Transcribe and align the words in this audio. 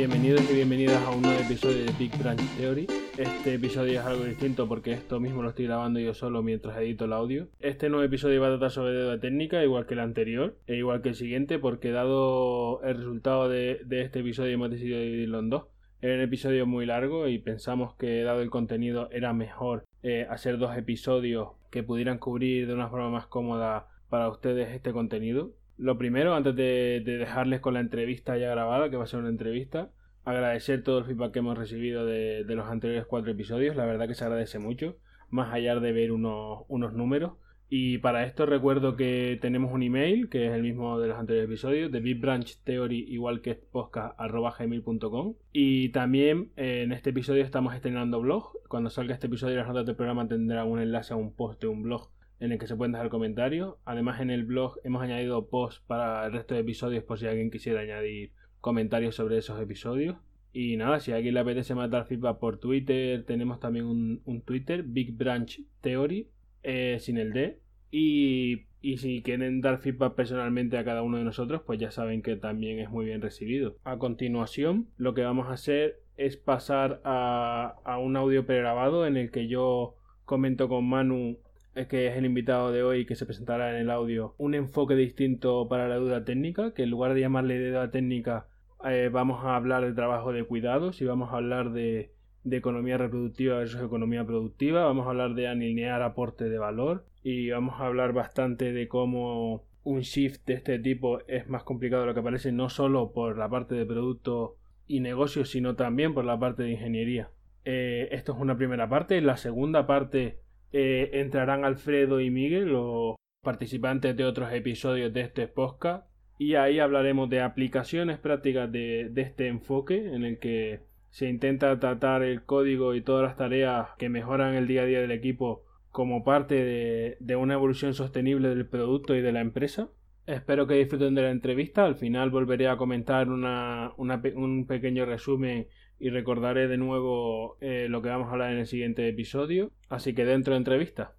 Bienvenidos 0.00 0.50
y 0.50 0.54
bienvenidas 0.54 1.04
a 1.04 1.10
un 1.10 1.20
nuevo 1.20 1.38
episodio 1.42 1.84
de 1.84 1.92
Big 1.98 2.16
Branch 2.16 2.40
Theory. 2.56 2.86
Este 3.18 3.52
episodio 3.52 4.00
es 4.00 4.06
algo 4.06 4.24
distinto 4.24 4.66
porque 4.66 4.92
esto 4.92 5.20
mismo 5.20 5.42
lo 5.42 5.50
estoy 5.50 5.66
grabando 5.66 6.00
yo 6.00 6.14
solo 6.14 6.42
mientras 6.42 6.78
edito 6.78 7.04
el 7.04 7.12
audio. 7.12 7.48
Este 7.58 7.90
nuevo 7.90 8.02
episodio 8.02 8.40
va 8.40 8.46
a 8.46 8.50
tratar 8.52 8.70
sobre 8.70 8.94
deuda 8.94 9.20
técnica, 9.20 9.62
igual 9.62 9.84
que 9.84 9.92
el 9.92 10.00
anterior, 10.00 10.56
e 10.66 10.76
igual 10.76 11.02
que 11.02 11.10
el 11.10 11.16
siguiente, 11.16 11.58
porque 11.58 11.90
dado 11.90 12.82
el 12.82 12.96
resultado 12.96 13.50
de, 13.50 13.82
este 13.90 14.20
episodio 14.20 14.52
hemos 14.52 14.70
decidido 14.70 15.00
dividirlo 15.00 15.38
en 15.38 15.50
dos. 15.50 15.64
Era 16.00 16.14
un 16.14 16.22
episodio 16.22 16.64
muy 16.64 16.86
largo 16.86 17.28
y 17.28 17.38
pensamos 17.38 17.92
que 17.96 18.22
dado 18.22 18.40
el 18.40 18.48
contenido 18.48 19.10
era 19.12 19.34
mejor 19.34 19.84
eh, 20.02 20.26
hacer 20.30 20.56
dos 20.56 20.74
episodios 20.78 21.48
que 21.68 21.82
pudieran 21.82 22.16
cubrir 22.16 22.66
de 22.66 22.72
una 22.72 22.88
forma 22.88 23.10
más 23.10 23.26
cómoda 23.26 23.88
para 24.08 24.30
ustedes 24.30 24.70
este 24.70 24.92
contenido. 24.92 25.52
Lo 25.80 25.96
primero, 25.96 26.34
antes 26.34 26.54
de, 26.54 27.00
dejarles 27.02 27.60
con 27.60 27.72
la 27.72 27.80
entrevista 27.80 28.36
ya 28.36 28.50
grabada, 28.50 28.90
que 28.90 28.98
va 28.98 29.04
a 29.04 29.06
ser 29.06 29.20
una 29.20 29.30
entrevista, 29.30 29.90
agradecer 30.26 30.82
todo 30.82 30.98
el 30.98 31.06
feedback 31.06 31.32
que 31.32 31.38
hemos 31.38 31.56
recibido 31.56 32.04
de, 32.04 32.44
los 32.46 32.66
anteriores 32.66 33.06
cuatro 33.06 33.32
episodios. 33.32 33.76
La 33.76 33.86
verdad 33.86 34.06
que 34.06 34.14
se 34.14 34.22
agradece 34.22 34.58
mucho, 34.58 34.98
más 35.30 35.54
allá 35.54 35.80
de 35.80 35.92
ver 35.92 36.12
unos, 36.12 36.66
números. 36.68 37.32
Y 37.70 37.96
para 37.96 38.26
esto 38.26 38.44
recuerdo 38.44 38.94
que 38.94 39.38
tenemos 39.40 39.72
un 39.72 39.82
email, 39.82 40.28
que 40.28 40.48
es 40.48 40.52
el 40.52 40.62
mismo 40.62 41.00
de 41.00 41.08
los 41.08 41.16
anteriores 41.16 41.48
episodios, 41.48 41.90
de 41.90 42.00
Big 42.00 42.20
Branch 42.20 42.62
Theory, 42.62 43.06
igual 43.08 43.40
que 43.40 43.54
podcast.gmail.com. 43.54 45.34
Y 45.54 45.88
también 45.90 46.50
eh, 46.56 46.82
en 46.82 46.92
este 46.92 47.08
episodio 47.08 47.42
estamos 47.42 47.74
estrenando 47.74 48.20
blog. 48.20 48.52
Cuando 48.68 48.90
salga 48.90 49.14
este 49.14 49.28
episodio, 49.28 49.56
las 49.56 49.68
notas 49.68 49.86
del 49.86 49.96
programa 49.96 50.28
tendrán 50.28 50.68
un 50.68 50.78
enlace 50.78 51.14
a 51.14 51.16
un 51.16 51.32
post 51.32 51.62
de 51.62 51.68
un 51.68 51.84
blog 51.84 52.10
en 52.40 52.52
el 52.52 52.58
que 52.58 52.66
se 52.66 52.74
pueden 52.74 52.92
dejar 52.92 53.10
comentarios. 53.10 53.76
Además, 53.84 54.20
en 54.20 54.30
el 54.30 54.44
blog 54.44 54.78
hemos 54.82 55.02
añadido 55.02 55.48
posts 55.48 55.82
para 55.86 56.26
el 56.26 56.32
resto 56.32 56.54
de 56.54 56.60
episodios 56.60 57.04
por 57.04 57.18
si 57.18 57.26
alguien 57.26 57.50
quisiera 57.50 57.80
añadir 57.80 58.32
comentarios 58.60 59.14
sobre 59.14 59.38
esos 59.38 59.60
episodios. 59.60 60.16
Y 60.52 60.76
nada, 60.76 60.98
si 60.98 61.12
a 61.12 61.16
alguien 61.16 61.34
le 61.34 61.40
apetece 61.40 61.74
dar 61.74 62.06
feedback 62.06 62.38
por 62.38 62.58
Twitter, 62.58 63.24
tenemos 63.24 63.60
también 63.60 63.84
un, 63.86 64.42
Twitter, 64.44 64.82
Big 64.82 65.16
Branch 65.16 65.60
Theory, 65.80 66.28
eh, 66.62 66.96
sin 66.98 67.18
el 67.18 67.32
D. 67.32 67.60
Y, 67.92 68.66
y, 68.80 68.96
si 68.98 69.22
quieren 69.22 69.60
dar 69.60 69.78
feedback 69.78 70.14
personalmente 70.14 70.78
a 70.78 70.84
cada 70.84 71.02
uno 71.02 71.18
de 71.18 71.24
nosotros, 71.24 71.62
pues 71.64 71.78
ya 71.78 71.90
saben 71.90 72.22
que 72.22 72.36
también 72.36 72.80
es 72.80 72.90
muy 72.90 73.04
bien 73.04 73.20
recibido. 73.20 73.76
A 73.84 73.98
continuación, 73.98 74.88
lo 74.96 75.14
que 75.14 75.22
vamos 75.22 75.48
a 75.48 75.52
hacer 75.52 76.00
es 76.16 76.36
pasar 76.36 77.00
a, 77.04 77.76
a 77.84 77.98
un 77.98 78.16
audio 78.16 78.44
pregrabado 78.44 79.06
en 79.06 79.16
el 79.16 79.30
que 79.30 79.46
yo 79.46 79.96
comento 80.24 80.68
con 80.68 80.88
Manu 80.88 81.38
que 81.86 82.08
es 82.08 82.16
el 82.16 82.24
invitado 82.24 82.72
de 82.72 82.82
hoy 82.82 83.06
que 83.06 83.14
se 83.14 83.26
presentará 83.26 83.70
en 83.70 83.76
el 83.76 83.90
audio, 83.90 84.34
un 84.38 84.54
enfoque 84.54 84.94
distinto 84.94 85.68
para 85.68 85.88
la 85.88 85.96
duda 85.96 86.24
técnica, 86.24 86.72
que 86.74 86.84
en 86.84 86.90
lugar 86.90 87.14
de 87.14 87.20
llamarle 87.20 87.58
deuda 87.58 87.90
técnica 87.90 88.46
eh, 88.84 89.10
vamos 89.12 89.44
a 89.44 89.56
hablar 89.56 89.84
de 89.84 89.92
trabajo 89.92 90.32
de 90.32 90.44
cuidados 90.44 91.00
y 91.02 91.04
vamos 91.04 91.32
a 91.32 91.36
hablar 91.36 91.72
de, 91.72 92.12
economía 92.50 92.96
reproductiva 92.96 93.58
versus 93.58 93.82
economía 93.82 94.24
productiva, 94.24 94.84
vamos 94.84 95.06
a 95.06 95.10
hablar 95.10 95.34
de 95.34 95.46
alinear 95.46 96.02
aporte 96.02 96.48
de 96.48 96.58
valor 96.58 97.04
y 97.22 97.50
vamos 97.50 97.78
a 97.78 97.86
hablar 97.86 98.12
bastante 98.12 98.72
de 98.72 98.88
cómo 98.88 99.64
un 99.82 100.00
shift 100.00 100.46
de 100.46 100.54
este 100.54 100.78
tipo 100.78 101.20
es 101.28 101.48
más 101.48 101.64
complicado 101.64 102.02
de 102.02 102.08
lo 102.08 102.14
que 102.14 102.22
parece 102.22 102.52
no 102.52 102.68
solo 102.70 103.12
por 103.12 103.36
la 103.36 103.48
parte 103.48 103.74
de 103.74 103.86
producto 103.86 104.56
y 104.86 105.00
negocios 105.00 105.50
sino 105.50 105.76
también 105.76 106.14
por 106.14 106.24
la 106.24 106.38
parte 106.38 106.62
de 106.62 106.70
ingeniería. 106.72 107.30
Eh, 107.64 108.08
esto 108.12 108.32
es 108.32 108.38
una 108.38 108.56
primera 108.56 108.88
parte. 108.88 109.20
La 109.20 109.36
segunda 109.36 109.86
parte 109.86 110.40
eh, 110.72 111.10
entrarán 111.14 111.64
Alfredo 111.64 112.20
y 112.20 112.30
Miguel, 112.30 112.72
los 112.72 113.16
participantes 113.42 114.16
de 114.16 114.24
otros 114.24 114.52
episodios 114.52 115.12
de 115.12 115.22
este 115.22 115.48
podcast, 115.48 116.06
y 116.38 116.54
ahí 116.54 116.78
hablaremos 116.78 117.28
de 117.28 117.40
aplicaciones 117.40 118.18
prácticas 118.18 118.70
de, 118.72 119.12
este 119.16 119.48
enfoque 119.48 120.14
en 120.14 120.24
el 120.24 120.38
que 120.38 120.80
se 121.10 121.28
intenta 121.28 121.78
tratar 121.78 122.22
el 122.22 122.44
código 122.44 122.94
y 122.94 123.02
todas 123.02 123.24
las 123.24 123.36
tareas 123.36 123.88
que 123.98 124.08
mejoran 124.08 124.54
el 124.54 124.66
día 124.66 124.82
a 124.82 124.86
día 124.86 125.00
del 125.00 125.10
equipo 125.10 125.64
como 125.90 126.24
parte 126.24 127.16
de, 127.18 127.36
una 127.36 127.54
evolución 127.54 127.94
sostenible 127.94 128.48
del 128.48 128.66
producto 128.66 129.14
y 129.14 129.20
de 129.20 129.32
la 129.32 129.40
empresa. 129.40 129.90
Espero 130.26 130.66
que 130.66 130.74
disfruten 130.74 131.14
de 131.14 131.22
la 131.22 131.30
entrevista. 131.30 131.84
Al 131.84 131.96
final 131.96 132.30
volveré 132.30 132.68
a 132.68 132.76
comentar 132.76 133.28
un 133.28 134.66
pequeño 134.68 135.04
resumen 135.04 135.66
y 136.00 136.08
recordaré 136.08 136.66
de 136.66 136.78
nuevo 136.78 137.58
eh, 137.60 137.86
lo 137.88 138.00
que 138.00 138.08
vamos 138.08 138.28
a 138.28 138.32
hablar 138.32 138.52
en 138.52 138.58
el 138.58 138.66
siguiente 138.66 139.06
episodio. 139.06 139.70
Así 139.90 140.14
que 140.14 140.24
dentro 140.24 140.54
de 140.54 140.58
entrevista. 140.58 141.14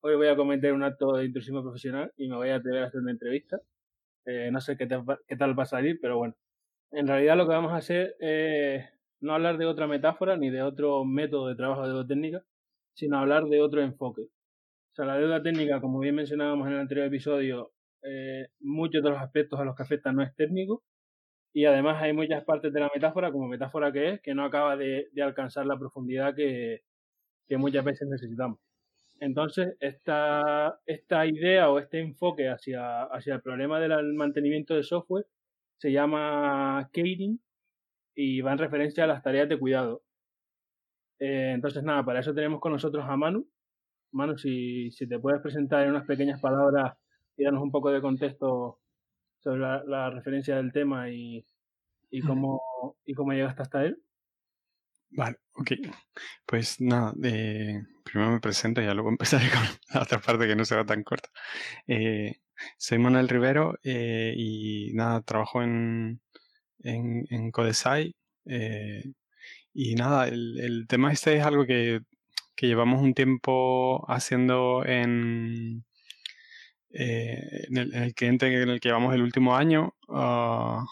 Hoy 0.00 0.16
voy 0.16 0.26
a 0.26 0.36
comentar 0.36 0.72
un 0.72 0.82
acto 0.82 1.12
de 1.12 1.26
intrusismo 1.26 1.62
profesional 1.62 2.12
y 2.16 2.28
me 2.28 2.34
voy 2.34 2.50
a 2.50 2.56
atrever 2.56 2.82
a 2.82 2.86
hacer 2.88 3.00
una 3.00 3.12
entrevista. 3.12 3.58
Eh, 4.26 4.50
no 4.50 4.60
sé 4.60 4.76
qué, 4.76 4.88
qué, 5.28 5.36
tal 5.36 5.56
va 5.56 5.62
a 5.62 5.66
salir, 5.66 5.98
pero 6.02 6.18
bueno. 6.18 6.34
En 6.90 7.06
realidad 7.06 7.36
lo 7.36 7.46
que 7.46 7.54
vamos 7.54 7.72
a 7.72 7.76
hacer 7.76 8.16
es 8.18 8.84
no 9.20 9.32
hablar 9.32 9.58
de 9.58 9.66
otra 9.66 9.86
metáfora 9.86 10.36
ni 10.36 10.50
de 10.50 10.62
otro 10.62 11.04
método 11.04 11.46
de 11.46 11.54
trabajo 11.54 11.82
de 11.82 11.88
deuda 11.90 12.06
técnica, 12.06 12.44
sino 12.94 13.18
hablar 13.18 13.44
de 13.44 13.62
otro 13.62 13.80
enfoque. 13.80 14.22
O 14.22 14.94
sea, 14.94 15.04
la 15.04 15.16
deuda 15.16 15.40
técnica, 15.40 15.80
como 15.80 16.00
bien 16.00 16.16
mencionábamos 16.16 16.66
en 16.66 16.74
el 16.74 16.80
anterior 16.80 17.06
episodio, 17.06 17.72
eh, 18.02 18.48
muchos 18.58 19.04
de 19.04 19.10
los 19.10 19.20
aspectos 19.20 19.60
a 19.60 19.64
los 19.64 19.76
que 19.76 19.84
afecta 19.84 20.12
no 20.12 20.22
es 20.22 20.34
técnico, 20.34 20.82
y 21.52 21.66
además 21.66 22.02
hay 22.02 22.12
muchas 22.12 22.44
partes 22.44 22.72
de 22.72 22.80
la 22.80 22.90
metáfora, 22.94 23.30
como 23.30 23.46
metáfora 23.48 23.92
que 23.92 24.10
es, 24.10 24.20
que 24.20 24.34
no 24.34 24.44
acaba 24.44 24.76
de, 24.76 25.08
alcanzar 25.22 25.66
la 25.66 25.78
profundidad 25.78 26.34
que, 26.34 26.82
muchas 27.58 27.84
veces 27.84 28.08
necesitamos. 28.08 28.58
Entonces, 29.20 29.76
esta, 29.78 30.80
esta 30.86 31.26
idea 31.26 31.70
o 31.70 31.78
este 31.78 32.00
enfoque 32.00 32.48
hacia, 32.48 33.02
hacia 33.04 33.34
el 33.34 33.42
problema 33.42 33.78
del 33.78 34.14
mantenimiento 34.14 34.74
de 34.74 34.82
software 34.82 35.26
se 35.76 35.92
llama 35.92 36.88
caring 36.94 37.38
y 38.14 38.40
va 38.40 38.52
en 38.52 38.58
referencia 38.58 39.04
a 39.04 39.06
las 39.06 39.22
tareas 39.22 39.50
de 39.50 39.58
cuidado. 39.58 40.02
Eh, 41.18 41.52
entonces, 41.54 41.82
nada, 41.82 42.04
para 42.04 42.20
eso 42.20 42.34
tenemos 42.34 42.58
con 42.60 42.72
nosotros 42.72 43.04
a 43.06 43.16
Manu. 43.16 43.46
Manu, 44.12 44.38
si, 44.38 44.90
si 44.92 45.06
te 45.06 45.18
puedes 45.18 45.42
presentar 45.42 45.84
en 45.84 45.90
unas 45.90 46.06
pequeñas 46.06 46.40
palabras 46.40 46.96
y 47.36 47.44
darnos 47.44 47.62
un 47.62 47.70
poco 47.70 47.90
de 47.90 48.00
contexto 48.00 48.78
sobre 49.42 49.60
la, 49.60 50.10
referencia 50.10 50.56
del 50.56 50.72
tema 50.72 51.10
y, 51.10 51.44
y, 52.10 52.20
cómo, 52.20 52.96
y 53.04 53.14
cómo 53.14 53.32
llegaste 53.32 53.62
hasta 53.62 53.84
él. 53.84 54.02
Vale, 55.10 55.36
ok. 55.54 55.72
Pues 56.46 56.80
nada, 56.80 57.12
eh, 57.22 57.82
primero 58.04 58.30
me 58.32 58.40
presento 58.40 58.80
y 58.80 58.86
ya 58.86 58.94
luego 58.94 59.10
empezaré 59.10 59.50
con 59.50 59.62
la 59.94 60.02
otra 60.02 60.20
parte 60.20 60.46
que 60.46 60.56
no 60.56 60.64
será 60.64 60.86
tan 60.86 61.02
corta. 61.02 61.28
Eh, 61.86 62.36
soy 62.78 62.98
Manuel 62.98 63.28
Rivero 63.28 63.78
eh, 63.82 64.34
y 64.36 64.92
nada, 64.94 65.20
trabajo 65.22 65.62
en, 65.62 66.20
en, 66.80 67.26
en 67.30 67.50
Codesai. 67.50 68.14
y 69.74 69.94
nada, 69.94 70.28
el, 70.28 70.58
el, 70.60 70.86
tema 70.86 71.12
este 71.12 71.36
es 71.36 71.44
algo 71.44 71.66
que, 71.66 72.00
que 72.54 72.66
llevamos 72.66 73.02
un 73.02 73.14
tiempo 73.14 74.04
haciendo 74.10 74.84
en, 74.86 75.84
eh, 76.94 77.66
en, 77.68 77.78
el, 77.78 78.14
cliente 78.14 78.46
en 78.46 78.68
el 78.68 78.80
que 78.80 78.88
llevamos 78.88 79.14
el 79.14 79.22
último 79.22 79.56
año 79.56 79.94
ah, 80.10 80.84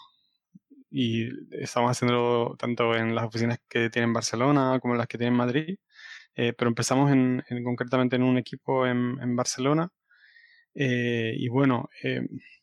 y 0.89 1.29
estamos 1.51 1.91
haciéndolo 1.91 2.55
tanto 2.57 2.95
en 2.95 3.13
las 3.13 3.25
oficinas 3.25 3.59
que 3.69 3.89
tienen 3.89 4.13
Barcelona 4.13 4.79
como 4.81 4.95
en 4.95 4.97
las 4.97 5.07
que 5.07 5.17
tienen 5.17 5.35
Madrid, 5.35 5.77
eh, 6.35 6.53
pero 6.57 6.69
empezamos 6.69 7.11
en, 7.11 7.43
concretamente 7.63 8.15
en 8.15 8.23
un 8.23 8.37
equipo 8.37 8.87
en, 8.87 9.35
Barcelona 9.35 9.89
eh, 10.73 11.33
y 11.37 11.49
bueno, 11.49 11.89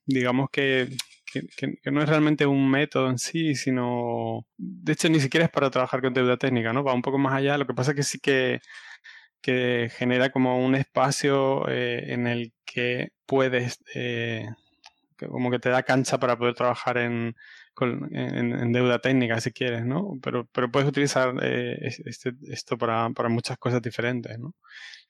digamos 0.04 0.50
que, 0.50 0.88
que, 1.32 1.90
no 1.92 2.02
es 2.02 2.08
realmente 2.08 2.46
un 2.46 2.68
método 2.70 3.08
en 3.10 3.18
sí, 3.18 3.54
sino, 3.54 4.46
de 4.56 4.92
hecho 4.92 5.08
ni 5.08 5.20
siquiera 5.20 5.46
es 5.46 5.52
para 5.52 5.70
trabajar 5.70 6.00
con 6.00 6.14
deuda 6.14 6.36
técnica, 6.36 6.72
¿no? 6.72 6.82
Va 6.82 6.94
un 6.94 7.02
poco 7.02 7.18
más 7.18 7.34
allá, 7.34 7.58
lo 7.58 7.66
que 7.66 7.74
pasa 7.74 7.92
es 7.92 7.96
que 7.96 8.02
sí 8.02 8.18
que 8.18 8.60
que 9.40 9.90
genera 9.96 10.30
como 10.30 10.64
un 10.64 10.74
espacio 10.74 11.68
eh, 11.68 12.12
en 12.12 12.26
el 12.26 12.52
que 12.64 13.10
puedes, 13.26 13.78
eh, 13.94 14.48
como 15.18 15.50
que 15.50 15.58
te 15.58 15.70
da 15.70 15.82
cancha 15.82 16.18
para 16.18 16.36
poder 16.36 16.54
trabajar 16.54 16.98
en, 16.98 17.34
en, 17.80 18.72
deuda 18.72 18.98
técnica 18.98 19.40
si 19.40 19.52
quieres, 19.52 19.84
¿no? 19.84 20.18
Pero, 20.22 20.48
pero 20.52 20.70
puedes 20.70 20.88
utilizar 20.88 21.34
eh, 21.42 21.78
este, 22.04 22.32
esto 22.48 22.76
para, 22.76 23.10
para, 23.10 23.28
muchas 23.28 23.58
cosas 23.58 23.82
diferentes, 23.82 24.38
¿no? 24.38 24.54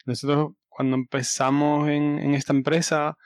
Nosotros 0.07 0.53
cuando 0.69 0.97
empezamos 0.97 1.89
en, 1.89 2.19
en 2.19 2.35
esta 2.35 2.53
empresa, 2.53 3.17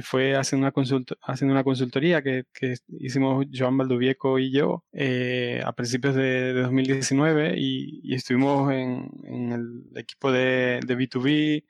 fue 0.00 0.36
haciendo 0.36 0.72
una, 0.74 1.04
haciendo 1.22 1.52
una 1.52 1.64
consultoría 1.64 2.22
que, 2.22 2.44
que, 2.54 2.76
hicimos 2.98 3.46
Joan 3.52 3.76
Valduvieco 3.76 4.38
y 4.38 4.50
yo 4.50 4.84
eh, 4.92 5.60
a 5.64 5.72
principios 5.72 6.14
de, 6.14 6.54
2019 6.54 7.54
y, 7.58 8.00
y 8.02 8.14
estuvimos 8.14 8.72
en, 8.72 9.10
en, 9.24 9.52
el 9.52 9.98
equipo 9.98 10.32
de, 10.32 10.80
de 10.86 10.96
B2B 10.96 11.64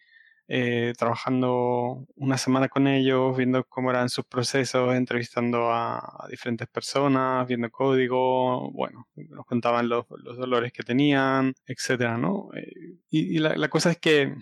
eh, 0.48 0.92
trabajando 0.98 2.06
una 2.14 2.36
semana 2.36 2.68
con 2.68 2.86
ellos, 2.86 3.36
viendo 3.36 3.64
cómo 3.64 3.90
eran 3.90 4.08
sus 4.08 4.26
procesos, 4.26 4.94
entrevistando 4.94 5.72
a, 5.72 6.26
diferentes 6.30 6.68
personas, 6.68 7.48
viendo 7.48 7.70
código, 7.70 8.70
bueno, 8.72 9.08
nos 9.16 9.46
contaban 9.46 9.88
los, 9.88 10.04
los 10.22 10.36
dolores 10.36 10.72
que 10.72 10.82
tenían, 10.82 11.54
etcétera, 11.66 12.18
¿no? 12.18 12.50
y, 13.10 13.36
y 13.36 13.38
la, 13.38 13.56
la 13.56 13.68
cosa 13.68 13.92
es 13.92 13.98
que 13.98 14.34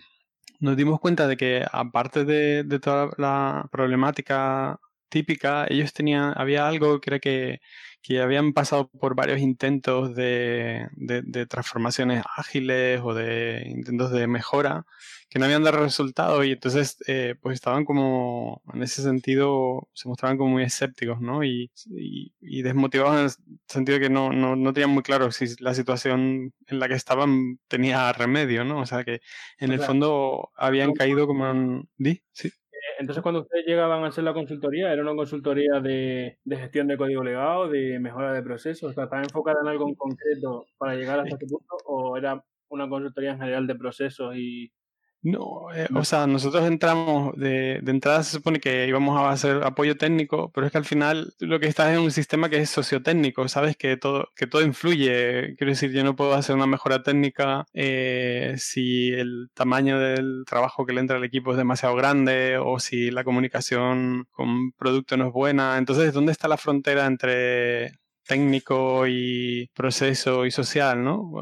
nos 0.60 0.76
dimos 0.76 1.00
cuenta 1.00 1.26
de 1.26 1.36
que 1.36 1.64
aparte 1.72 2.24
de, 2.24 2.64
toda 2.80 3.10
la 3.18 3.68
problemática 3.72 4.78
típica, 5.08 5.66
ellos 5.68 5.92
tenían, 5.92 6.34
había 6.36 6.68
algo 6.68 7.00
que 7.00 7.10
era 7.10 7.18
que, 7.18 7.60
que 8.02 8.20
habían 8.20 8.52
pasado 8.52 8.88
por 8.88 9.14
varios 9.16 9.40
intentos 9.40 10.14
de, 10.14 10.88
de, 10.96 11.46
transformaciones 11.46 12.22
ágiles 12.36 13.00
o 13.02 13.14
de 13.14 13.64
intentos 13.66 14.12
de 14.12 14.26
mejora 14.26 14.86
que 15.30 15.38
no 15.38 15.44
habían 15.44 15.62
dado 15.62 15.78
resultado 15.78 16.42
y 16.42 16.50
entonces 16.52 16.96
eh, 17.06 17.36
pues 17.40 17.54
estaban 17.54 17.84
como, 17.84 18.62
en 18.74 18.82
ese 18.82 19.00
sentido, 19.00 19.88
se 19.94 20.08
mostraban 20.08 20.36
como 20.36 20.50
muy 20.50 20.64
escépticos, 20.64 21.20
¿no? 21.20 21.44
Y, 21.44 21.70
y, 21.86 22.62
desmotivados 22.62 23.16
en 23.16 23.24
el 23.24 23.60
sentido 23.68 23.98
de 23.98 24.08
que 24.08 24.10
no, 24.10 24.32
no, 24.32 24.56
no, 24.56 24.72
tenían 24.72 24.90
muy 24.90 25.04
claro 25.04 25.30
si 25.30 25.46
la 25.60 25.72
situación 25.72 26.52
en 26.66 26.78
la 26.80 26.88
que 26.88 26.94
estaban 26.94 27.60
tenía 27.68 28.12
remedio, 28.12 28.64
¿no? 28.64 28.80
O 28.80 28.86
sea 28.86 29.04
que 29.04 29.20
en 29.58 29.70
el 29.70 29.78
fondo 29.78 30.50
habían 30.56 30.92
caído 30.94 31.28
como 31.28 31.48
en... 31.48 31.88
¿Di? 31.96 32.20
Sí. 32.32 32.50
Entonces, 32.98 33.22
cuando 33.22 33.42
ustedes 33.42 33.66
llegaban 33.66 34.02
a 34.04 34.08
hacer 34.08 34.24
la 34.24 34.34
consultoría, 34.34 34.92
¿era 34.92 35.02
una 35.02 35.14
consultoría 35.14 35.80
de, 35.80 36.38
gestión 36.48 36.88
de 36.88 36.96
código 36.96 37.22
legado, 37.22 37.68
de 37.68 38.00
mejora 38.00 38.32
de 38.32 38.42
procesos? 38.42 38.90
¿Estaba 38.90 39.22
enfocada 39.22 39.60
en 39.62 39.68
algo 39.68 39.88
en 39.88 39.94
concreto 39.94 40.66
para 40.76 40.96
llegar 40.96 41.20
hasta 41.20 41.36
este 41.36 41.46
punto? 41.46 41.76
¿O 41.86 42.16
era 42.16 42.42
una 42.68 42.88
consultoría 42.88 43.32
en 43.32 43.38
general 43.38 43.66
de 43.66 43.74
procesos 43.76 44.36
y 44.36 44.72
no, 45.22 45.70
eh, 45.74 45.86
o 45.94 46.04
sea, 46.04 46.26
nosotros 46.26 46.66
entramos, 46.66 47.36
de, 47.36 47.80
de, 47.82 47.90
entrada 47.90 48.22
se 48.22 48.32
supone 48.32 48.58
que 48.58 48.86
íbamos 48.86 49.18
a 49.20 49.30
hacer 49.30 49.62
apoyo 49.64 49.98
técnico, 49.98 50.50
pero 50.52 50.66
es 50.66 50.72
que 50.72 50.78
al 50.78 50.86
final 50.86 51.34
lo 51.40 51.60
que 51.60 51.66
estás 51.66 51.92
es 51.92 51.98
un 51.98 52.10
sistema 52.10 52.48
que 52.48 52.58
es 52.58 52.70
sociotécnico, 52.70 53.46
sabes 53.48 53.76
que 53.76 53.98
todo, 53.98 54.30
que 54.34 54.46
todo 54.46 54.62
influye. 54.62 55.56
Quiero 55.56 55.72
decir, 55.72 55.92
yo 55.92 56.04
no 56.04 56.16
puedo 56.16 56.32
hacer 56.34 56.56
una 56.56 56.66
mejora 56.66 57.02
técnica 57.02 57.66
eh, 57.74 58.54
si 58.56 59.10
el 59.12 59.50
tamaño 59.52 59.98
del 59.98 60.44
trabajo 60.46 60.86
que 60.86 60.94
le 60.94 61.00
entra 61.00 61.18
al 61.18 61.24
equipo 61.24 61.50
es 61.50 61.58
demasiado 61.58 61.94
grande 61.96 62.56
o 62.58 62.78
si 62.80 63.10
la 63.10 63.24
comunicación 63.24 64.26
con 64.30 64.72
producto 64.72 65.18
no 65.18 65.26
es 65.26 65.32
buena. 65.32 65.76
Entonces, 65.76 66.14
¿dónde 66.14 66.32
está 66.32 66.48
la 66.48 66.56
frontera 66.56 67.04
entre 67.06 67.92
técnico 68.26 69.06
y 69.06 69.68
proceso 69.74 70.46
y 70.46 70.50
social, 70.50 71.02
¿no? 71.04 71.32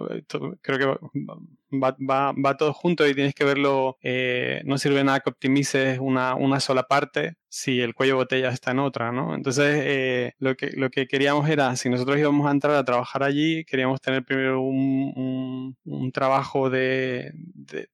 Creo 0.62 0.78
que 0.78 1.06
va, 1.72 1.96
va, 1.98 2.32
va 2.32 2.56
todo 2.56 2.72
junto 2.72 3.06
y 3.06 3.14
tienes 3.14 3.34
que 3.34 3.44
verlo, 3.44 3.98
eh, 4.02 4.62
no 4.64 4.78
sirve 4.78 5.04
nada 5.04 5.20
que 5.20 5.30
optimices 5.30 5.98
una, 6.00 6.34
una, 6.34 6.60
sola 6.60 6.84
parte 6.84 7.36
si 7.48 7.80
el 7.80 7.94
cuello 7.94 8.14
de 8.14 8.18
botella 8.18 8.48
está 8.50 8.72
en 8.72 8.78
otra, 8.80 9.12
¿no? 9.12 9.34
Entonces, 9.34 9.82
eh, 9.84 10.32
lo, 10.38 10.54
que, 10.56 10.70
lo 10.72 10.90
que 10.90 11.06
queríamos 11.06 11.48
era, 11.48 11.74
si 11.76 11.88
nosotros 11.88 12.18
íbamos 12.18 12.46
a 12.46 12.50
entrar 12.50 12.74
a 12.76 12.84
trabajar 12.84 13.22
allí, 13.22 13.64
queríamos 13.64 14.00
tener 14.00 14.24
primero 14.24 14.60
un, 14.60 15.76
un, 15.84 16.12
trabajo 16.12 16.70
de, 16.70 17.32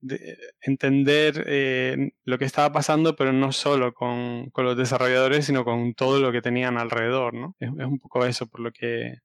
de, 0.00 0.38
entender 0.60 1.44
eh, 1.46 2.12
lo 2.24 2.38
que 2.38 2.44
estaba 2.44 2.72
pasando, 2.72 3.16
pero 3.16 3.32
no 3.32 3.52
solo 3.52 3.92
con, 3.94 4.50
con, 4.50 4.64
los 4.64 4.76
desarrolladores, 4.76 5.46
sino 5.46 5.64
con 5.64 5.94
todo 5.94 6.20
lo 6.20 6.32
que 6.32 6.42
tenían 6.42 6.78
alrededor, 6.78 7.34
¿no? 7.34 7.56
Es, 7.60 7.70
es 7.70 7.86
un 7.86 7.98
poco 7.98 8.24
eso, 8.26 8.46
por 8.46 8.60
lo 8.60 8.72
que 8.72 9.18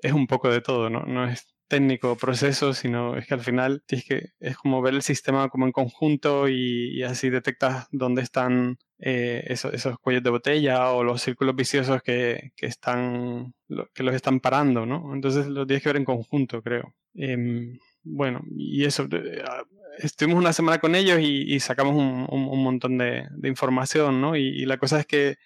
es 0.00 0.12
un 0.12 0.26
poco 0.26 0.50
de 0.50 0.60
todo, 0.60 0.90
¿no? 0.90 1.02
No 1.04 1.28
es 1.28 1.55
técnico 1.68 2.16
proceso, 2.16 2.72
sino 2.74 3.16
es 3.16 3.26
que 3.26 3.34
al 3.34 3.40
final 3.40 3.82
tienes 3.86 4.06
que, 4.06 4.30
es 4.40 4.56
como 4.56 4.82
ver 4.82 4.94
el 4.94 5.02
sistema 5.02 5.48
como 5.48 5.66
en 5.66 5.72
conjunto 5.72 6.48
y, 6.48 7.02
así 7.02 7.30
detectas 7.30 7.88
dónde 7.90 8.22
están 8.22 8.78
eh, 8.98 9.44
esos, 9.48 9.98
cuellos 10.00 10.22
de 10.22 10.30
botella 10.30 10.90
o 10.92 11.04
los 11.04 11.22
círculos 11.22 11.56
viciosos 11.56 12.02
que, 12.02 12.52
que 12.56 12.66
están, 12.66 13.54
que 13.94 14.02
los 14.02 14.14
están 14.14 14.40
parando, 14.40 14.86
¿no? 14.86 15.14
Entonces 15.14 15.46
lo 15.46 15.66
tienes 15.66 15.82
que 15.82 15.90
ver 15.90 15.96
en 15.96 16.04
conjunto, 16.04 16.62
creo. 16.62 16.94
Em, 17.14 17.78
bueno, 18.02 18.42
y 18.56 18.84
eso, 18.84 19.08
eh, 19.12 19.42
ah, 19.46 19.64
estuvimos 19.98 20.38
una 20.38 20.52
semana 20.52 20.78
con 20.78 20.94
ellos 20.94 21.18
y, 21.20 21.58
sacamos 21.60 21.94
un, 21.96 22.26
un, 22.30 22.62
montón 22.62 22.98
de, 22.98 23.26
de 23.30 23.48
información, 23.48 24.20
¿no? 24.20 24.36
y 24.36 24.64
la 24.66 24.78
cosa 24.78 25.00
es 25.00 25.06
que 25.06 25.36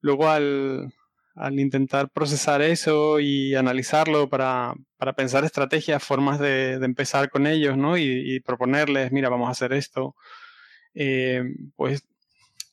luego 0.00 0.28
al, 0.28 0.92
al 1.36 1.60
intentar 1.60 2.10
procesar 2.10 2.62
eso 2.62 3.20
y 3.20 3.54
analizarlo 3.54 4.28
para, 4.28 4.74
para 4.96 5.14
pensar 5.14 5.44
estrategias, 5.44 6.02
formas 6.02 6.40
de, 6.40 6.74
empezar 6.74 7.30
con 7.30 7.46
ellos, 7.46 7.76
¿no? 7.76 7.98
Y, 7.98 8.40
proponerles, 8.40 9.12
mira, 9.12 9.28
vamos 9.28 9.48
a 9.48 9.52
hacer 9.52 9.72
esto, 9.72 10.16
eh, 10.94 11.44
pues 11.76 12.04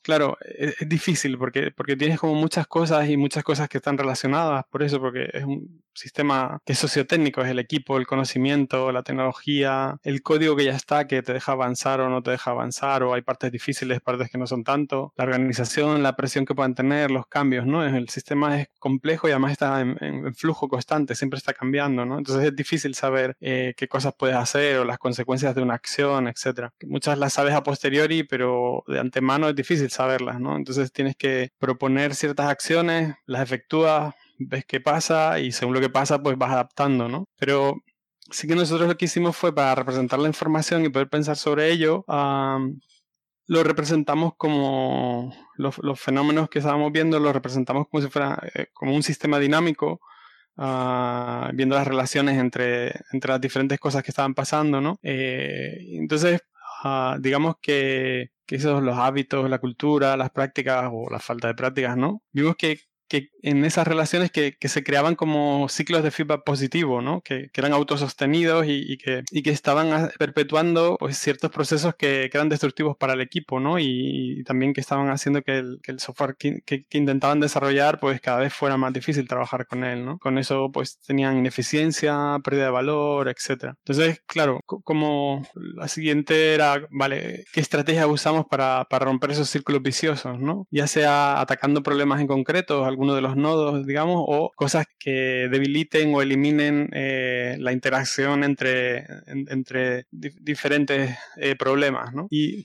Claro, 0.04 0.38
es, 0.42 0.76
difícil 0.88 1.38
porque, 1.38 1.72
porque 1.72 1.96
tienes 1.96 2.20
como 2.20 2.36
muchas 2.36 2.68
cosas 2.68 3.10
y 3.10 3.16
muchas 3.16 3.42
cosas 3.44 3.70
que 3.70 3.78
están 3.78 3.98
relacionadas, 3.98 4.66
por 4.70 4.84
eso, 4.84 5.00
porque 5.00 5.30
es 5.32 5.46
un 5.46 5.82
sistema 5.94 6.60
que 6.66 6.74
es 6.74 6.80
sociotécnico, 6.80 7.42
es 7.42 7.50
el 7.50 7.60
equipo, 7.60 7.98
el 7.98 8.08
conocimiento, 8.08 8.92
la 8.92 9.04
tecnología, 9.04 9.98
el 10.04 10.22
código 10.22 10.56
que 10.56 10.66
ya 10.66 10.76
está, 10.76 11.08
que 11.08 11.22
te 11.22 11.34
deja 11.34 11.54
avanzar 11.54 12.02
o 12.02 12.10
no 12.10 12.22
te 12.22 12.32
deja 12.32 12.52
avanzar, 12.52 13.04
o 13.04 13.14
hay 13.14 13.22
partes 13.22 13.52
difíciles, 13.52 14.02
partes 14.02 14.30
que 14.30 14.38
no 14.38 14.48
son 14.48 14.64
tanto, 14.64 15.14
la 15.16 15.24
organización, 15.24 16.04
la 16.04 16.16
presión 16.16 16.46
que 16.46 16.56
puedan 16.56 16.76
tener, 16.76 17.12
los 17.12 17.28
cambios, 17.28 17.66
¿no? 17.66 17.84
El 17.84 18.10
sistema 18.10 18.60
es 18.60 18.68
complejo 18.80 19.28
y 19.28 19.32
además 19.32 19.54
está 19.54 19.82
en, 19.82 20.34
flujo 20.36 20.68
constante, 20.68 21.16
siempre 21.16 21.38
está 21.38 21.54
cambiando, 21.54 22.06
¿no? 22.06 22.18
Entonces 22.18 22.46
es 22.46 22.56
difícil 22.56 22.96
saber 22.96 23.36
eh, 23.40 23.74
qué 23.78 23.88
cosas 23.88 24.14
puedes 24.18 24.36
hacer 24.36 24.80
o 24.80 24.86
las 24.86 24.98
consecuencias 24.98 25.56
de 25.56 25.62
una 25.62 25.76
acción, 25.76 26.28
etc. 26.28 26.70
Muchas 26.86 27.18
las 27.18 27.34
sabes 27.34 27.54
a 27.54 27.64
posteriori, 27.64 28.24
pero 28.24 28.84
de 28.88 29.00
antemano 29.00 29.50
es 29.50 29.56
difícil 29.56 29.90
saberlas, 29.90 30.40
¿no? 30.40 30.56
Entonces 30.56 30.92
tienes 30.92 31.16
que 31.16 31.52
proponer 31.60 32.16
ciertas 32.16 32.48
acciones, 32.48 33.16
las 33.26 33.42
efectúas, 33.42 34.16
ves 34.40 34.66
qué 34.66 34.80
pasa 34.82 35.40
y 35.40 35.52
según 35.52 35.74
lo 35.76 35.82
que 35.82 35.90
pasa, 35.90 36.22
pues 36.22 36.38
vas 36.38 36.52
adaptando, 36.52 37.10
¿no? 37.10 37.26
Pero 37.38 37.76
sí 38.32 38.48
que 38.48 38.56
nosotros 38.56 38.88
lo 38.88 38.98
que 38.98 39.06
hicimos 39.06 39.36
fue 39.36 39.54
para 39.54 39.76
representar 39.76 40.20
la 40.20 40.28
información 40.28 40.86
y 40.86 40.90
poder 40.90 41.10
pensar 41.10 41.38
sobre 41.38 41.72
ello, 41.72 42.06
lo 43.48 43.64
representamos 43.64 44.34
como 44.38 45.34
los, 45.58 45.76
fenómenos 46.00 46.50
que 46.50 46.60
estábamos 46.60 46.92
viendo, 46.92 47.20
lo 47.20 47.34
representamos 47.34 47.88
como 47.90 48.02
si 48.02 48.10
fuera 48.10 48.42
eh, 48.56 48.68
como 48.74 48.96
un 48.96 49.04
sistema 49.04 49.40
dinámico, 49.40 50.00
ah, 50.58 51.52
viendo 51.54 51.76
las 51.76 51.88
relaciones 51.88 52.38
entre, 52.40 52.94
entre 53.12 53.32
las 53.32 53.42
diferentes 53.42 53.80
cosas 53.80 54.04
que 54.04 54.12
estaban 54.12 54.34
pasando, 54.34 54.82
¿no? 54.82 55.00
Eh, 55.04 55.78
entonces, 55.98 56.42
ah, 56.84 57.18
digamos 57.20 57.56
que 57.62 58.34
que 58.46 58.56
esos 58.56 58.84
los 58.84 58.98
hábitos, 58.98 59.50
la 59.50 59.60
cultura, 59.60 60.18
las 60.18 60.30
prácticas 60.32 60.90
o 60.92 61.10
la 61.10 61.20
falta 61.20 61.48
de 61.48 61.56
prácticas, 61.56 61.98
¿no? 61.98 62.22
Vimos 62.32 62.56
que 62.58 62.80
que 63.08 63.30
en 63.42 63.66
esas 63.66 63.88
relaciones 63.88 64.32
que, 64.32 64.56
que, 64.58 64.70
se 64.70 64.84
creaban 64.84 65.16
como 65.16 65.68
ciclos 65.70 66.04
de 66.04 66.12
feedback 66.12 66.44
positivo, 66.44 67.02
¿no? 67.02 67.22
que, 67.22 67.50
que 67.52 67.62
eran 67.62 67.74
autosostenidos 67.74 68.66
y, 68.66 68.94
y, 68.94 68.98
que, 68.98 69.24
y, 69.32 69.44
que, 69.44 69.52
estaban 69.52 70.12
perpetuando 70.18 70.98
pues, 71.00 71.18
ciertos 71.18 71.52
procesos 71.52 71.96
que, 71.96 72.30
eran 72.34 72.50
destructivos 72.50 72.98
para 72.98 73.14
el 73.14 73.22
equipo 73.22 73.60
¿no? 73.60 73.78
y, 73.80 74.44
también 74.46 74.74
que 74.74 74.82
estaban 74.82 75.10
haciendo 75.10 75.42
que 75.42 75.60
el, 75.60 75.80
el 75.84 76.00
software 76.00 76.36
que, 76.38 76.86
intentaban 76.92 77.40
desarrollar 77.40 78.00
pues 78.00 78.22
cada 78.22 78.40
vez 78.40 78.54
fuera 78.54 78.78
más 78.78 78.94
difícil 78.94 79.28
trabajar 79.28 79.68
con 79.68 79.84
él. 79.84 80.06
¿no? 80.06 80.18
Con 80.20 80.38
eso 80.38 80.72
pues 80.72 81.00
tenían 81.00 81.38
ineficiencia, 81.38 82.40
pérdida 82.44 82.66
de 82.66 82.72
valor, 82.72 83.28
etc. 83.30 83.76
Entonces, 83.80 84.22
claro, 84.26 84.62
como 84.66 85.46
la 85.56 85.88
siguiente 85.88 86.54
era, 86.54 86.88
vale, 86.92 87.46
¿qué 87.54 87.62
estrategia 87.62 88.08
usamos 88.08 88.46
para, 88.50 88.86
para 88.90 89.06
romper 89.06 89.32
esos 89.32 89.50
círculos 89.50 89.82
viciosos? 89.82 90.40
¿no? 90.40 90.68
Ya 90.72 90.88
sea 90.88 91.40
atacando 91.40 91.84
problemas 91.84 92.22
en 92.22 92.28
concreto, 92.28 92.86
algún 92.94 93.04
uno 93.04 93.16
de 93.16 93.22
los 93.22 93.36
nodos, 93.36 93.86
digamos, 93.86 94.24
o 94.28 94.52
cosas 94.56 94.86
que 94.98 95.50
debiliten 95.52 96.14
o 96.16 96.22
eliminen 96.22 96.90
eh, 96.94 97.58
la 97.60 97.74
interacción 97.74 98.44
entre, 98.44 99.06
entre 99.28 100.06
diferentes 100.10 101.18
eh, 101.38 101.56
problemas, 101.58 102.14
¿no? 102.14 102.28
Y 102.30 102.64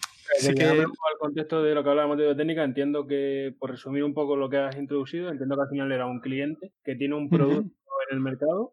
que... 0.57 0.65
al 0.65 1.19
contexto 1.19 1.63
de 1.63 1.75
lo 1.75 1.83
que 1.83 1.91
hablábamos 1.91 2.19
de 2.19 2.35
técnica, 2.35 2.63
entiendo 2.63 3.07
que, 3.07 3.55
por 3.59 3.71
resumir 3.71 4.05
un 4.05 4.15
poco 4.15 4.37
lo 4.37 4.49
que 4.49 4.59
has 4.59 4.77
introducido, 4.77 5.31
entiendo 5.31 5.57
que 5.57 5.63
al 5.63 5.69
final 5.69 5.91
era 5.91 6.07
un 6.07 6.21
cliente 6.21 6.73
que 6.85 6.95
tiene 6.95 7.17
un 7.17 7.29
producto 7.29 7.73
en 8.11 8.17
el 8.17 8.23
mercado 8.23 8.71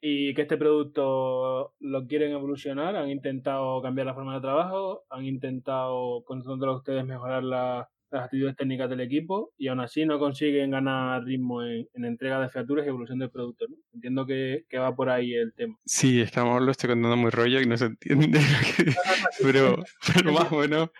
y 0.00 0.34
que 0.34 0.42
este 0.42 0.58
producto 0.58 1.72
lo 1.80 2.06
quieren 2.06 2.32
evolucionar, 2.32 2.96
han 2.96 3.08
intentado 3.08 3.80
cambiar 3.80 4.06
la 4.06 4.14
forma 4.14 4.34
de 4.34 4.40
trabajo, 4.40 5.04
han 5.08 5.24
intentado, 5.24 6.24
con 6.24 6.42
ustedes, 6.46 7.06
mejorar 7.06 7.42
la, 7.42 7.88
las 8.10 8.24
actitudes 8.24 8.56
técnicas 8.56 8.88
del 8.88 9.00
equipo 9.00 9.52
y 9.58 9.68
aún 9.68 9.80
así 9.80 10.04
no 10.04 10.18
consiguen 10.18 10.70
ganar 10.70 11.24
ritmo 11.24 11.62
en, 11.64 11.86
entrega 11.94 12.40
de 12.40 12.48
featuras 12.48 12.86
y 12.86 12.88
evolución 12.88 13.18
del 13.18 13.30
producto. 13.30 13.66
¿no? 13.68 13.76
Entiendo 13.94 14.26
que, 14.26 14.64
que, 14.68 14.78
va 14.78 14.94
por 14.94 15.10
ahí 15.10 15.34
el 15.34 15.52
tema. 15.54 15.76
Sí, 15.84 16.20
es 16.20 16.30
que 16.30 16.40
a 16.40 16.42
lo 16.42 16.50
mejor 16.50 16.62
lo 16.62 16.70
estoy 16.70 16.90
contando 16.90 17.16
muy 17.16 17.30
rollo 17.30 17.60
y 17.60 17.66
no 17.66 17.76
se 17.76 17.86
entiende, 17.86 18.38
pero, 19.42 19.76
pero 20.14 20.32
más 20.32 20.50
bueno, 20.50 20.92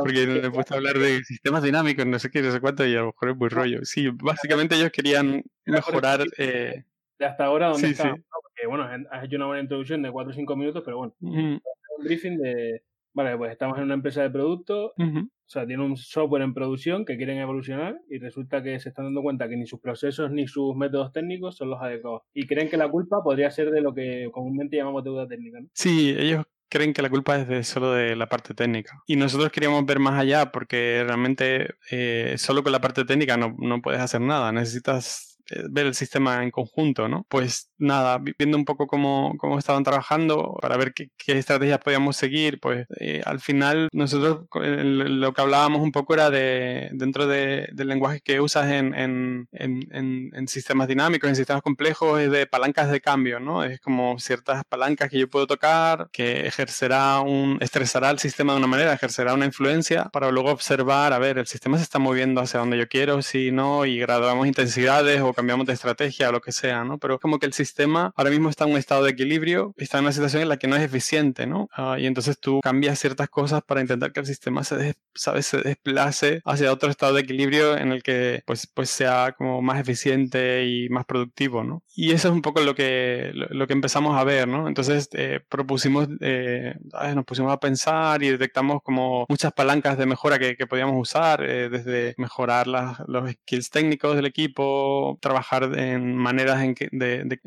porque 0.00 0.26
me 0.26 0.46
he 0.46 0.50
puesto 0.50 0.74
a 0.74 0.76
hablar 0.76 0.98
de 0.98 1.22
sistemas 1.24 1.62
dinámicos, 1.62 2.06
no 2.06 2.18
sé 2.18 2.30
qué, 2.30 2.42
no 2.42 2.52
sé 2.52 2.60
cuánto, 2.60 2.86
y 2.86 2.94
a 2.94 3.00
lo 3.00 3.06
mejor 3.06 3.30
es 3.30 3.36
muy 3.36 3.48
rollo. 3.48 3.84
Sí, 3.84 4.08
básicamente 4.12 4.76
ellos 4.76 4.90
querían 4.90 5.42
mejorar... 5.64 6.24
Eh... 6.38 6.84
De 7.18 7.26
hasta 7.26 7.44
ahora, 7.44 7.68
¿dónde 7.68 7.94
sí, 7.94 8.02
Porque, 8.02 8.66
bueno, 8.66 8.88
has 9.10 9.24
hecho 9.24 9.36
una 9.36 9.46
buena 9.46 9.62
introducción 9.62 10.02
de 10.02 10.10
4 10.10 10.30
o 10.30 10.34
5 10.34 10.56
minutos, 10.56 10.82
pero 10.84 10.98
bueno, 10.98 11.14
un 11.20 11.60
briefing 12.04 12.38
de 12.38 12.82
Vale, 13.12 13.36
pues 13.36 13.52
estamos 13.52 13.76
en 13.78 13.84
una 13.84 13.94
empresa 13.94 14.22
de 14.22 14.30
producto, 14.30 14.92
o 14.96 15.52
sea, 15.52 15.66
tiene 15.66 15.84
un 15.84 15.96
software 15.96 16.42
en 16.42 16.54
producción 16.54 17.04
que 17.04 17.16
quieren 17.16 17.38
evolucionar 17.38 17.96
y 18.08 18.18
resulta 18.18 18.62
que 18.62 18.78
se 18.78 18.90
están 18.90 19.06
dando 19.06 19.22
cuenta 19.22 19.48
que 19.48 19.56
ni 19.56 19.66
sus 19.66 19.80
procesos 19.80 20.30
ni 20.30 20.46
sus 20.46 20.76
métodos 20.76 21.12
técnicos 21.12 21.56
son 21.56 21.70
los 21.70 21.82
adecuados. 21.82 22.22
Y 22.32 22.46
creen 22.46 22.68
que 22.68 22.76
la 22.76 22.88
culpa 22.88 23.22
podría 23.22 23.50
ser 23.50 23.70
de 23.70 23.80
lo 23.80 23.92
que 23.92 24.28
comúnmente 24.32 24.76
llamamos 24.76 25.02
deuda 25.02 25.26
técnica. 25.26 25.60
¿no? 25.60 25.66
Sí, 25.72 26.14
ellos 26.16 26.44
creen 26.68 26.92
que 26.92 27.02
la 27.02 27.10
culpa 27.10 27.36
es 27.36 27.48
de 27.48 27.64
solo 27.64 27.92
de 27.92 28.14
la 28.14 28.28
parte 28.28 28.54
técnica. 28.54 29.02
Y 29.06 29.16
nosotros 29.16 29.50
queríamos 29.50 29.84
ver 29.84 29.98
más 29.98 30.18
allá 30.18 30.52
porque 30.52 31.02
realmente 31.04 31.74
eh, 31.90 32.34
solo 32.38 32.62
con 32.62 32.70
la 32.70 32.80
parte 32.80 33.04
técnica 33.04 33.36
no, 33.36 33.56
no 33.58 33.82
puedes 33.82 34.00
hacer 34.00 34.20
nada. 34.20 34.52
Necesitas 34.52 35.29
ver 35.70 35.86
el 35.86 35.94
sistema 35.94 36.42
en 36.42 36.50
conjunto, 36.50 37.08
¿no? 37.08 37.26
Pues 37.28 37.70
nada, 37.78 38.20
viendo 38.38 38.56
un 38.56 38.64
poco 38.64 38.86
cómo, 38.86 39.34
cómo 39.38 39.58
estaban 39.58 39.84
trabajando 39.84 40.56
para 40.60 40.76
ver 40.76 40.92
qué, 40.94 41.08
qué 41.16 41.38
estrategias 41.38 41.80
podíamos 41.80 42.16
seguir, 42.16 42.60
pues 42.60 42.86
eh, 42.98 43.22
al 43.24 43.40
final 43.40 43.88
nosotros 43.92 44.46
lo 44.52 45.32
que 45.32 45.40
hablábamos 45.40 45.80
un 45.82 45.92
poco 45.92 46.14
era 46.14 46.30
de 46.30 46.90
dentro 46.92 47.26
de, 47.26 47.68
del 47.72 47.88
lenguaje 47.88 48.20
que 48.20 48.40
usas 48.40 48.70
en, 48.70 48.94
en, 48.94 49.48
en, 49.52 50.30
en, 50.34 50.48
sistemas 50.48 50.88
dinámicos, 50.88 51.28
en 51.28 51.36
sistemas 51.36 51.62
complejos, 51.62 52.20
es 52.20 52.30
de 52.30 52.46
palancas 52.46 52.90
de 52.90 53.00
cambio, 53.00 53.40
¿no? 53.40 53.64
Es 53.64 53.80
como 53.80 54.18
ciertas 54.18 54.64
palancas 54.64 55.10
que 55.10 55.18
yo 55.18 55.28
puedo 55.28 55.46
tocar, 55.46 56.08
que 56.12 56.46
ejercerá 56.46 57.20
un, 57.20 57.58
estresará 57.60 58.10
el 58.10 58.18
sistema 58.18 58.52
de 58.52 58.58
una 58.58 58.66
manera, 58.66 58.92
ejercerá 58.92 59.34
una 59.34 59.46
influencia 59.46 60.06
para 60.06 60.30
luego 60.30 60.50
observar, 60.50 61.12
a 61.12 61.18
ver, 61.18 61.38
el 61.38 61.46
sistema 61.46 61.76
se 61.78 61.84
está 61.84 61.98
moviendo 61.98 62.40
hacia 62.40 62.60
donde 62.60 62.78
yo 62.78 62.88
quiero, 62.88 63.22
si 63.22 63.52
no, 63.52 63.86
y 63.86 63.98
graduamos 63.98 64.46
intensidades 64.46 65.20
o 65.20 65.32
cambiamos 65.40 65.66
de 65.66 65.72
estrategia 65.72 66.28
o 66.28 66.32
lo 66.32 66.42
que 66.42 66.52
sea, 66.52 66.84
¿no? 66.84 66.98
Pero 66.98 67.18
como 67.18 67.38
que 67.38 67.46
el 67.46 67.54
sistema 67.54 68.12
ahora 68.14 68.30
mismo 68.30 68.50
está 68.50 68.64
en 68.64 68.72
un 68.72 68.76
estado 68.76 69.04
de 69.04 69.10
equilibrio, 69.10 69.74
está 69.78 69.96
en 69.96 70.04
una 70.04 70.12
situación 70.12 70.42
en 70.42 70.50
la 70.50 70.58
que 70.58 70.68
no 70.68 70.76
es 70.76 70.82
eficiente, 70.82 71.46
¿no? 71.46 71.68
Ah, 71.72 71.96
y 71.98 72.06
entonces 72.06 72.38
tú 72.38 72.60
cambias 72.62 72.98
ciertas 72.98 73.30
cosas 73.30 73.62
para 73.62 73.80
intentar 73.80 74.12
que 74.12 74.20
el 74.20 74.26
sistema 74.26 74.64
se, 74.64 74.94
¿sabes? 75.14 75.46
se 75.46 75.62
desplace 75.62 76.42
hacia 76.44 76.72
otro 76.72 76.90
estado 76.90 77.14
de 77.14 77.22
equilibrio 77.22 77.76
en 77.76 77.92
el 77.92 78.02
que 78.02 78.42
pues, 78.46 78.66
pues 78.66 78.90
sea 78.90 79.34
como 79.36 79.62
más 79.62 79.80
eficiente 79.80 80.66
y 80.66 80.88
más 80.90 81.06
productivo, 81.06 81.64
¿no? 81.64 81.82
Y 81.94 82.12
eso 82.12 82.28
es 82.28 82.34
un 82.34 82.42
poco 82.42 82.60
lo 82.60 82.74
que, 82.74 83.30
lo, 83.32 83.66
que 83.66 83.72
empezamos 83.72 84.18
a 84.18 84.24
ver, 84.24 84.46
¿no? 84.46 84.68
Entonces 84.68 85.08
eh, 85.14 85.40
propusimos, 85.48 86.06
eh, 86.20 86.74
nos 87.14 87.24
pusimos 87.24 87.50
a 87.52 87.60
pensar 87.60 88.22
y 88.22 88.28
detectamos 88.28 88.82
como 88.82 89.24
muchas 89.28 89.52
palancas 89.52 89.96
de 89.96 90.06
mejora 90.06 90.38
que, 90.38 90.56
que 90.56 90.66
podíamos 90.66 90.96
usar, 90.98 91.42
eh, 91.42 91.70
desde 91.70 92.14
mejorar 92.18 92.66
las, 92.66 92.98
los 93.06 93.30
skills 93.30 93.70
técnicos 93.70 94.16
del 94.16 94.26
equipo, 94.26 95.18
trabajar 95.30 95.78
en 95.78 96.16
maneras 96.16 96.60
en 96.62 96.74
que 96.74 96.88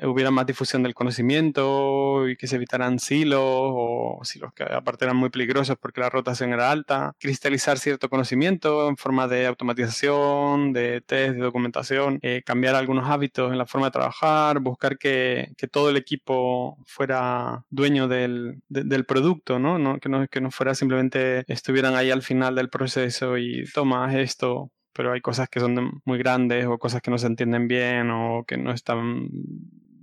hubiera 0.04 0.32
más 0.32 0.46
difusión 0.46 0.84
del 0.84 0.94
conocimiento 0.94 2.30
y 2.30 2.38
que 2.38 2.48
se 2.48 2.56
evitaran 2.56 2.98
silos 2.98 3.42
o 3.44 4.20
silos 4.24 4.54
que 4.54 4.64
aparte 4.64 5.04
eran 5.04 5.18
muy 5.18 5.30
peligrosos 5.30 5.76
porque 5.78 6.00
la 6.00 6.10
rotación 6.10 6.54
era 6.54 6.72
alta, 6.72 7.14
cristalizar 7.20 7.78
cierto 7.78 8.10
conocimiento 8.10 8.88
en 8.88 8.96
forma 8.96 9.28
de 9.28 9.48
automatización, 9.48 10.72
de 10.72 11.02
test, 11.02 11.36
de 11.36 11.42
documentación, 11.42 12.20
eh, 12.22 12.42
cambiar 12.46 12.76
algunos 12.76 13.10
hábitos 13.10 13.52
en 13.52 13.58
la 13.58 13.66
forma 13.66 13.88
de 13.88 13.92
trabajar, 13.92 14.60
buscar 14.60 14.98
que, 14.98 15.52
todo 15.72 15.90
el 15.90 15.98
equipo 15.98 16.78
fuera 16.86 17.64
dueño 17.70 18.08
del, 18.08 18.62
del 18.70 19.06
producto, 19.06 19.60
que 20.00 20.42
no 20.42 20.52
fuera 20.52 20.76
simplemente 20.76 21.44
estuvieran 21.48 21.96
ahí 21.96 22.12
al 22.12 22.22
final 22.22 22.56
del 22.56 22.70
proceso 22.70 23.38
y 23.38 23.66
toma 23.74 24.14
esto, 24.20 24.72
pero 24.94 25.12
hay 25.14 25.22
cosas 25.22 25.50
que 25.50 25.60
son 25.60 26.02
muy 26.06 26.18
grandes 26.18 26.66
o 26.66 26.78
cosas 26.78 27.02
que 27.02 27.12
no 27.12 27.18
se 27.18 27.28
entienden 27.28 27.68
bien 27.68 28.12
o 28.12 28.46
que 28.46 28.58
no 28.58 28.72
están 28.72 29.30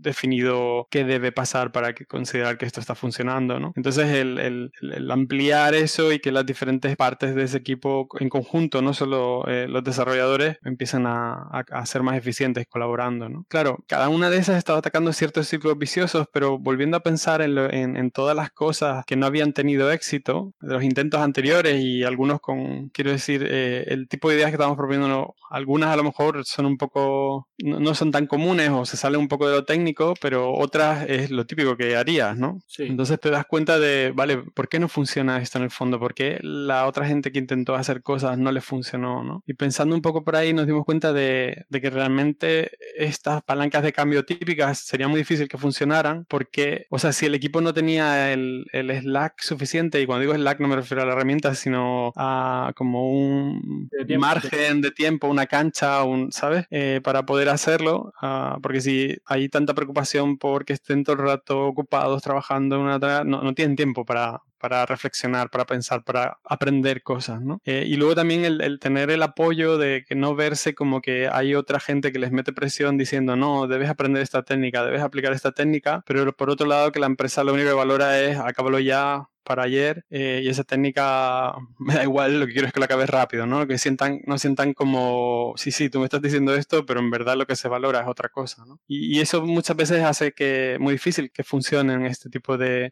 definido 0.00 0.86
qué 0.90 1.04
debe 1.04 1.32
pasar 1.32 1.72
para 1.72 1.94
que 1.94 2.06
considerar 2.06 2.58
que 2.58 2.66
esto 2.66 2.80
está 2.80 2.94
funcionando, 2.94 3.60
¿no? 3.60 3.72
Entonces 3.76 4.08
el, 4.08 4.38
el, 4.38 5.10
ampliar 5.10 5.74
eso 5.74 6.12
y 6.12 6.20
que 6.20 6.32
las 6.32 6.46
diferentes 6.46 6.96
partes 6.96 7.34
de 7.34 7.44
ese 7.44 7.58
equipo 7.58 8.08
en 8.18 8.28
conjunto, 8.28 8.82
no 8.82 8.94
solo 8.94 9.46
eh, 9.48 9.66
los 9.68 9.84
desarrolladores, 9.84 10.58
empiezan 10.64 11.06
a, 11.06 11.48
a, 11.50 11.86
ser 11.86 12.02
más 12.02 12.16
eficientes 12.16 12.66
colaborando, 12.68 13.28
¿no? 13.28 13.44
Claro, 13.48 13.78
cada 13.86 14.08
una 14.08 14.30
de 14.30 14.38
esas 14.38 14.56
estaba 14.56 14.78
atacando 14.78 15.12
ciertos 15.12 15.48
ciclos 15.48 15.76
viciosos, 15.78 16.26
pero 16.32 16.58
volviendo 16.58 16.96
a 16.96 17.00
pensar 17.00 17.42
en, 17.42 17.58
en, 17.58 17.96
en, 17.96 18.10
todas 18.10 18.36
las 18.36 18.50
cosas 18.50 19.04
que 19.06 19.16
no 19.16 19.26
habían 19.26 19.52
tenido 19.52 19.90
éxito, 19.90 20.54
de 20.60 20.74
los 20.74 20.82
intentos 20.82 21.20
anteriores 21.20 21.80
y 21.80 22.04
algunos 22.04 22.40
con, 22.40 22.88
quiero 22.90 23.10
decir, 23.10 23.46
eh, 23.48 23.84
el 23.88 24.08
tipo 24.08 24.28
de 24.28 24.36
ideas 24.36 24.50
que 24.50 24.56
estamos 24.56 24.76
proponiendo, 24.76 25.34
algunas 25.50 25.90
a 25.90 25.96
lo 25.96 26.04
mejor 26.04 26.44
son 26.44 26.66
un 26.66 26.76
poco, 26.76 27.48
no, 27.58 27.80
no 27.80 27.94
son 27.94 28.10
tan 28.10 28.26
comunes 28.26 28.70
o 28.70 28.84
se 28.84 28.96
salen 28.96 29.20
un 29.20 29.28
poco 29.28 29.48
de 29.48 29.56
lo 29.56 29.64
técnico, 29.64 29.89
pero 30.20 30.52
otras 30.54 31.08
es 31.08 31.30
lo 31.30 31.46
típico 31.46 31.76
que 31.76 31.96
harías, 31.96 32.36
¿no? 32.36 32.60
Entonces 32.78 33.18
te 33.20 33.30
das 33.30 33.46
cuenta 33.46 33.78
de, 33.78 34.12
vale, 34.14 34.38
¿por 34.38 34.68
qué 34.68 34.78
no 34.78 34.88
funciona 34.88 35.40
esto 35.40 35.58
en 35.58 35.64
el 35.64 35.70
fondo? 35.70 35.98
¿Por 35.98 36.14
qué 36.14 36.38
la 36.42 36.86
otra 36.86 37.06
gente 37.06 37.32
que 37.32 37.38
intentó 37.38 37.74
hacer 37.74 38.02
cosas 38.02 38.38
no 38.38 38.52
le 38.52 38.60
funcionó, 38.60 39.22
¿no? 39.22 39.42
Y 39.46 39.54
pensando 39.54 39.94
un 39.94 40.02
poco 40.02 40.24
por 40.24 40.36
ahí 40.36 40.52
nos 40.52 40.66
dimos 40.66 40.84
cuenta 40.84 41.12
de, 41.12 41.64
de 41.68 41.80
que 41.80 41.90
realmente 41.90 42.72
estas 42.96 43.42
palancas 43.42 43.82
de 43.82 43.92
cambio 43.92 44.24
típicas 44.24 44.78
sería 44.78 45.08
muy 45.08 45.18
difícil 45.18 45.48
que 45.48 45.58
funcionaran 45.58 46.26
porque, 46.28 46.86
o 46.90 46.98
sea, 46.98 47.12
si 47.12 47.26
el 47.26 47.34
equipo 47.34 47.60
no 47.60 47.74
tenía 47.74 48.32
el, 48.32 48.66
el 48.72 48.90
Slack 49.00 49.40
suficiente, 49.40 50.00
y 50.00 50.06
cuando 50.06 50.22
digo 50.22 50.34
Slack 50.34 50.60
no 50.60 50.68
me 50.68 50.76
refiero 50.76 51.02
a 51.02 51.06
la 51.06 51.12
herramienta, 51.12 51.54
sino 51.54 52.12
a 52.16 52.72
como 52.76 53.10
un 53.10 53.88
margen 54.18 54.80
de 54.80 54.90
tiempo, 54.90 55.28
una 55.28 55.46
cancha, 55.46 56.04
un, 56.04 56.32
¿sabes? 56.32 56.66
Eh, 56.70 57.00
para 57.02 57.26
poder 57.26 57.48
hacerlo, 57.48 58.12
uh, 58.22 58.60
porque 58.60 58.80
si 58.80 59.16
hay 59.26 59.48
tanta 59.48 59.74
preocupación 59.80 60.38
porque 60.38 60.74
estén 60.74 61.04
todo 61.04 61.16
el 61.16 61.22
rato 61.22 61.66
ocupados 61.66 62.22
trabajando 62.22 62.76
en 62.76 62.82
una 62.82 63.00
tarea, 63.00 63.24
no, 63.24 63.42
no 63.42 63.54
tienen 63.54 63.76
tiempo 63.76 64.04
para, 64.04 64.42
para 64.58 64.84
reflexionar, 64.86 65.50
para 65.50 65.64
pensar, 65.64 66.04
para 66.04 66.38
aprender 66.44 67.02
cosas, 67.02 67.40
¿no? 67.40 67.60
Eh, 67.64 67.84
y 67.86 67.96
luego 67.96 68.14
también 68.14 68.44
el, 68.44 68.60
el, 68.60 68.78
tener 68.78 69.10
el 69.10 69.22
apoyo 69.22 69.78
de 69.78 70.04
que 70.06 70.14
no 70.14 70.34
verse 70.34 70.74
como 70.74 71.00
que 71.00 71.28
hay 71.32 71.54
otra 71.54 71.80
gente 71.80 72.12
que 72.12 72.18
les 72.18 72.30
mete 72.30 72.52
presión 72.52 72.98
diciendo, 72.98 73.36
no, 73.36 73.66
debes 73.66 73.88
aprender 73.88 74.22
esta 74.22 74.42
técnica, 74.42 74.84
debes 74.84 75.02
aplicar 75.02 75.32
esta 75.32 75.52
técnica, 75.52 76.02
pero 76.06 76.30
por 76.36 76.50
otro 76.50 76.66
lado 76.66 76.92
que 76.92 77.00
la 77.00 77.06
empresa 77.06 77.42
lo 77.42 77.54
único 77.54 77.68
que 77.68 77.74
valora 77.74 78.20
es, 78.20 78.38
acábalo 78.38 78.78
ya, 78.78 79.28
para 79.50 79.64
ayer 79.64 80.04
eh, 80.10 80.42
y 80.44 80.48
esa 80.48 80.62
técnica 80.62 81.54
me 81.80 81.94
da 81.94 82.04
igual, 82.04 82.38
lo 82.38 82.46
que 82.46 82.52
quiero 82.52 82.68
es 82.68 82.72
que 82.72 82.78
lo 82.78 82.84
acabes 82.84 83.10
rápido, 83.10 83.46
¿no? 83.46 83.66
Que 83.66 83.78
sientan, 83.78 84.20
no 84.26 84.38
sientan 84.38 84.74
como, 84.74 85.54
sí, 85.56 85.72
sí, 85.72 85.90
tú 85.90 85.98
me 85.98 86.04
estás 86.04 86.22
diciendo 86.22 86.54
esto, 86.54 86.86
pero 86.86 87.00
en 87.00 87.10
verdad 87.10 87.36
lo 87.36 87.46
que 87.46 87.56
se 87.56 87.66
valora 87.66 88.00
es 88.00 88.06
otra 88.06 88.28
cosa, 88.28 88.64
¿no? 88.64 88.78
Y, 88.86 89.18
eso 89.20 89.44
muchas 89.44 89.76
veces 89.76 90.04
hace 90.04 90.32
que 90.32 90.76
muy 90.78 90.92
difícil 90.92 91.32
que 91.32 91.42
funcionen 91.42 92.06
este 92.06 92.30
tipo 92.30 92.56
de 92.56 92.90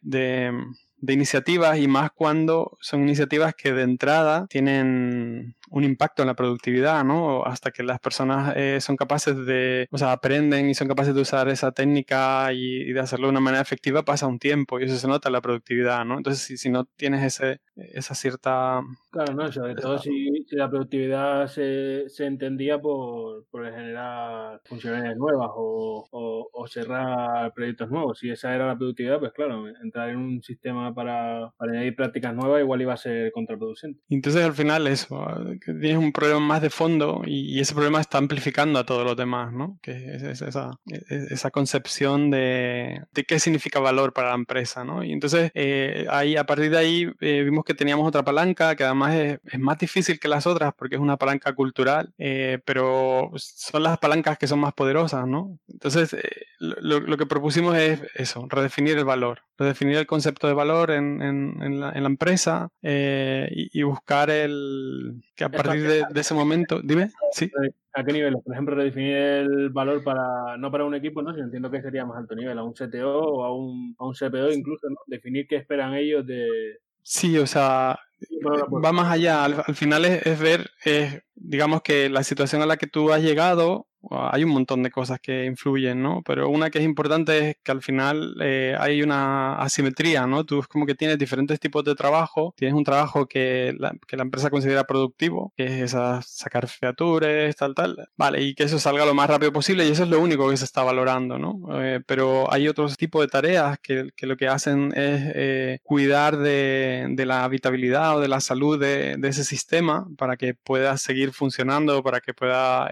de 1.01 1.13
iniciativas 1.13 1.77
y 1.79 1.87
más 1.87 2.11
cuando 2.11 2.77
son 2.81 3.01
iniciativas 3.01 3.55
que 3.55 3.73
de 3.73 3.83
entrada 3.83 4.47
tienen 4.47 5.55
un 5.71 5.83
impacto 5.83 6.23
en 6.23 6.27
la 6.27 6.35
productividad, 6.35 7.03
¿no? 7.03 7.43
Hasta 7.43 7.71
que 7.71 7.83
las 7.83 7.99
personas 7.99 8.53
eh, 8.55 8.79
son 8.81 8.95
capaces 8.95 9.45
de, 9.45 9.87
o 9.91 9.97
sea, 9.97 10.11
aprenden 10.11 10.69
y 10.69 10.73
son 10.73 10.87
capaces 10.87 11.13
de 11.13 11.21
usar 11.21 11.49
esa 11.49 11.71
técnica 11.71 12.51
y, 12.53 12.91
de 12.91 12.99
hacerlo 12.99 13.27
de 13.27 13.31
una 13.31 13.39
manera 13.39 13.61
efectiva, 13.61 14.03
pasa 14.03 14.27
un 14.27 14.39
tiempo 14.39 14.79
y 14.79 14.83
eso 14.83 14.97
se 14.97 15.07
nota 15.07 15.29
en 15.29 15.33
la 15.33 15.41
productividad, 15.41 16.05
¿no? 16.05 16.17
Entonces, 16.17 16.43
si, 16.43 16.57
si 16.57 16.69
no 16.69 16.85
tienes 16.85 17.23
ese, 17.23 17.61
esa 17.75 18.15
cierta... 18.15 18.81
Claro, 19.11 19.33
no, 19.33 19.51
sobre 19.51 19.75
todo 19.75 19.97
si, 19.97 20.43
si 20.47 20.55
la 20.55 20.69
productividad 20.69 21.47
se, 21.47 22.09
se 22.09 22.25
entendía 22.25 22.79
por, 22.79 23.45
por 23.49 23.65
generar 23.65 24.61
funciones 24.65 25.15
nuevas 25.17 25.49
o, 25.55 26.07
o, 26.11 26.49
o, 26.51 26.67
cerrar 26.67 27.51
proyectos 27.53 27.89
nuevos. 27.89 28.19
Si 28.19 28.29
esa 28.29 28.53
era 28.53 28.67
la 28.67 28.77
productividad, 28.77 29.19
pues 29.19 29.33
claro, 29.33 29.67
entrar 29.67 30.09
en 30.09 30.17
un 30.17 30.43
sistema 30.43 30.93
para, 30.93 31.51
para 31.57 31.71
añadir 31.71 31.95
prácticas 31.95 32.35
nuevas 32.35 32.61
igual 32.61 32.81
iba 32.81 32.93
a 32.93 32.97
ser 32.97 33.31
contraproducente. 33.31 34.01
Entonces, 34.09 34.43
al 34.43 34.53
final, 34.53 34.87
eso, 34.87 35.25
que 35.59 35.73
tienes 35.73 35.97
un 35.97 36.11
problema 36.11 36.39
más 36.39 36.61
de 36.61 36.69
fondo 36.69 37.21
y, 37.25 37.59
ese 37.59 37.73
problema 37.73 37.99
está 37.99 38.17
amplificando 38.17 38.79
a 38.79 38.85
todos 38.85 39.03
los 39.03 39.17
demás, 39.17 39.51
¿no? 39.51 39.77
Que 39.81 40.15
es, 40.15 40.41
esa, 40.41 40.71
esa, 41.09 41.51
concepción 41.51 42.31
de, 42.31 43.01
de, 43.11 43.23
qué 43.25 43.39
significa 43.39 43.79
valor 43.79 44.13
para 44.13 44.29
la 44.29 44.35
empresa, 44.35 44.83
¿no? 44.83 45.03
Y 45.03 45.11
entonces 45.11 45.51
eh, 45.55 46.05
ahí, 46.09 46.37
a 46.37 46.45
partir 46.45 46.71
de 46.71 46.77
ahí 46.77 47.11
eh, 47.19 47.41
vimos 47.43 47.65
que 47.65 47.73
teníamos 47.73 48.07
otra 48.07 48.23
palanca 48.23 48.75
que 48.75 48.83
además 48.83 49.15
es, 49.15 49.39
es, 49.43 49.59
más 49.59 49.77
difícil 49.77 50.19
que 50.19 50.27
las 50.27 50.47
otras 50.47 50.73
porque 50.77 50.95
es 50.95 51.01
una 51.01 51.17
palanca 51.17 51.53
cultural, 51.53 52.13
eh, 52.17 52.59
pero 52.65 53.31
son 53.35 53.83
las 53.83 53.97
palancas 53.97 54.37
que 54.37 54.47
son 54.47 54.59
más 54.59 54.73
poderosas, 54.73 55.27
¿no? 55.27 55.59
Entonces 55.67 56.13
eh, 56.13 56.45
lo, 56.59 56.99
lo, 56.99 57.17
que 57.17 57.25
propusimos 57.25 57.75
es 57.77 58.01
eso, 58.15 58.47
redefinir 58.49 58.97
el 58.97 59.05
valor, 59.05 59.41
redefinir 59.57 59.97
el 59.97 60.07
concepto 60.07 60.47
de 60.47 60.53
valor 60.53 60.91
en, 60.91 61.21
en, 61.21 61.61
en, 61.61 61.79
la, 61.79 61.91
en 61.91 62.03
la, 62.03 62.09
empresa 62.09 62.69
eh, 62.81 63.49
y, 63.51 63.79
y 63.79 63.83
buscar 63.83 64.29
el 64.29 65.21
que 65.35 65.43
a 65.57 65.63
partir 65.63 65.87
de, 65.87 66.03
de, 66.09 66.21
ese 66.21 66.33
momento, 66.33 66.81
dime, 66.81 67.11
sí. 67.31 67.51
¿A 67.93 68.03
qué 68.03 68.13
nivel? 68.13 68.37
Por 68.43 68.53
ejemplo, 68.53 68.75
redefinir 68.75 69.15
el 69.15 69.69
valor 69.69 70.03
para, 70.03 70.57
no 70.57 70.71
para 70.71 70.85
un 70.85 70.95
equipo, 70.95 71.21
¿no? 71.21 71.33
Sino 71.33 71.45
entiendo 71.45 71.71
que 71.71 71.81
sería 71.81 72.05
más 72.05 72.17
alto 72.17 72.35
nivel, 72.35 72.57
a 72.57 72.63
un 72.63 72.73
CTO 72.73 73.19
o 73.19 73.43
a 73.43 73.55
un, 73.55 73.95
a 73.97 74.05
un 74.05 74.13
CPO 74.13 74.51
incluso, 74.51 74.89
¿no? 74.89 74.97
Definir 75.07 75.47
qué 75.47 75.57
esperan 75.57 75.95
ellos 75.95 76.25
de... 76.25 76.79
Sí, 77.01 77.37
o 77.37 77.47
sea, 77.47 77.99
va 78.45 78.91
más 78.91 79.11
allá. 79.11 79.43
Al, 79.43 79.63
al 79.65 79.75
final 79.75 80.05
es, 80.05 80.25
es 80.25 80.39
ver, 80.39 80.69
es, 80.85 81.23
digamos 81.35 81.81
que 81.81 82.09
la 82.09 82.23
situación 82.23 82.61
a 82.61 82.67
la 82.67 82.77
que 82.77 82.87
tú 82.87 83.11
has 83.11 83.21
llegado 83.21 83.88
hay 84.09 84.43
un 84.43 84.51
montón 84.51 84.83
de 84.83 84.91
cosas 84.91 85.19
que 85.19 85.45
influyen, 85.45 86.01
¿no? 86.01 86.21
Pero 86.25 86.49
una 86.49 86.69
que 86.69 86.79
es 86.79 86.85
importante 86.85 87.49
es 87.49 87.57
que 87.63 87.71
al 87.71 87.81
final 87.81 88.35
eh, 88.41 88.75
hay 88.79 89.01
una 89.01 89.55
asimetría, 89.55 90.25
¿no? 90.25 90.45
Tú 90.45 90.59
es 90.59 90.67
como 90.67 90.85
que 90.85 90.95
tienes 90.95 91.17
diferentes 91.17 91.59
tipos 91.59 91.83
de 91.83 91.95
trabajo. 91.95 92.53
Tienes 92.57 92.75
un 92.75 92.83
trabajo 92.83 93.27
que 93.27 93.73
la, 93.77 93.93
que 94.07 94.17
la 94.17 94.23
empresa 94.23 94.49
considera 94.49 94.85
productivo, 94.85 95.53
que 95.55 95.65
es 95.65 95.71
esa, 95.81 96.21
sacar 96.21 96.67
features, 96.67 97.55
tal, 97.55 97.75
tal. 97.75 98.09
Vale, 98.17 98.41
y 98.41 98.55
que 98.55 98.63
eso 98.63 98.79
salga 98.79 99.05
lo 99.05 99.13
más 99.13 99.29
rápido 99.29 99.51
posible 99.51 99.85
y 99.87 99.91
eso 99.91 100.03
es 100.03 100.09
lo 100.09 100.19
único 100.19 100.49
que 100.49 100.57
se 100.57 100.65
está 100.65 100.83
valorando, 100.83 101.37
¿no? 101.37 101.81
Eh, 101.83 102.01
pero 102.05 102.51
hay 102.51 102.67
otros 102.67 102.97
tipos 102.97 103.21
de 103.21 103.27
tareas 103.27 103.79
que, 103.79 104.09
que 104.15 104.27
lo 104.27 104.37
que 104.37 104.47
hacen 104.47 104.93
es 104.95 105.31
eh, 105.35 105.79
cuidar 105.83 106.37
de, 106.37 107.07
de, 107.11 107.25
la 107.25 107.43
habitabilidad 107.43 108.17
o 108.17 108.19
de 108.21 108.27
la 108.27 108.39
salud 108.39 108.79
de, 108.79 109.17
de, 109.17 109.27
ese 109.27 109.43
sistema 109.43 110.07
para 110.17 110.37
que 110.37 110.53
pueda 110.53 110.97
seguir 110.97 111.33
funcionando, 111.33 112.01
para 112.03 112.21
que 112.21 112.33
pueda 112.33 112.87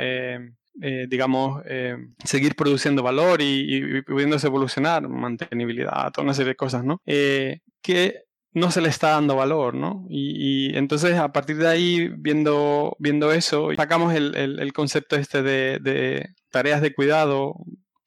eh, 0.82 1.08
digamos, 1.10 1.64
eh, 1.66 1.98
seguir 2.24 2.56
produciendo 2.56 3.02
valor 3.02 3.42
y, 3.42 4.02
pudiéndose 4.04 4.48
evolucionar, 4.48 5.08
mantenibilidad, 5.08 6.12
toda 6.12 6.26
una 6.26 6.34
serie 6.34 6.50
de 6.54 6.56
cosas, 6.56 6.84
¿no? 6.84 7.02
Eh, 7.06 7.62
que 7.82 8.24
no 8.54 8.72
se 8.72 8.82
le 8.82 8.90
está 8.90 9.12
dando 9.12 9.36
valor, 9.36 9.74
¿no? 9.74 10.06
Y, 10.10 10.76
entonces 10.78 11.18
a 11.18 11.32
partir 11.32 11.58
de 11.58 11.68
ahí, 11.68 12.10
viendo, 12.18 12.96
viendo 13.00 13.32
eso, 13.32 13.70
sacamos 13.76 14.14
el, 14.14 14.36
el, 14.36 14.74
concepto 14.74 15.16
este 15.16 15.42
de, 15.44 16.30
tareas 16.52 16.82
de 16.82 16.94
cuidado 16.94 17.56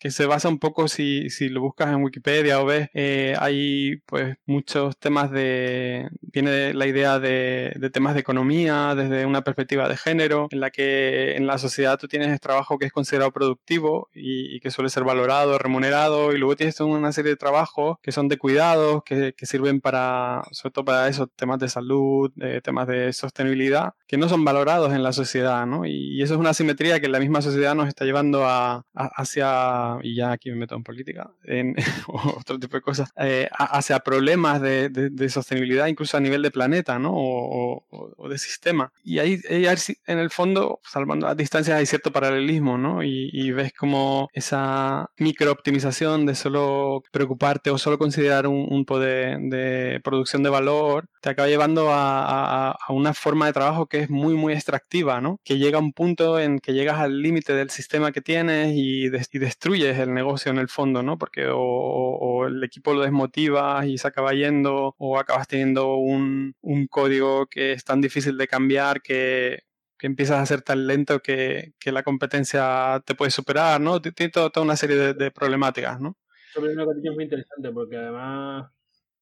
que 0.00 0.10
se 0.10 0.24
basa 0.24 0.48
un 0.48 0.58
poco, 0.58 0.88
si, 0.88 1.28
si 1.28 1.50
lo 1.50 1.60
buscas 1.60 1.90
en 1.90 2.02
Wikipedia 2.02 2.60
o 2.60 2.64
ves, 2.64 2.88
eh, 2.94 3.36
hay 3.38 3.98
pues 4.06 4.36
muchos 4.46 4.96
temas 4.98 5.30
de, 5.30 6.08
viene 6.22 6.72
la 6.72 6.86
idea 6.86 7.18
de, 7.18 7.74
de, 7.76 7.90
temas 7.90 8.14
de 8.14 8.20
economía 8.20 8.94
desde 8.94 9.26
una 9.26 9.44
perspectiva 9.44 9.90
de 9.90 9.98
género, 9.98 10.48
en 10.50 10.60
la 10.60 10.70
que 10.70 11.36
en 11.36 11.46
la 11.46 11.58
sociedad 11.58 11.98
tú 11.98 12.08
tienes 12.08 12.40
trabajo 12.40 12.78
que 12.78 12.86
es 12.86 12.92
considerado 12.92 13.30
productivo 13.30 14.08
y, 14.14 14.56
y 14.56 14.60
que 14.60 14.70
suele 14.70 14.88
ser 14.88 15.04
valorado, 15.04 15.58
remunerado, 15.58 16.32
y 16.32 16.38
luego 16.38 16.56
tienes 16.56 16.80
una 16.80 17.12
serie 17.12 17.32
de 17.32 17.36
trabajos 17.36 17.98
que 18.02 18.10
son 18.10 18.28
de 18.28 18.38
cuidados, 18.38 19.02
que, 19.04 19.34
que 19.36 19.44
sirven 19.44 19.82
para, 19.82 20.44
sobre 20.50 20.72
todo 20.72 20.84
para 20.86 21.08
esos 21.08 21.28
temas 21.36 21.58
de 21.58 21.68
salud, 21.68 22.32
eh, 22.40 22.62
temas 22.64 22.88
de 22.88 23.12
sostenibilidad, 23.12 23.92
que 24.06 24.16
no 24.16 24.30
son 24.30 24.46
valorados 24.46 24.94
en 24.94 25.02
la 25.02 25.12
sociedad, 25.12 25.66
¿no? 25.66 25.84
Y, 25.84 26.16
y 26.18 26.22
eso 26.22 26.34
es 26.34 26.40
una 26.40 26.54
simetría 26.54 27.00
que 27.00 27.08
la 27.08 27.20
misma 27.20 27.42
sociedad 27.42 27.74
nos 27.74 27.88
está 27.88 28.06
llevando 28.06 28.46
a, 28.46 28.86
a 28.94 29.10
hacia 29.16 29.89
y 30.02 30.14
ya 30.16 30.32
aquí 30.32 30.50
me 30.50 30.56
meto 30.56 30.74
en 30.76 30.82
política, 30.82 31.30
en 31.44 31.74
otro 32.08 32.58
tipo 32.58 32.76
de 32.76 32.82
cosas, 32.82 33.10
eh, 33.16 33.48
hacia 33.52 34.00
problemas 34.00 34.60
de, 34.60 34.88
de, 34.88 35.10
de, 35.10 35.28
sostenibilidad, 35.28 35.86
incluso 35.86 36.16
a 36.16 36.20
nivel 36.20 36.42
de 36.42 36.50
planeta, 36.50 36.98
¿no? 36.98 37.12
O, 37.12 37.84
o, 37.90 38.14
o 38.16 38.28
de 38.28 38.38
sistema. 38.38 38.92
Y 39.04 39.18
ahí, 39.18 39.40
ahí, 39.48 39.66
en 40.06 40.18
el 40.18 40.30
fondo, 40.30 40.80
salvando 40.82 41.26
las 41.26 41.36
distancias, 41.36 41.78
hay 41.78 41.86
cierto 41.86 42.12
paralelismo, 42.12 42.78
¿no? 42.78 43.02
Y, 43.02 43.30
y 43.32 43.52
ves 43.52 43.72
como 43.72 44.28
esa 44.32 45.10
microoptimización 45.18 46.26
de 46.26 46.34
solo 46.34 47.02
preocuparte 47.10 47.70
o 47.70 47.78
solo 47.78 47.98
considerar 47.98 48.46
un, 48.46 48.66
un 48.70 48.84
poder 48.84 49.38
de 49.38 50.00
producción 50.04 50.42
de 50.42 50.50
valor, 50.50 51.08
te 51.20 51.30
acaba 51.30 51.48
llevando 51.48 51.90
a, 51.90 52.22
a, 52.22 52.70
a, 52.72 52.92
una 52.92 53.14
forma 53.14 53.46
de 53.46 53.52
trabajo 53.52 53.86
que 53.86 54.00
es 54.00 54.10
muy, 54.10 54.34
muy 54.34 54.52
extractiva, 54.52 55.20
¿no? 55.20 55.38
Que 55.44 55.58
llega 55.58 55.78
a 55.78 55.82
un 55.82 55.92
punto 55.92 56.38
en 56.38 56.58
que 56.58 56.72
llegas 56.72 56.98
al 56.98 57.20
límite 57.22 57.52
del 57.52 57.70
sistema 57.70 58.12
que 58.12 58.20
tienes 58.20 58.72
y, 58.74 59.08
de, 59.08 59.26
y 59.32 59.38
el 59.84 60.14
negocio 60.14 60.50
en 60.50 60.58
el 60.58 60.68
fondo, 60.68 61.02
¿no? 61.02 61.18
Porque 61.18 61.46
o, 61.52 62.46
el 62.46 62.62
equipo 62.64 62.94
lo 62.94 63.02
desmotiva 63.02 63.86
y 63.86 63.98
se 63.98 64.08
acaba 64.08 64.32
yendo, 64.32 64.94
o 64.98 65.18
acabas 65.18 65.48
teniendo 65.48 65.96
un, 65.96 66.54
un 66.60 66.86
código 66.86 67.46
que 67.46 67.72
es 67.72 67.84
tan 67.84 68.00
difícil 68.00 68.36
de 68.38 68.48
cambiar 68.48 69.02
que, 69.02 69.64
que 70.00 70.06
empiezas 70.06 70.38
a 70.38 70.46
ser 70.46 70.62
tan 70.62 70.86
lento 70.86 71.20
que, 71.20 71.74
que, 71.78 71.92
la 71.92 72.02
competencia 72.02 73.02
te 73.04 73.14
puede 73.14 73.30
superar, 73.30 73.80
¿no? 73.80 74.00
Tiene 74.00 74.32
toda, 74.32 74.50
una 74.62 74.74
serie 74.74 75.12
de, 75.12 75.30
problemáticas, 75.30 76.00
¿no? 76.00 76.16
Sobre 76.54 76.72
una 76.72 76.86
cuestión 76.86 77.14
muy 77.14 77.24
interesante 77.24 77.70
porque 77.70 77.96
además 77.98 78.72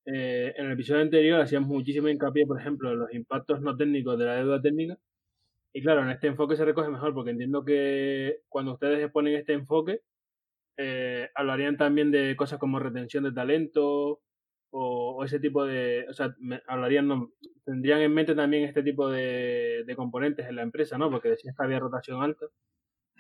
eh, 0.07 0.55
en 0.57 0.67
el 0.67 0.73
episodio 0.73 1.03
anterior 1.03 1.41
hacíamos 1.41 1.69
muchísimo 1.69 2.09
hincapié, 2.09 2.47
por 2.47 2.61
ejemplo, 2.61 2.93
en 2.93 3.01
los 3.01 3.13
impactos 3.13 3.61
no 3.61 3.77
técnicos 3.77 4.19
de 4.19 4.25
la 4.25 4.37
deuda 4.37 4.63
técnica. 4.63 4.97
Y 5.73 5.83
claro, 5.83 6.03
en 6.03 6.11
este 6.11 6.29
enfoque 6.29 6.57
se 6.57 6.65
recoge 6.65 6.91
mejor 6.91 7.13
porque 7.13 7.31
entiendo 7.31 7.65
que 7.65 8.39
cuando 8.49 8.75
ustedes 8.75 9.03
exponen 9.03 9.35
este 9.35 9.55
enfoque, 9.55 10.03
eh, 10.79 11.29
hablarían 11.35 11.77
también 11.77 12.13
de 12.13 12.37
cosas 12.37 12.59
como 12.59 12.79
retención 12.79 13.25
de 13.25 13.33
talento 13.33 14.21
o, 14.71 15.17
o 15.17 15.25
ese 15.25 15.41
tipo 15.41 15.67
de, 15.67 16.07
o 16.09 16.13
sea, 16.13 16.35
me, 16.39 16.63
hablarían, 16.69 17.09
no, 17.09 17.33
tendrían 17.65 18.01
en 18.01 18.15
mente 18.15 18.35
también 18.35 18.63
este 18.63 18.85
tipo 18.85 19.11
de, 19.11 19.83
de, 19.85 19.97
componentes 19.97 20.47
en 20.47 20.57
la 20.57 20.63
empresa, 20.63 20.97
¿no? 20.97 21.11
Porque 21.11 21.31
decías 21.31 21.55
que 21.57 21.65
había 21.65 21.81
rotación 21.81 22.23
alta. 22.23 22.47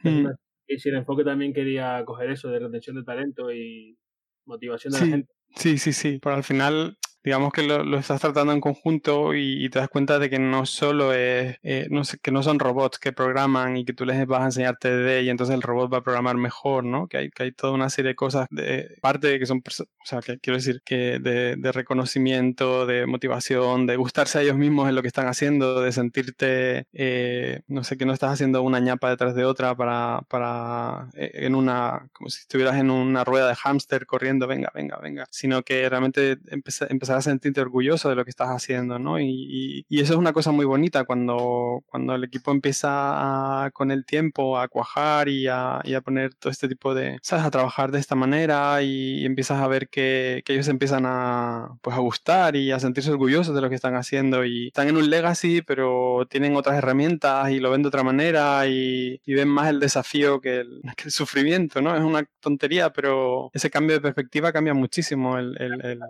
Mm. 0.05 0.29
Y 0.69 0.79
si 0.79 0.91
el 0.91 0.97
enfoque 0.97 1.25
también 1.25 1.53
quería 1.53 2.05
coger 2.05 2.31
eso 2.31 2.49
de 2.49 2.61
retención 2.61 2.95
de 2.97 3.03
talento 3.03 3.51
y 3.53 3.99
motivación 4.45 4.93
de 4.93 4.99
sí, 4.99 5.05
la 5.05 5.11
gente. 5.11 5.33
Sí, 5.57 5.79
sí, 5.79 5.93
sí, 5.93 6.21
pero 6.23 6.37
al 6.37 6.45
final 6.45 6.97
digamos 7.25 7.53
que 7.53 7.63
lo, 7.63 7.85
lo, 7.85 7.99
estás 7.99 8.21
tratando 8.21 8.53
en 8.53 8.61
conjunto 8.61 9.35
y, 9.35 9.69
te 9.71 9.79
das 9.79 9.89
cuenta 9.89 10.19
de 10.19 10.31
que 10.31 10.39
no 10.39 10.67
solo 10.67 11.13
es, 11.13 11.57
eh, 11.63 11.87
no 11.91 12.05
sé, 12.05 12.19
que 12.19 12.31
no 12.31 12.43
son 12.43 12.59
robots 12.59 12.99
que 12.99 13.13
programan 13.13 13.77
y 13.77 13.85
que 13.85 13.93
tú 13.93 14.05
les 14.05 14.27
vas 14.27 14.43
a 14.43 14.47
enseñar 14.47 14.79
TDD 14.79 15.23
y 15.23 15.31
entonces 15.31 15.55
el 15.55 15.63
robot 15.63 15.93
va 15.93 15.99
a 15.99 16.03
programar 16.03 16.37
mejor, 16.37 16.85
¿no? 16.85 17.07
Que 17.09 17.19
hay, 17.19 17.31
que 17.31 17.43
hay 17.45 17.53
toda 17.53 17.73
una 17.73 17.91
serie 17.91 18.11
de 18.11 18.15
cosas 18.15 18.47
de 18.51 18.97
parte 19.03 19.39
que 19.39 19.47
son, 19.47 19.59
o 19.59 20.07
sea, 20.07 20.21
que 20.21 20.39
quiero 20.39 20.57
decir, 20.57 20.81
que 20.85 21.19
de, 21.19 21.57
de, 21.57 21.73
reconocimiento, 21.73 22.87
de 22.87 23.07
motivación, 23.07 23.87
de 23.87 23.97
gustarse 23.97 24.39
a 24.39 24.43
ellos 24.43 24.57
mismos 24.57 24.89
en 24.89 24.95
lo 24.95 25.03
que 25.03 25.09
están 25.09 25.27
haciendo, 25.27 25.81
de 25.83 25.93
sentirte, 25.93 26.87
eh, 26.93 27.61
no 27.67 27.85
sé, 27.85 27.97
que 27.97 28.07
no 28.07 28.13
estás 28.13 28.33
haciendo 28.33 28.63
una 28.63 28.81
ñapa 28.81 29.11
detrás 29.11 29.35
de 29.35 29.45
otra 29.45 29.75
para, 29.77 30.23
para, 30.29 31.09
eh, 31.15 31.31
en 31.35 31.55
una, 31.55 32.09
como 32.13 32.31
si 32.31 32.41
estuvieras 32.41 32.77
en 32.77 32.91
una 32.91 33.25
rueda 33.25 33.49
de 33.49 33.55
hámster 33.55 34.07
corriendo, 34.07 34.47
venga, 34.47 34.71
venga, 34.75 34.99
venga, 34.99 35.27
sino 35.31 35.63
que 35.63 35.89
realmente 35.89 36.39
empezar, 36.47 36.89
empezar 37.09 37.19
a 37.19 37.23
sentirte 37.23 37.61
orgulloso 37.61 38.09
de 38.09 38.17
lo 38.17 38.25
que 38.25 38.31
estás 38.31 38.49
haciendo, 38.49 38.99
¿no? 38.99 39.19
Y, 39.19 39.27
y, 39.29 39.87
y, 39.89 40.01
eso 40.01 40.13
es 40.13 40.19
una 40.19 40.33
cosa 40.33 40.53
muy 40.53 40.67
bonita 40.67 41.05
cuando, 41.05 41.83
cuando 41.87 42.15
el 42.15 42.25
equipo 42.25 42.51
empieza 42.51 43.65
a, 43.65 43.71
con 43.71 43.91
el 43.91 44.05
tiempo 44.05 44.59
a 44.59 44.69
cuajar 44.69 45.29
y 45.29 45.47
a, 45.49 45.81
y 45.85 45.95
a, 45.95 46.01
poner 46.01 46.35
todo 46.35 46.51
este 46.51 46.69
tipo 46.69 46.95
de, 46.95 47.19
¿sabes? 47.23 47.45
A 47.47 47.51
trabajar 47.51 47.91
de 47.93 47.99
esta 47.99 48.15
manera 48.15 48.83
y, 48.83 49.25
empiezas 49.25 49.61
a 49.61 49.69
ver 49.69 49.89
que, 49.89 50.43
que, 50.45 50.55
ellos 50.55 50.69
empiezan 50.69 51.05
a, 51.07 51.79
pues 51.83 51.97
a 51.97 52.01
gustar 52.01 52.57
y 52.57 52.73
a 52.73 52.81
sentirse 52.81 53.11
orgullosos 53.11 53.55
de 53.55 53.61
lo 53.61 53.69
que 53.69 53.75
están 53.75 53.95
haciendo 53.95 54.45
y 54.45 54.69
están 54.69 54.89
en 54.89 54.97
un 54.97 55.11
legacy, 55.11 55.63
pero 55.63 56.27
tienen 56.31 56.57
otras 56.57 56.77
herramientas 56.77 57.51
y 57.51 57.61
lo 57.61 57.71
ven 57.71 57.83
de 57.83 57.89
otra 57.89 58.03
manera 58.03 58.67
y, 58.67 59.21
ven 59.27 59.49
más 59.49 59.69
el 59.69 59.79
desafío 59.79 60.41
que 60.41 60.61
el, 60.61 60.83
que 60.97 61.05
el, 61.05 61.11
sufrimiento, 61.13 61.81
¿no? 61.81 61.95
Es 61.97 62.03
una 62.03 62.25
tontería, 62.41 62.93
pero 62.93 63.51
ese 63.55 63.71
cambio 63.71 63.95
de 63.97 64.01
perspectiva 64.01 64.53
cambia 64.53 64.75
muchísimo 64.75 65.39
el, 65.39 65.57
el, 65.61 65.81
el 65.85 66.01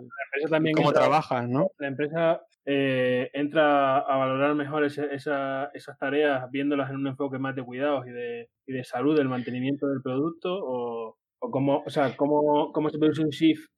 también 0.49 0.75
cómo 0.75 0.88
trabajas, 0.91 1.47
¿no? 1.47 1.67
La 1.77 1.87
empresa 1.87 2.41
eh, 2.65 3.29
entra 3.33 3.99
a 3.99 4.17
valorar 4.17 4.55
mejor 4.55 4.85
ese, 4.85 5.13
esa, 5.13 5.69
esas 5.73 5.97
tareas 5.97 6.49
viéndolas 6.51 6.89
en 6.89 6.97
un 6.97 7.07
enfoque 7.07 7.39
más 7.39 7.55
de 7.55 7.63
cuidados 7.63 8.05
y 8.07 8.11
de, 8.11 8.49
y 8.67 8.73
de 8.73 8.83
salud, 8.83 9.17
del 9.17 9.29
mantenimiento 9.29 9.87
del 9.87 10.01
producto, 10.01 10.49
o, 10.53 11.17
o 11.39 11.51
cómo, 11.51 11.83
o 11.85 11.89
sea, 11.89 12.15
cómo, 12.15 12.71
cómo 12.71 12.89
se 12.89 12.99
produce 12.99 13.23
un 13.23 13.29
shift 13.29 13.69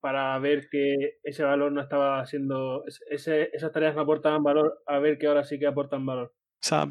para 0.00 0.38
ver 0.38 0.68
que 0.70 1.18
ese 1.22 1.44
valor 1.44 1.72
no 1.72 1.82
estaba 1.82 2.24
siendo, 2.26 2.84
ese, 3.10 3.50
esas 3.52 3.72
tareas 3.72 3.94
no 3.94 4.02
aportaban 4.02 4.42
valor, 4.42 4.82
a 4.86 4.98
ver 4.98 5.18
que 5.18 5.26
ahora 5.26 5.44
sí 5.44 5.58
que 5.58 5.66
aportan 5.66 6.06
valor. 6.06 6.32
O 6.62 6.66
sea, 6.66 6.86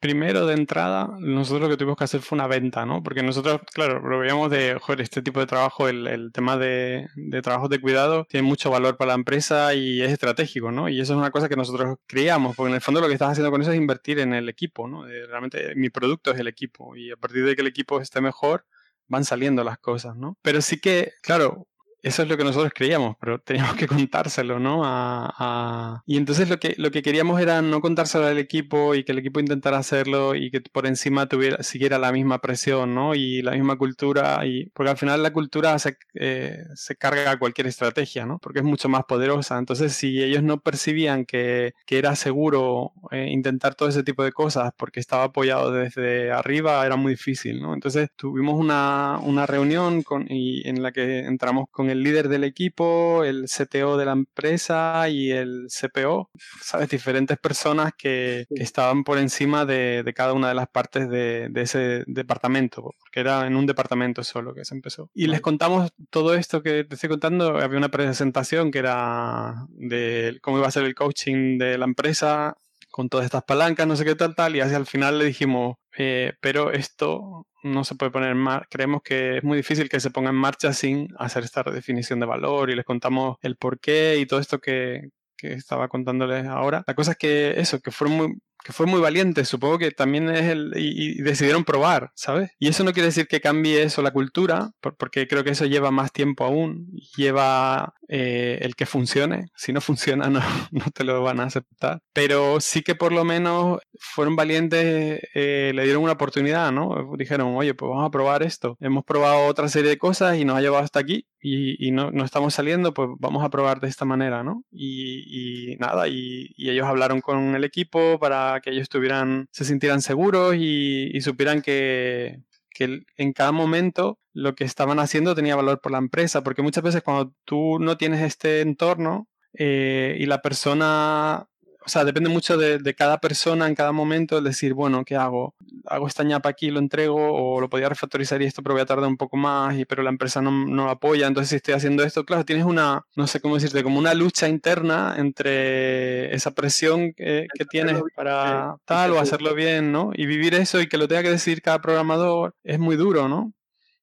primero 0.00 0.46
de 0.46 0.52
entrada, 0.52 1.08
nosotros 1.18 1.62
lo 1.62 1.68
que 1.70 1.78
tuvimos 1.78 1.96
que 1.96 2.04
hacer 2.04 2.20
fue 2.20 2.36
una 2.36 2.46
venta, 2.46 2.84
¿no? 2.84 3.02
Porque 3.02 3.22
nosotros, 3.22 3.62
claro, 3.72 4.06
lo 4.06 4.18
veíamos 4.18 4.50
de, 4.50 4.76
joder, 4.78 5.00
este 5.00 5.22
tipo 5.22 5.40
de 5.40 5.46
trabajo, 5.46 5.88
el, 5.88 6.30
tema 6.30 6.58
de, 6.58 7.08
de 7.16 7.40
trabajos 7.40 7.70
de 7.70 7.80
cuidado, 7.80 8.26
tiene 8.28 8.46
mucho 8.46 8.70
valor 8.70 8.98
para 8.98 9.08
la 9.08 9.14
empresa 9.14 9.72
y 9.72 10.02
es 10.02 10.12
estratégico, 10.12 10.72
¿no? 10.72 10.90
Y 10.90 11.00
eso 11.00 11.14
es 11.14 11.18
una 11.18 11.30
cosa 11.30 11.48
que 11.48 11.56
nosotros 11.56 11.96
creíamos, 12.06 12.54
porque 12.54 12.68
en 12.68 12.74
el 12.74 12.82
fondo 12.82 13.00
lo 13.00 13.06
que 13.06 13.14
estás 13.14 13.30
haciendo 13.30 13.50
con 13.50 13.62
eso 13.62 13.72
es 13.72 13.78
invertir 13.78 14.18
en 14.18 14.34
el 14.34 14.50
equipo, 14.50 14.88
¿no? 14.88 15.06
Realmente 15.06 15.74
mi 15.74 15.88
producto 15.88 16.30
es 16.32 16.38
el 16.38 16.48
equipo 16.48 16.94
y 16.94 17.10
a 17.10 17.16
partir 17.16 17.46
de 17.46 17.56
que 17.56 17.62
el 17.62 17.68
equipo 17.68 18.02
esté 18.02 18.20
mejor, 18.20 18.66
van 19.08 19.24
saliendo 19.24 19.64
las 19.64 19.78
cosas, 19.78 20.16
¿no? 20.16 20.38
Pero 20.42 20.60
sí 20.60 20.80
que, 20.80 21.12
claro, 21.22 21.66
eso 22.04 22.22
es 22.22 22.28
lo 22.28 22.36
que 22.36 22.44
nosotros 22.44 22.72
creíamos, 22.74 23.16
pero 23.18 23.40
teníamos 23.44 23.76
que 23.76 23.86
contárselo, 23.86 24.58
¿no? 24.60 24.84
A, 24.84 25.32
a... 25.38 26.02
Y 26.06 26.18
entonces 26.18 26.50
lo 26.50 26.58
que, 26.58 26.74
lo 26.76 26.90
que 26.90 27.02
queríamos 27.02 27.40
era 27.40 27.62
no 27.62 27.80
contárselo 27.80 28.26
al 28.26 28.38
equipo 28.38 28.94
y 28.94 29.04
que 29.04 29.12
el 29.12 29.18
equipo 29.18 29.40
intentara 29.40 29.78
hacerlo 29.78 30.34
y 30.34 30.50
que 30.50 30.60
por 30.60 30.86
encima 30.86 31.26
tuviera, 31.28 31.62
siguiera 31.62 31.98
la 31.98 32.12
misma 32.12 32.40
presión, 32.40 32.94
¿no? 32.94 33.14
Y 33.14 33.40
la 33.42 33.52
misma 33.52 33.76
cultura, 33.78 34.44
y 34.46 34.66
porque 34.70 34.90
al 34.90 34.98
final 34.98 35.22
la 35.22 35.32
cultura 35.32 35.78
se, 35.78 35.96
eh, 36.14 36.64
se 36.74 36.96
carga 36.96 37.30
a 37.32 37.38
cualquier 37.38 37.66
estrategia, 37.68 38.26
¿no? 38.26 38.38
Porque 38.38 38.58
es 38.58 38.64
mucho 38.64 38.88
más 38.88 39.04
poderosa. 39.04 39.58
Entonces, 39.58 39.94
si 39.94 40.22
ellos 40.22 40.42
no 40.42 40.60
percibían 40.60 41.24
que, 41.24 41.72
que 41.86 41.98
era 41.98 42.16
seguro 42.16 42.92
eh, 43.12 43.28
intentar 43.30 43.74
todo 43.74 43.88
ese 43.88 44.02
tipo 44.02 44.22
de 44.24 44.32
cosas 44.32 44.72
porque 44.76 45.00
estaba 45.00 45.24
apoyado 45.24 45.72
desde 45.72 46.30
arriba, 46.32 46.84
era 46.84 46.96
muy 46.96 47.12
difícil, 47.12 47.62
¿no? 47.62 47.72
Entonces, 47.72 48.10
tuvimos 48.14 48.60
una, 48.60 49.18
una 49.22 49.46
reunión 49.46 50.02
con, 50.02 50.26
y 50.28 50.68
en 50.68 50.82
la 50.82 50.92
que 50.92 51.20
entramos 51.20 51.66
con 51.70 51.90
el 51.90 51.93
líder 52.02 52.28
del 52.28 52.44
equipo, 52.44 53.24
el 53.24 53.46
CTO 53.46 53.96
de 53.96 54.04
la 54.04 54.12
empresa 54.12 55.08
y 55.08 55.30
el 55.30 55.68
CPO, 55.68 56.30
¿sabes? 56.60 56.88
Diferentes 56.88 57.38
personas 57.38 57.92
que, 57.96 58.46
estaban 58.50 59.04
por 59.04 59.18
encima 59.18 59.64
de, 59.64 60.12
cada 60.14 60.32
una 60.32 60.48
de 60.48 60.54
las 60.54 60.68
partes 60.68 61.08
de, 61.08 61.50
ese 61.54 62.04
departamento, 62.06 62.94
porque 62.98 63.20
era 63.20 63.46
en 63.46 63.56
un 63.56 63.66
departamento 63.66 64.22
solo 64.22 64.54
que 64.54 64.64
se 64.64 64.74
empezó. 64.74 65.10
Y 65.14 65.26
les 65.26 65.40
contamos 65.40 65.92
todo 66.10 66.34
esto 66.34 66.62
que 66.62 66.84
te 66.84 66.94
estoy 66.94 67.08
contando, 67.10 67.58
había 67.58 67.78
una 67.78 67.90
presentación 67.90 68.70
que 68.70 68.78
era 68.78 69.66
de 69.70 70.38
cómo 70.42 70.58
iba 70.58 70.66
a 70.66 70.70
ser 70.70 70.84
el 70.84 70.94
coaching 70.94 71.58
de 71.58 71.78
la 71.78 71.84
empresa 71.84 72.56
con 72.94 73.08
todas 73.08 73.24
estas 73.24 73.42
palancas, 73.42 73.88
no 73.88 73.96
sé 73.96 74.04
qué 74.04 74.14
tal, 74.14 74.36
tal, 74.36 74.54
y 74.54 74.60
hacia 74.60 74.76
al 74.76 74.86
final 74.86 75.18
le 75.18 75.24
dijimos, 75.24 75.78
eh, 75.98 76.34
pero 76.40 76.70
esto 76.70 77.48
no 77.64 77.82
se 77.82 77.96
puede 77.96 78.12
poner 78.12 78.30
en 78.30 78.38
marcha, 78.38 78.68
creemos 78.70 79.02
que 79.02 79.38
es 79.38 79.42
muy 79.42 79.56
difícil 79.56 79.88
que 79.88 79.98
se 79.98 80.12
ponga 80.12 80.30
en 80.30 80.36
marcha 80.36 80.72
sin 80.72 81.08
hacer 81.18 81.42
esta 81.42 81.64
redefinición 81.64 82.20
de 82.20 82.26
valor 82.26 82.70
y 82.70 82.76
les 82.76 82.84
contamos 82.84 83.36
el 83.42 83.56
por 83.56 83.80
qué 83.80 84.16
y 84.20 84.26
todo 84.26 84.38
esto 84.38 84.60
que, 84.60 85.08
que 85.36 85.54
estaba 85.54 85.88
contándoles 85.88 86.46
ahora. 86.46 86.84
La 86.86 86.94
cosa 86.94 87.10
es 87.12 87.16
que 87.18 87.58
eso, 87.58 87.80
que 87.80 87.90
fueron 87.90 88.16
muy, 88.16 88.38
que 88.64 88.72
fue 88.72 88.86
muy 88.86 89.00
valiente, 89.00 89.44
supongo 89.44 89.78
que 89.78 89.90
también 89.90 90.28
es 90.30 90.44
el... 90.44 90.72
Y, 90.76 91.22
decidieron 91.22 91.64
probar, 91.64 92.10
¿sabes? 92.14 92.50
Y 92.58 92.68
eso 92.68 92.82
no 92.82 92.92
quiere 92.92 93.08
decir 93.08 93.28
que 93.28 93.40
cambie 93.40 93.82
eso 93.82 94.02
la 94.02 94.12
cultura, 94.12 94.72
porque 94.80 95.28
creo 95.28 95.44
que 95.44 95.50
eso 95.50 95.66
lleva 95.66 95.90
más 95.90 96.12
tiempo 96.12 96.44
aún, 96.44 96.90
lleva 97.16 97.94
eh, 98.08 98.58
el 98.62 98.74
que 98.74 98.86
funcione, 98.86 99.46
si 99.54 99.72
no 99.72 99.80
funciona 99.80 100.28
no, 100.28 100.40
no 100.72 100.84
te 100.94 101.04
lo 101.04 101.22
van 101.22 101.40
a 101.40 101.44
aceptar, 101.44 102.00
pero 102.12 102.60
sí 102.60 102.82
que 102.82 102.94
por 102.94 103.12
lo 103.12 103.24
menos 103.24 103.80
fueron 103.98 104.34
valientes, 104.34 105.20
eh, 105.34 105.72
le 105.74 105.84
dieron 105.84 106.02
una 106.02 106.12
oportunidad, 106.12 106.72
¿no? 106.72 107.12
Dijeron, 107.18 107.54
oye, 107.56 107.74
pues 107.74 107.90
vamos 107.90 108.06
a 108.06 108.10
probar 108.10 108.42
esto, 108.42 108.76
hemos 108.80 109.04
probado 109.04 109.46
otra 109.46 109.68
serie 109.68 109.90
de 109.90 109.98
cosas 109.98 110.38
y 110.38 110.44
nos 110.44 110.56
ha 110.56 110.62
llevado 110.62 110.82
hasta 110.82 111.00
aquí 111.00 111.26
y, 111.46 111.90
no, 111.90 112.10
estamos 112.24 112.54
saliendo, 112.54 112.94
pues 112.94 113.10
vamos 113.18 113.44
a 113.44 113.50
probar 113.50 113.78
de 113.78 113.88
esta 113.88 114.06
manera, 114.06 114.42
¿no? 114.42 114.64
Y, 114.72 115.76
nada, 115.78 116.08
y, 116.08 116.54
ellos 116.56 116.86
hablaron 116.86 117.20
con 117.20 117.54
el 117.54 117.64
equipo 117.64 118.18
para 118.18 118.60
que 118.62 118.70
ellos 118.70 118.84
estuvieran, 118.84 119.48
se 119.52 119.66
sintieran 119.66 120.00
seguros 120.00 120.54
y, 120.56 121.20
supieran 121.20 121.60
que, 121.60 122.40
en 122.78 123.32
cada 123.34 123.52
momento 123.52 124.18
lo 124.32 124.54
que 124.54 124.64
estaban 124.64 124.98
haciendo 124.98 125.34
tenía 125.34 125.54
valor 125.54 125.80
por 125.82 125.92
la 125.92 125.98
empresa, 125.98 126.42
porque 126.42 126.62
muchas 126.62 126.82
veces 126.82 127.02
cuando 127.02 127.34
tú 127.44 127.78
no 127.78 127.98
tienes 127.98 128.22
este 128.22 128.62
entorno 128.62 129.28
eh, 129.52 130.16
y 130.18 130.24
la 130.24 130.40
persona 130.40 131.46
o 131.84 131.88
sea, 131.88 132.04
depende 132.04 132.30
mucho 132.30 132.56
de, 132.56 132.94
cada 132.94 133.18
persona 133.18 133.66
en 133.66 133.74
cada 133.74 133.92
momento, 133.92 134.38
el 134.38 134.44
decir, 134.44 134.72
bueno, 134.74 135.04
¿qué 135.04 135.16
hago? 135.16 135.54
¿Hago 135.86 136.06
esta 136.06 136.24
ñapa 136.24 136.48
aquí, 136.48 136.70
lo 136.70 136.78
entrego? 136.78 137.16
¿O 137.16 137.60
lo 137.60 137.68
podía 137.68 137.88
refactorizar 137.88 138.40
y 138.40 138.46
esto, 138.46 138.62
pero 138.62 138.74
voy 138.74 138.82
a 138.82 138.86
tardar 138.86 139.08
un 139.08 139.16
poco 139.16 139.36
más, 139.36 139.76
y, 139.76 139.84
pero 139.84 140.02
la 140.02 140.10
empresa 140.10 140.40
no, 140.40 140.50
no 140.50 140.88
apoya? 140.88 141.26
Entonces, 141.26 141.50
si 141.50 141.56
estoy 141.56 141.74
haciendo 141.74 142.02
esto, 142.02 142.24
claro, 142.24 142.44
tienes 142.44 142.64
una, 142.64 143.04
no 143.16 143.26
sé 143.26 143.40
cómo 143.40 143.56
decirte, 143.56 143.82
como 143.82 143.98
una 143.98 144.14
lucha 144.14 144.48
interna 144.48 145.14
entre 145.18 146.34
esa 146.34 146.52
presión 146.52 147.12
que, 147.12 147.46
que 147.52 147.64
tienes 147.66 148.00
para 148.16 148.76
tal 148.86 149.12
o 149.12 149.18
hacerlo 149.20 149.54
bien, 149.54 149.92
¿no? 149.92 150.10
Y 150.14 150.26
vivir 150.26 150.54
eso 150.54 150.80
y 150.80 150.88
que 150.88 150.96
lo 150.96 151.08
tenga 151.08 151.22
que 151.22 151.30
decidir 151.30 151.60
cada 151.60 151.80
programador 151.80 152.54
es 152.64 152.78
muy 152.78 152.96
duro, 152.96 153.28
¿no? 153.28 153.52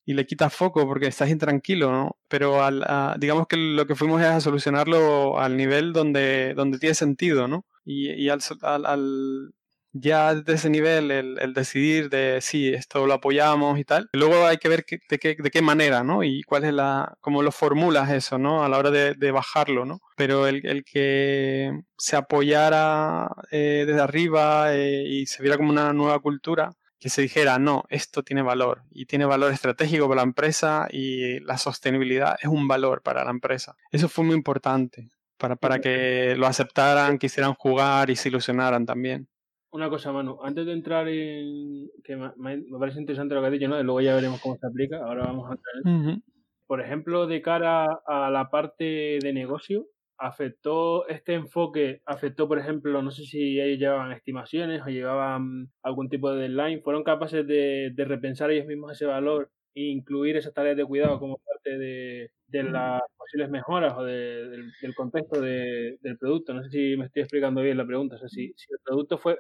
y 0.05 0.13
le 0.13 0.25
quitas 0.25 0.53
foco 0.53 0.85
porque 0.87 1.07
estás 1.07 1.29
intranquilo, 1.29 1.91
¿no? 1.91 2.17
Pero 2.27 2.63
al, 2.63 2.83
digamos 3.19 3.47
que 3.47 3.57
lo 3.57 3.85
que 3.85 3.95
fuimos 3.95 4.21
es 4.21 4.27
a 4.27 4.41
solucionarlo 4.41 5.39
al 5.39 5.55
nivel 5.57 5.93
donde, 5.93 6.53
donde 6.55 6.79
tiene 6.79 6.95
sentido, 6.95 7.47
¿no? 7.47 7.65
Y, 7.83 8.29
al, 8.29 8.41
al, 8.63 9.53
ya 9.93 10.35
de 10.35 10.53
ese 10.53 10.69
nivel 10.69 11.11
el, 11.11 11.53
decidir 11.53 12.09
de 12.09 12.39
si 12.41 12.69
esto 12.69 13.05
lo 13.07 13.13
apoyamos 13.13 13.79
y 13.79 13.83
tal. 13.83 14.09
luego 14.13 14.45
hay 14.45 14.57
que 14.57 14.69
ver 14.69 14.85
de, 15.09 15.19
qué, 15.19 15.35
de, 15.35 15.51
qué, 15.51 15.61
manera, 15.61 16.03
¿no? 16.03 16.23
Y 16.23 16.43
cuál 16.43 16.63
es 16.63 16.73
la, 16.73 17.17
cómo 17.19 17.43
lo 17.43 17.51
formulas 17.51 18.09
eso, 18.11 18.37
¿no? 18.37 18.63
A 18.63 18.69
la 18.69 18.77
hora 18.77 18.91
de, 18.91 19.31
bajarlo, 19.31 19.85
¿no? 19.85 19.99
Pero 20.15 20.47
el, 20.47 20.65
el 20.65 20.83
que 20.83 21.71
se 21.97 22.15
apoyara 22.15 23.29
eh, 23.51 23.83
desde 23.87 24.01
arriba 24.01 24.73
eh, 24.73 25.03
y 25.07 25.25
se 25.25 25.41
viera 25.41 25.57
como 25.57 25.71
una 25.71 25.93
nueva 25.93 26.19
cultura, 26.19 26.71
que 26.99 27.09
se 27.09 27.23
dijera, 27.23 27.57
no, 27.57 27.83
esto 27.89 28.21
tiene 28.21 28.43
valor 28.43 28.83
y 28.91 29.07
tiene 29.07 29.25
valor 29.25 29.51
estratégico 29.51 30.07
para 30.07 30.21
la 30.21 30.27
empresa 30.27 30.87
y 30.91 31.39
la 31.39 31.57
sostenibilidad 31.57 32.37
es 32.39 32.47
un 32.47 32.67
valor 32.67 33.01
para 33.01 33.23
la 33.23 33.31
empresa. 33.31 33.75
Eso 33.91 34.07
fue 34.07 34.23
muy 34.23 34.35
importante 34.35 35.09
para, 35.41 35.55
para 35.55 35.79
que 35.79 36.35
lo 36.37 36.45
aceptaran, 36.45 37.17
quisieran 37.17 37.55
jugar 37.55 38.11
y 38.11 38.15
se 38.15 38.29
ilusionaran 38.29 38.85
también. 38.85 39.27
Una 39.71 39.89
cosa, 39.89 40.11
Manu, 40.11 40.37
antes 40.43 40.65
de 40.65 40.73
entrar 40.73 41.07
en. 41.07 41.89
que 42.03 42.15
me, 42.15 42.63
parece 42.79 42.99
interesante 42.99 43.33
lo 43.33 43.41
que 43.41 43.47
has 43.47 43.53
dicho, 43.53 43.67
¿no? 43.67 43.81
luego 43.81 44.01
ya 44.01 44.13
veremos 44.13 44.39
cómo 44.41 44.57
se 44.57 44.67
aplica. 44.67 44.97
Ahora 44.97 45.23
vamos 45.23 45.49
a 45.49 45.55
entrar. 45.55 46.19
Por 46.67 46.81
ejemplo, 46.81 47.25
de 47.25 47.41
cara 47.41 47.87
a 48.05 48.29
la 48.29 48.49
parte 48.49 49.19
de 49.21 49.33
negocio, 49.33 49.87
afectó 50.17 51.07
este 51.07 51.33
enfoque, 51.33 52.01
afectó, 52.05 52.47
por 52.47 52.59
ejemplo, 52.59 53.01
no 53.01 53.11
sé 53.11 53.23
si 53.23 53.59
ellos 53.59 53.79
llevaban 53.79 54.11
estimaciones 54.11 54.81
o 54.85 54.89
llevaban 54.89 55.71
algún 55.81 56.09
tipo 56.09 56.31
de 56.31 56.41
deadline, 56.41 56.83
fueron 56.83 57.03
capaces 57.03 57.45
de, 57.47 57.93
repensar 57.97 58.51
ellos 58.51 58.67
mismos 58.67 58.91
ese 58.91 59.05
valor 59.05 59.49
e 59.73 59.83
incluir 59.85 60.37
esas 60.37 60.53
tareas 60.53 60.77
de 60.77 60.85
cuidado 60.85 61.19
como 61.19 61.37
parte 61.37 61.77
de, 61.77 62.31
las 62.53 63.01
posibles 63.17 63.49
mejoras 63.49 63.93
o 63.97 64.03
del, 64.03 64.71
contexto 64.95 65.41
del 65.41 66.17
producto. 66.19 66.53
No 66.53 66.63
sé 66.63 66.69
si 66.69 66.97
me 66.97 67.05
estoy 67.05 67.23
explicando 67.23 67.61
bien 67.61 67.77
la 67.77 67.85
pregunta. 67.85 68.15
O 68.15 68.19
sea, 68.19 68.29
si, 68.29 68.45
el 68.45 68.79
producto 68.83 69.17
fue, 69.17 69.39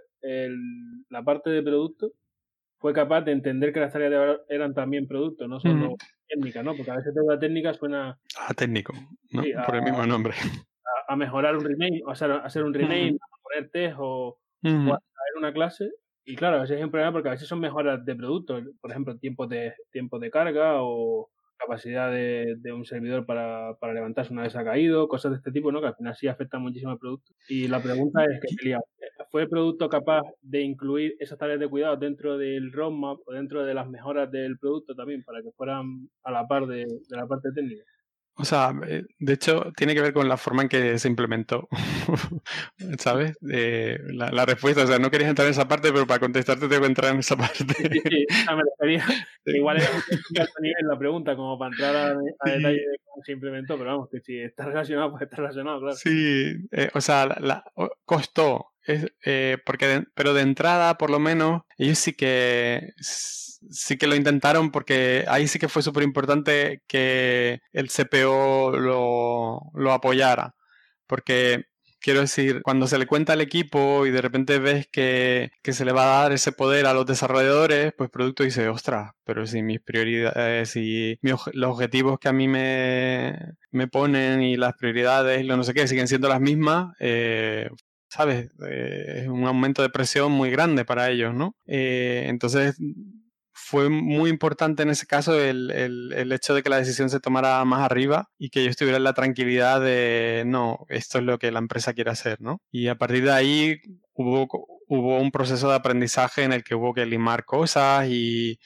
la 1.09 1.23
parte 1.23 1.49
de 1.49 1.63
producto 1.63 2.11
fue 2.79 2.93
capaz 2.93 3.21
de 3.21 3.31
entender 3.31 3.71
que 3.71 3.79
las 3.79 3.93
tareas 3.93 4.11
de 4.11 4.17
valor 4.17 4.45
eran 4.49 4.73
también 4.73 5.07
producto, 5.07 5.47
no 5.47 5.59
solo 5.59 5.95
técnica, 6.27 6.63
¿no? 6.63 6.75
Porque 6.75 6.91
a 6.91 6.95
veces 6.95 7.13
toda 7.13 7.35
la 7.35 7.39
técnica 7.39 7.73
suena... 7.73 8.17
A 8.37 8.53
técnico, 8.53 8.93
¿no? 9.31 9.43
Por 9.65 9.75
el 9.75 9.83
mismo 9.83 10.05
nombre 10.05 10.33
a, 11.07 11.15
mejorar 11.15 11.55
un 11.55 11.63
rename, 11.63 12.01
o 12.05 12.15
sea, 12.15 12.37
hacer 12.37 12.63
un 12.63 12.73
rename, 12.73 13.17
a 13.21 13.41
poner 13.43 13.69
test 13.69 13.95
o, 13.99 14.37
uh 14.63 14.97
una 15.37 15.53
clase. 15.53 15.89
Y 16.25 16.35
claro, 16.35 16.57
a 16.57 16.61
veces 16.61 16.77
es 16.77 16.83
un 16.83 16.91
problema 16.91 17.13
porque 17.13 17.29
a 17.29 17.31
veces 17.31 17.47
son 17.47 17.59
mejoras 17.59 18.05
de 18.05 18.15
producto, 18.15 18.61
por 18.79 18.91
ejemplo, 18.91 19.17
tiempo 19.17 19.47
de, 19.47 19.73
tiempo 19.91 20.19
de 20.19 20.29
carga 20.29 20.83
o 20.83 21.30
capacidad 21.61 22.11
de, 22.11 22.73
un 22.73 22.85
servidor 22.85 23.25
para, 23.25 23.75
levantarse 23.93 24.33
una 24.33 24.43
vez 24.43 24.55
ha 24.55 24.63
caído, 24.63 25.07
cosas 25.07 25.31
de 25.31 25.37
este 25.37 25.51
tipo, 25.51 25.71
¿no? 25.71 25.81
Que 25.81 25.87
al 25.87 25.95
final 25.95 26.15
sí 26.15 26.27
afectan 26.27 26.61
muchísimo 26.61 26.91
al 26.91 26.99
producto. 26.99 27.33
Y 27.47 27.67
la 27.67 27.81
pregunta 27.81 28.23
es 28.25 28.39
que 28.39 28.77
¿fue 29.29 29.43
el 29.43 29.49
producto 29.49 29.89
capaz 29.89 30.23
de 30.41 30.61
incluir 30.61 31.15
esas 31.19 31.37
tareas 31.37 31.59
de 31.59 31.69
cuidado 31.69 31.95
dentro 31.97 32.37
del 32.37 32.71
roadmap 32.71 33.19
o 33.25 33.33
dentro 33.33 33.63
de 33.63 33.73
las 33.73 33.87
mejoras 33.89 34.29
del 34.31 34.57
producto 34.59 34.95
también 34.95 35.23
para 35.23 35.41
que 35.41 35.51
fueran 35.51 36.09
a 36.23 36.31
la 36.31 36.47
par 36.47 36.67
de 36.67 36.85
la 37.09 37.27
parte 37.27 37.49
técnica? 37.53 37.83
O 38.35 38.45
sea, 38.45 38.73
eh, 38.87 39.03
de 39.19 39.33
hecho, 39.33 39.71
tiene 39.75 39.93
que 39.93 40.01
ver 40.01 40.13
con 40.13 40.27
la 40.27 40.37
forma 40.37 40.63
en 40.63 40.69
que 40.69 40.97
se 40.97 41.07
implementó, 41.07 41.67
¿sabes? 42.97 43.37
Eh, 43.51 43.99
la, 44.13 44.45
respuesta, 44.45 44.83
o 44.83 44.87
sea, 44.87 44.99
no 44.99 45.11
querías 45.11 45.29
entrar 45.29 45.47
en 45.47 45.51
esa 45.51 45.67
parte, 45.67 45.91
pero 45.91 46.07
para 46.07 46.19
contestarte 46.19 46.67
tengo 46.67 46.81
que 46.81 46.87
entrar 46.87 47.13
en 47.13 47.19
esa 47.19 47.35
parte. 47.35 47.65
Sí, 47.73 47.99
sí, 48.03 48.25
me 48.47 48.63
refería. 48.63 49.05
Igual 49.45 49.77
es 49.77 49.89
un 49.89 50.01
nivel 50.63 50.87
la 50.87 50.97
pregunta, 50.97 51.35
como 51.35 51.59
para 51.59 51.71
entrar 51.71 51.95
a, 51.95 52.49
detalle 52.49 52.79
de 52.79 52.97
se 53.23 53.31
implementó, 53.31 53.77
pero 53.77 53.91
vamos, 53.91 54.09
que 54.09 54.19
si 54.21 54.39
está 54.39 54.65
relacionado, 54.65 55.11
pues 55.11 55.23
está 55.23 55.37
relacionado, 55.37 55.79
claro. 55.79 55.95
Sí, 55.95 56.55
eh, 56.71 56.89
o 56.93 57.01
sea, 57.01 57.25
la, 57.25 57.63
costó, 58.05 58.73
porque 59.65 60.03
pero 60.13 60.33
de 60.33 60.41
entrada, 60.41 60.97
por 60.97 61.09
lo 61.09 61.19
menos, 61.19 61.61
ellos 61.77 61.97
sí 61.99 62.13
que 62.13 62.93
sí 63.69 63.97
que 63.97 64.07
lo 64.07 64.15
intentaron 64.15 64.71
porque 64.71 65.25
ahí 65.27 65.47
sí 65.47 65.59
que 65.59 65.69
fue 65.69 65.83
súper 65.83 66.03
importante 66.03 66.81
que 66.87 67.61
el 67.71 67.89
CPO 67.89 68.71
lo, 68.77 69.91
apoyara. 69.91 70.55
Porque 71.07 71.65
quiero 72.01 72.21
decir, 72.21 72.61
cuando 72.63 72.87
se 72.87 72.97
le 72.97 73.05
cuenta 73.07 73.33
al 73.33 73.41
equipo 73.41 74.05
y 74.05 74.11
de 74.11 74.21
repente 74.21 74.59
ves 74.59 74.87
que, 74.87 75.51
se 75.63 75.85
le 75.85 75.93
va 75.93 76.03
a 76.03 76.23
dar 76.23 76.31
ese 76.33 76.51
poder 76.51 76.85
a 76.87 76.93
los 76.93 77.05
desarrolladores, 77.05 77.93
pues 77.97 78.09
producto 78.09 78.43
dice, 78.43 78.67
ostras, 78.67 79.11
pero 79.23 79.45
si 79.45 79.61
mis 79.61 79.79
prioridades 79.79 80.75
y 80.75 81.19
los 81.21 81.71
objetivos 81.71 82.19
que 82.19 82.27
a 82.27 82.33
mí 82.33 82.47
me, 82.47 83.37
me 83.71 83.87
ponen 83.87 84.41
y 84.41 84.57
las 84.57 84.73
prioridades 84.75 85.41
y 85.41 85.43
lo 85.45 85.55
no 85.57 85.63
sé 85.63 85.73
qué 85.73 85.87
siguen 85.87 86.07
siendo 86.07 86.27
las 86.27 86.41
mismas, 86.41 86.95
eh, 86.99 87.69
¿sabes? 88.09 88.49
Eh, 88.67 89.21
es 89.23 89.27
un 89.27 89.45
aumento 89.45 89.81
de 89.81 89.89
presión 89.89 90.31
muy 90.31 90.49
grande 90.51 90.83
para 90.85 91.09
ellos, 91.09 91.33
¿no? 91.33 91.55
Eh, 91.65 92.25
entonces 92.27 92.77
fue 93.71 93.89
muy 93.89 94.29
importante 94.29 94.83
en 94.83 94.89
ese 94.89 95.05
caso 95.07 95.39
el, 95.39 95.71
el, 95.71 96.31
hecho 96.33 96.53
de 96.53 96.61
que 96.61 96.69
la 96.69 96.75
decisión 96.75 97.09
se 97.09 97.21
tomara 97.21 97.63
más 97.63 97.81
arriba 97.81 98.29
y 98.37 98.49
que 98.49 98.65
yo 98.65 98.69
estuviera 98.69 98.97
en 98.97 99.05
la 99.05 99.13
tranquilidad 99.13 99.79
de, 99.79 100.43
no, 100.45 100.85
esto 100.89 101.19
es 101.19 101.23
lo 101.23 101.39
que 101.39 101.51
la 101.51 101.59
empresa 101.59 101.93
quiere 101.93 102.11
hacer, 102.11 102.41
¿no? 102.41 102.61
Y 102.69 102.89
a 102.89 102.95
partir 102.95 103.23
de 103.23 103.31
ahí 103.31 103.77
hubo, 104.11 104.45
hubo 104.87 105.19
un 105.19 105.31
proceso 105.31 105.69
de 105.69 105.75
aprendizaje 105.75 106.43
en 106.43 106.51
el 106.51 106.65
que 106.65 106.75
hubo 106.75 106.93
que 106.93 107.05
limar 107.05 107.45
cosas 107.45 108.07
y, 108.09 108.59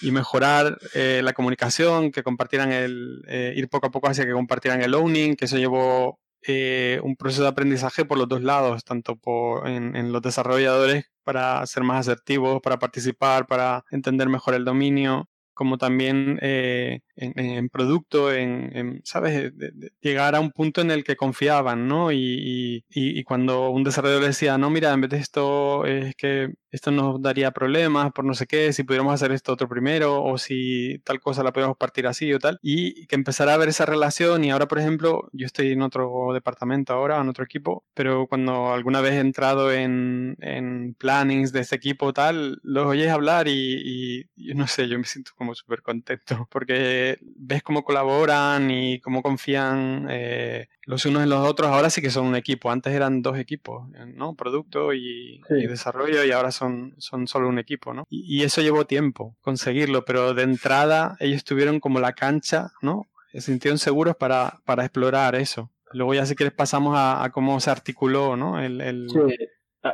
y 0.00 0.10
mejorar 0.10 0.78
eh, 0.94 1.20
la 1.22 1.34
comunicación, 1.34 2.10
que 2.10 2.22
compartieran 2.22 2.72
el, 2.72 3.24
eh, 3.28 3.52
ir 3.56 3.68
poco 3.68 3.88
a 3.88 3.90
poco 3.90 4.08
hacia 4.08 4.24
que 4.24 4.32
compartieran 4.32 4.80
el 4.80 4.94
owning, 4.94 5.36
que 5.36 5.44
eso 5.44 5.58
llevó 5.58 6.18
eh, 6.46 6.98
un 7.02 7.14
proceso 7.16 7.42
de 7.42 7.48
aprendizaje 7.48 8.06
por 8.06 8.16
los 8.16 8.26
dos 8.26 8.42
lados, 8.42 8.84
tanto 8.84 9.16
por, 9.16 9.68
en, 9.68 10.12
los 10.12 10.22
desarrolladores 10.22 11.04
para 11.26 11.66
ser 11.66 11.82
más 11.82 12.06
asertivos, 12.08 12.60
para 12.62 12.78
participar, 12.78 13.48
para 13.48 13.84
entender 13.90 14.28
mejor 14.28 14.54
el 14.54 14.64
dominio, 14.64 15.28
como 15.54 15.76
también 15.76 16.38
eh, 16.40 17.00
en, 17.16 17.68
producto, 17.68 18.32
en, 18.32 19.00
¿sabes? 19.04 19.52
llegar 20.00 20.34
a 20.34 20.40
un 20.40 20.50
punto 20.50 20.80
en 20.80 20.90
el 20.90 21.04
que 21.04 21.16
confiaban, 21.16 21.88
¿no? 21.88 22.12
Y, 22.12 22.84
y, 22.90 23.24
cuando 23.24 23.70
un 23.70 23.84
desarrollador 23.84 24.24
decía, 24.24 24.58
no, 24.58 24.70
mira, 24.70 24.92
en 24.92 25.00
vez 25.00 25.10
de 25.10 25.18
esto, 25.18 25.84
es 25.86 26.14
que 26.16 26.52
esto 26.70 26.90
nos 26.90 27.20
daría 27.22 27.50
problemas 27.52 28.12
por 28.12 28.24
no 28.24 28.34
sé 28.34 28.46
qué, 28.46 28.72
si 28.72 28.84
pudiéramos 28.84 29.14
hacer 29.14 29.32
esto 29.32 29.52
otro 29.52 29.68
primero, 29.68 30.22
o 30.22 30.38
si 30.38 30.98
tal 31.04 31.20
cosa 31.20 31.42
la 31.42 31.52
podemos 31.52 31.76
partir 31.76 32.06
así 32.06 32.32
o 32.32 32.38
tal, 32.38 32.58
y 32.62 33.06
que 33.06 33.14
empezara 33.16 33.54
a 33.54 33.56
ver 33.56 33.68
esa 33.68 33.86
relación. 33.86 34.44
Y 34.44 34.50
ahora, 34.50 34.68
por 34.68 34.78
ejemplo, 34.78 35.28
yo 35.32 35.46
estoy 35.46 35.72
en 35.72 35.82
otro 35.82 36.32
departamento 36.34 36.92
ahora, 36.92 37.20
en 37.20 37.28
otro 37.28 37.44
equipo, 37.44 37.84
pero 37.94 38.26
cuando 38.26 38.72
alguna 38.72 39.00
vez 39.00 39.14
he 39.14 39.20
entrado 39.20 39.72
en, 39.72 40.36
en 40.40 40.94
plannings 40.94 41.52
de 41.52 41.60
ese 41.60 41.76
equipo 41.76 42.12
tal, 42.12 42.60
los 42.62 42.86
oyes 42.86 43.10
hablar 43.10 43.48
y, 43.48 44.26
y, 44.36 44.54
no 44.54 44.66
sé, 44.66 44.88
yo 44.88 44.98
me 44.98 45.04
siento 45.04 45.32
como 45.36 45.54
súper 45.54 45.82
contento, 45.82 46.48
porque 46.50 47.05
ves 47.22 47.62
cómo 47.62 47.84
colaboran 47.84 48.70
y 48.70 49.00
cómo 49.00 49.22
confían 49.22 50.06
eh, 50.10 50.68
los 50.82 51.04
unos 51.06 51.22
en 51.22 51.30
los 51.30 51.46
otros. 51.46 51.68
Ahora 51.68 51.90
sí 51.90 52.00
que 52.00 52.10
son 52.10 52.26
un 52.26 52.36
equipo, 52.36 52.70
antes 52.70 52.92
eran 52.92 53.22
dos 53.22 53.38
equipos, 53.38 53.88
¿no? 54.14 54.34
Producto 54.34 54.92
y, 54.92 55.40
desarrollo, 55.48 56.24
y 56.24 56.30
ahora 56.30 56.50
son, 56.50 56.94
son 56.98 57.26
solo 57.26 57.48
un 57.48 57.58
equipo, 57.58 57.94
¿no? 57.94 58.04
Y, 58.08 58.42
eso 58.42 58.60
llevó 58.60 58.86
tiempo 58.86 59.36
conseguirlo, 59.40 60.04
pero 60.04 60.34
de 60.34 60.42
entrada 60.42 61.16
ellos 61.20 61.44
tuvieron 61.44 61.80
como 61.80 62.00
la 62.00 62.12
cancha, 62.12 62.70
¿no? 62.82 63.06
Se 63.32 63.40
sintieron 63.40 63.78
seguros 63.78 64.16
para, 64.16 64.60
para 64.64 64.84
explorar 64.84 65.34
eso. 65.34 65.70
Luego 65.92 66.14
ya 66.14 66.26
si 66.26 66.34
quieres 66.34 66.54
pasamos 66.54 66.94
a, 66.96 67.30
cómo 67.32 67.58
se 67.60 67.70
articuló, 67.70 68.36
¿no? 68.36 68.60
El, 68.60 68.80
el 68.80 69.08
sí, 69.10 69.18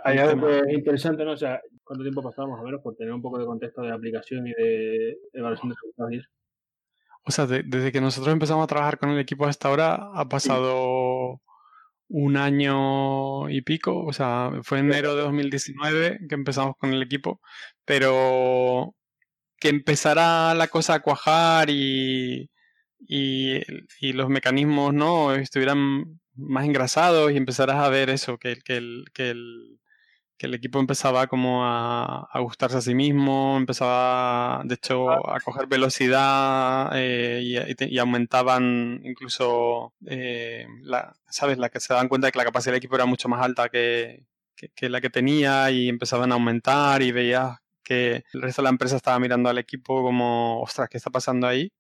hay 0.05 0.19
algo 0.19 0.47
que 0.47 0.59
es 0.59 0.73
interesante, 0.73 1.25
¿no? 1.25 1.33
O 1.33 1.37
sea, 1.37 1.61
¿cuánto 1.85 2.03
tiempo 2.03 2.23
pasamos 2.23 2.59
a 2.59 2.63
menos 2.63 2.81
por 2.83 2.97
tener 2.97 3.13
un 3.13 3.23
poco 3.23 3.39
de 3.39 3.47
contexto 3.47 3.83
de 3.83 3.93
aplicación 3.93 4.47
y 4.47 4.53
de 4.53 5.19
evaluación 5.33 5.71
de 5.71 5.75
resultados 5.75 6.13
O 7.25 7.31
sea, 7.31 7.47
desde 7.47 7.93
que 7.93 8.01
nosotros 8.01 8.33
empezamos 8.33 8.65
a 8.65 8.67
trabajar 8.67 8.99
con 8.99 9.11
el 9.11 9.19
equipo 9.21 9.47
hasta 9.47 9.69
ahora 9.69 10.11
ha 10.15 10.29
pasado 10.29 11.41
un 12.09 12.37
año 12.37 13.49
y 13.49 13.63
pico, 13.63 14.05
o 14.05 14.13
sea, 14.13 14.51
fue 14.65 14.81
enero 14.81 15.17
de 15.17 15.23
2019 15.23 16.21
que 16.29 16.35
empezamos 16.35 16.77
con 16.79 16.93
el 16.93 17.03
equipo, 17.03 17.41
pero 17.85 18.95
que 19.59 19.69
empezara 19.69 20.55
la 20.55 20.69
cosa 20.69 20.95
a 20.95 21.01
cuajar 21.01 21.71
y, 21.71 22.51
y, 22.99 24.13
los 24.13 24.29
mecanismos 24.29 24.93
no 24.95 25.35
estuvieran 25.35 26.21
más 26.35 26.65
engrasados 26.67 27.33
y 27.33 27.37
empezaras 27.37 27.77
a 27.77 27.89
ver 27.89 28.11
eso, 28.11 28.39
que, 28.39 28.57
que, 28.57 28.77
el, 28.77 29.05
que, 29.15 29.31
el, 29.31 29.81
que 30.37 30.47
el 30.47 30.55
equipo 30.55 30.81
empezaba 30.81 31.27
como 31.29 31.65
a, 31.65 32.29
gustarse 32.41 32.77
a 32.77 32.81
sí 32.81 32.95
mismo, 32.95 33.57
empezaba 33.57 34.63
de 34.65 34.75
hecho 34.75 35.11
a 35.11 35.41
coger 35.41 35.67
velocidad 35.67 36.91
eh, 36.95 37.65
y, 37.79 37.99
aumentaban 37.99 39.01
incluso, 39.05 39.95
eh, 40.07 40.67
la, 40.83 41.15
¿sabes? 41.29 41.59
La 41.59 41.69
que 41.69 41.81
se 41.81 41.95
dan 41.95 42.09
cuenta 42.09 42.27
de 42.27 42.33
que 42.33 42.39
la 42.39 42.45
capacidad 42.45 42.73
del 42.73 42.79
equipo 42.79 42.97
era 42.97 43.07
mucho 43.07 43.29
más 43.29 43.43
alta 43.43 43.69
que, 43.69 44.25
que, 44.75 44.89
la 44.89 45.01
que 45.01 45.11
tenía 45.11 45.71
y 45.71 45.89
empezaban 45.89 46.33
a 46.33 46.35
aumentar 46.35 47.03
y 47.03 47.13
veías 47.13 47.59
que 47.83 48.25
el 48.33 48.43
resto 48.43 48.63
de 48.63 48.65
la 48.65 48.71
empresa 48.71 48.97
estaba 48.97 49.19
mirando 49.19 49.49
al 49.49 49.59
equipo 49.59 50.03
como, 50.03 50.61
ostras, 50.63 50.89
¿qué 50.89 50.99
está 50.99 51.11
pasando 51.11 51.47
ahí? 51.47 51.73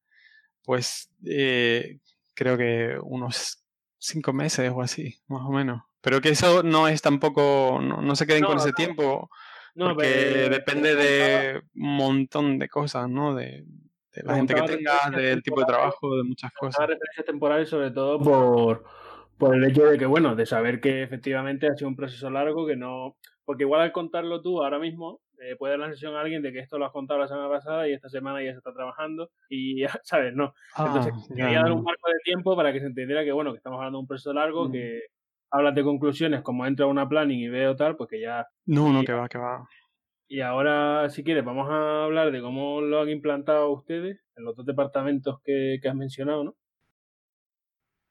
Pues 0.62 1.10
eh, 1.26 1.98
creo 2.34 2.56
que 2.56 2.96
unos 3.02 3.62
cinco 3.98 4.32
meses 4.32 4.70
o 4.74 4.82
así, 4.82 5.20
más 5.28 5.42
o 5.42 5.50
menos. 5.50 5.82
Pero 6.02 6.20
que 6.20 6.30
eso 6.30 6.62
no 6.62 6.88
es 6.88 7.00
tampoco, 7.00 7.80
no, 7.80 8.16
se 8.16 8.26
queden 8.26 8.44
con 8.44 8.58
ese 8.58 8.72
tiempo, 8.72 9.30
porque 9.74 10.48
depende 10.50 10.96
de 10.96 11.62
un 11.76 11.96
montón 11.96 12.58
de 12.58 12.68
cosas, 12.68 13.08
¿no? 13.08 13.34
De, 13.34 13.64
la 14.16 14.34
gente 14.34 14.54
que 14.54 14.62
tengas, 14.62 15.10
del 15.12 15.42
tipo 15.42 15.60
de 15.60 15.66
trabajo, 15.66 16.16
de 16.16 16.24
muchas 16.24 16.52
cosas. 16.52 16.86
referencias 16.86 17.24
temporales 17.24 17.68
sobre 17.70 17.92
todo 17.92 18.18
por, 18.18 18.84
por 19.38 19.54
el 19.54 19.64
hecho 19.64 19.86
de 19.86 19.96
que, 19.96 20.04
bueno, 20.04 20.36
de 20.36 20.44
saber 20.44 20.80
que 20.80 21.02
efectivamente 21.02 21.66
ha 21.66 21.74
sido 21.74 21.88
un 21.88 21.96
proceso 21.96 22.28
largo, 22.28 22.66
que 22.66 22.76
no... 22.76 23.16
Porque 23.44 23.64
igual 23.64 23.80
al 23.80 23.92
contarlo 23.92 24.42
tú 24.42 24.62
ahora 24.62 24.78
mismo, 24.78 25.20
eh, 25.40 25.56
puede 25.56 25.72
dar 25.72 25.80
la 25.80 25.92
sesión 25.92 26.14
a 26.14 26.20
alguien 26.20 26.42
de 26.42 26.52
que 26.52 26.60
esto 26.60 26.78
lo 26.78 26.86
has 26.86 26.92
contado 26.92 27.18
la 27.18 27.26
semana 27.26 27.48
pasada 27.48 27.88
y 27.88 27.92
esta 27.92 28.08
semana 28.08 28.42
ya 28.42 28.52
se 28.52 28.58
está 28.58 28.72
trabajando 28.72 29.30
y 29.48 29.80
ya, 29.80 29.88
¿sabes? 30.04 30.34
No. 30.34 30.54
Entonces, 30.78 31.12
ah, 31.16 31.34
quería 31.34 31.62
dar 31.62 31.72
un 31.72 31.82
marco 31.82 32.08
de 32.08 32.18
tiempo 32.24 32.54
para 32.54 32.72
que 32.72 32.80
se 32.80 32.86
entendiera 32.86 33.24
que, 33.24 33.32
bueno, 33.32 33.50
que 33.52 33.56
estamos 33.56 33.78
hablando 33.78 33.98
de 33.98 34.02
un 34.02 34.06
proceso 34.06 34.32
largo, 34.32 34.68
mm. 34.68 34.72
que 34.72 35.00
hablas 35.52 35.74
de 35.74 35.84
conclusiones, 35.84 36.42
como 36.42 36.66
entro 36.66 36.86
a 36.86 36.88
una 36.88 37.08
planning 37.08 37.40
y 37.40 37.48
veo 37.48 37.76
tal, 37.76 37.96
pues 37.96 38.10
que 38.10 38.20
ya... 38.20 38.46
No, 38.66 38.92
no, 38.92 39.04
que 39.04 39.12
va, 39.12 39.28
que 39.28 39.38
va. 39.38 39.64
Y 40.26 40.40
ahora, 40.40 41.10
si 41.10 41.22
quieres, 41.22 41.44
vamos 41.44 41.68
a 41.70 42.04
hablar 42.04 42.32
de 42.32 42.40
cómo 42.40 42.80
lo 42.80 43.02
han 43.02 43.10
implantado 43.10 43.70
ustedes 43.70 44.18
en 44.34 44.44
los 44.44 44.56
dos 44.56 44.64
departamentos 44.64 45.36
que, 45.44 45.78
que 45.82 45.88
has 45.88 45.94
mencionado, 45.94 46.42
¿no? 46.42 46.54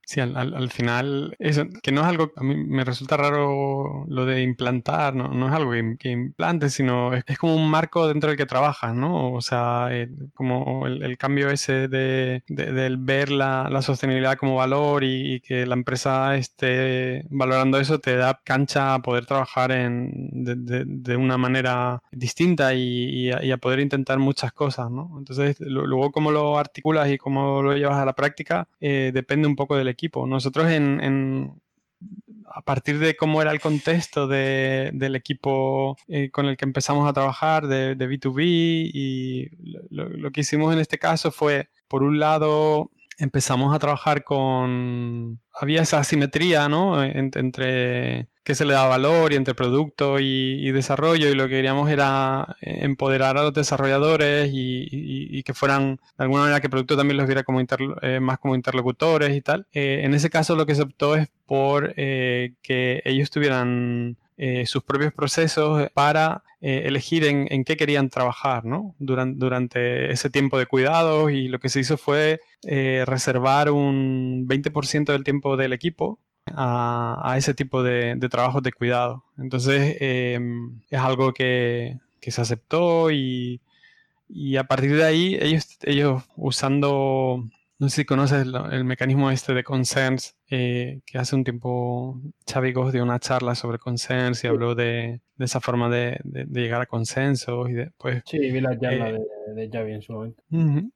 Sí, 0.03 0.19
al, 0.19 0.35
al, 0.35 0.69
final, 0.71 1.35
eso, 1.39 1.65
que 1.81 1.91
no 1.91 2.01
es 2.01 2.07
algo, 2.07 2.31
a 2.35 2.43
mí 2.43 2.55
me 2.55 2.83
resulta 2.83 3.15
raro 3.15 4.05
lo 4.09 4.25
de 4.25 4.41
implantar, 4.41 5.15
no, 5.15 5.29
no 5.29 5.47
es 5.47 5.53
algo 5.53 5.71
que, 5.71 5.95
que 5.97 6.09
implantes, 6.09 6.73
sino 6.73 7.13
es, 7.13 7.23
como 7.37 7.55
un 7.55 7.69
marco 7.69 8.07
dentro 8.07 8.29
del 8.29 8.37
que 8.37 8.45
trabajas, 8.45 8.93
¿no? 8.93 9.31
O 9.31 9.41
sea, 9.41 9.89
como 10.33 10.85
el, 10.87 11.03
el, 11.03 11.17
cambio 11.17 11.49
ese 11.49 11.87
de, 11.87 12.43
del 12.47 12.97
ver 12.97 13.31
la, 13.31 13.69
la, 13.69 13.81
sostenibilidad 13.81 14.37
como 14.37 14.55
valor 14.55 15.03
y, 15.03 15.39
que 15.41 15.65
la 15.65 15.75
empresa 15.75 16.35
esté 16.35 17.25
valorando 17.29 17.79
eso 17.79 17.99
te 17.99 18.15
da 18.17 18.39
cancha 18.43 18.95
a 18.95 19.01
poder 19.01 19.25
trabajar 19.25 19.71
en, 19.71 20.11
de, 20.31 20.83
de, 20.85 21.15
una 21.15 21.37
manera 21.37 22.01
distinta 22.11 22.73
y, 22.73 23.29
y, 23.29 23.51
a, 23.51 23.57
poder 23.57 23.79
intentar 23.79 24.19
muchas 24.19 24.51
cosas, 24.51 24.91
¿no? 24.91 25.15
Entonces, 25.19 25.57
luego 25.59 26.11
cómo 26.11 26.31
lo 26.31 26.57
articulas 26.57 27.09
y 27.09 27.17
cómo 27.17 27.61
lo 27.61 27.75
llevas 27.77 27.97
a 27.97 28.05
la 28.05 28.13
práctica 28.13 28.67
eh, 28.79 29.11
depende 29.13 29.47
un 29.47 29.55
poco 29.55 29.77
del 29.77 29.87
equipo. 29.91 30.25
Nosotros 30.27 30.69
en, 30.71 31.61
a 32.53 32.61
partir 32.61 32.99
de 32.99 33.15
cómo 33.15 33.41
era 33.41 33.51
el 33.51 33.59
contexto 33.59 34.27
del 34.27 35.15
equipo 35.15 35.97
eh, 36.07 36.29
con 36.31 36.45
el 36.47 36.57
que 36.57 36.65
empezamos 36.65 37.07
a 37.07 37.13
trabajar, 37.13 37.67
de, 37.67 37.95
B2B, 37.95 38.41
y 38.93 39.49
lo, 39.89 40.31
que 40.31 40.41
hicimos 40.41 40.73
en 40.73 40.79
este 40.79 40.97
caso 40.97 41.31
fue, 41.31 41.69
por 41.87 42.03
un 42.03 42.19
lado, 42.19 42.91
empezamos 43.17 43.75
a 43.75 43.79
trabajar 43.79 44.23
con... 44.23 45.39
Había 45.53 45.81
esa 45.81 45.99
asimetría, 45.99 46.69
¿no? 46.69 47.03
entre 47.03 48.27
que 48.43 48.55
se 48.55 48.65
le 48.65 48.73
da 48.73 48.87
valor 48.87 49.33
y 49.33 49.35
entre 49.35 49.53
producto 49.53 50.19
y, 50.19 50.71
desarrollo 50.71 51.29
y 51.29 51.35
lo 51.35 51.43
que 51.43 51.55
queríamos 51.55 51.89
era 51.89 52.55
eh, 52.61 52.79
empoderar 52.81 53.37
a 53.37 53.43
los 53.43 53.53
desarrolladores 53.53 54.49
y, 54.51 55.43
que 55.43 55.53
fueran 55.53 55.97
de 56.17 56.23
alguna 56.23 56.41
manera 56.41 56.59
que 56.59 56.67
el 56.67 56.71
producto 56.71 56.97
también 56.97 57.17
los 57.17 57.27
viera 57.27 57.43
como 57.43 57.61
eh, 58.01 58.19
más 58.19 58.39
como 58.39 58.55
interlocutores 58.55 59.35
y 59.35 59.41
tal. 59.41 59.67
Eh, 59.73 60.01
en 60.03 60.13
ese 60.13 60.29
caso 60.29 60.55
lo 60.55 60.65
que 60.65 60.75
se 60.75 60.83
optó 60.83 61.15
es 61.15 61.29
por 61.45 61.93
que 61.95 63.01
ellos 63.03 63.29
tuvieran 63.29 64.17
sus 64.65 64.83
propios 64.83 65.13
procesos 65.13 65.89
para 65.93 66.43
elegir 66.61 67.25
en, 67.25 67.63
qué 67.63 67.77
querían 67.77 68.09
trabajar 68.09 68.65
¿no? 68.65 68.95
durante, 68.99 70.11
ese 70.11 70.29
tiempo 70.29 70.57
de 70.57 70.65
cuidados 70.65 71.31
y 71.31 71.47
lo 71.47 71.59
que 71.59 71.69
se 71.69 71.79
hizo 71.79 71.97
fue 71.97 72.39
reservar 72.63 73.69
un 73.71 74.47
20% 74.47 75.11
del 75.11 75.23
tiempo 75.23 75.57
del 75.57 75.73
equipo 75.73 76.19
a, 76.47 77.35
ese 77.37 77.53
tipo 77.53 77.83
de, 77.83 78.15
de, 78.15 78.29
trabajos 78.29 78.63
de 78.63 78.71
cuidado. 78.71 79.23
Entonces 79.37 79.97
em, 79.99 80.81
es 80.89 80.99
algo 80.99 81.33
que, 81.33 81.97
se 82.21 82.41
aceptó 82.41 83.11
y, 83.11 83.61
a 84.57 84.63
partir 84.63 84.95
de 84.95 85.03
ahí 85.03 85.37
ellos, 85.41 85.77
ellos 85.83 86.23
usando 86.35 87.43
no 87.79 87.89
sé 87.89 87.97
si 87.97 88.05
conoces 88.05 88.45
el, 88.45 88.83
mecanismo 88.85 89.31
este 89.31 89.53
de 89.53 89.63
concerns, 89.63 90.35
eh, 90.53 90.99
que 91.05 91.17
hace 91.17 91.33
un 91.33 91.45
tiempo 91.45 92.19
Xavi 92.45 92.73
dio 92.91 93.03
una 93.03 93.19
charla 93.19 93.55
sobre 93.55 93.79
concerns 93.79 94.43
y 94.43 94.47
habló 94.47 94.75
de, 94.75 95.21
esa 95.39 95.61
forma 95.61 95.89
de, 95.89 96.19
llegar 96.51 96.81
a 96.81 96.85
consensos 96.85 97.69
y 97.69 97.73
después... 97.73 98.21
Sí, 98.25 98.37
vi 98.37 98.59
la 98.59 98.77
charla 98.77 99.11
eh, 99.11 99.21
de, 99.55 99.69
Xavi 99.71 99.93
en 99.93 100.01
su 100.01 100.11
momento. 100.11 100.43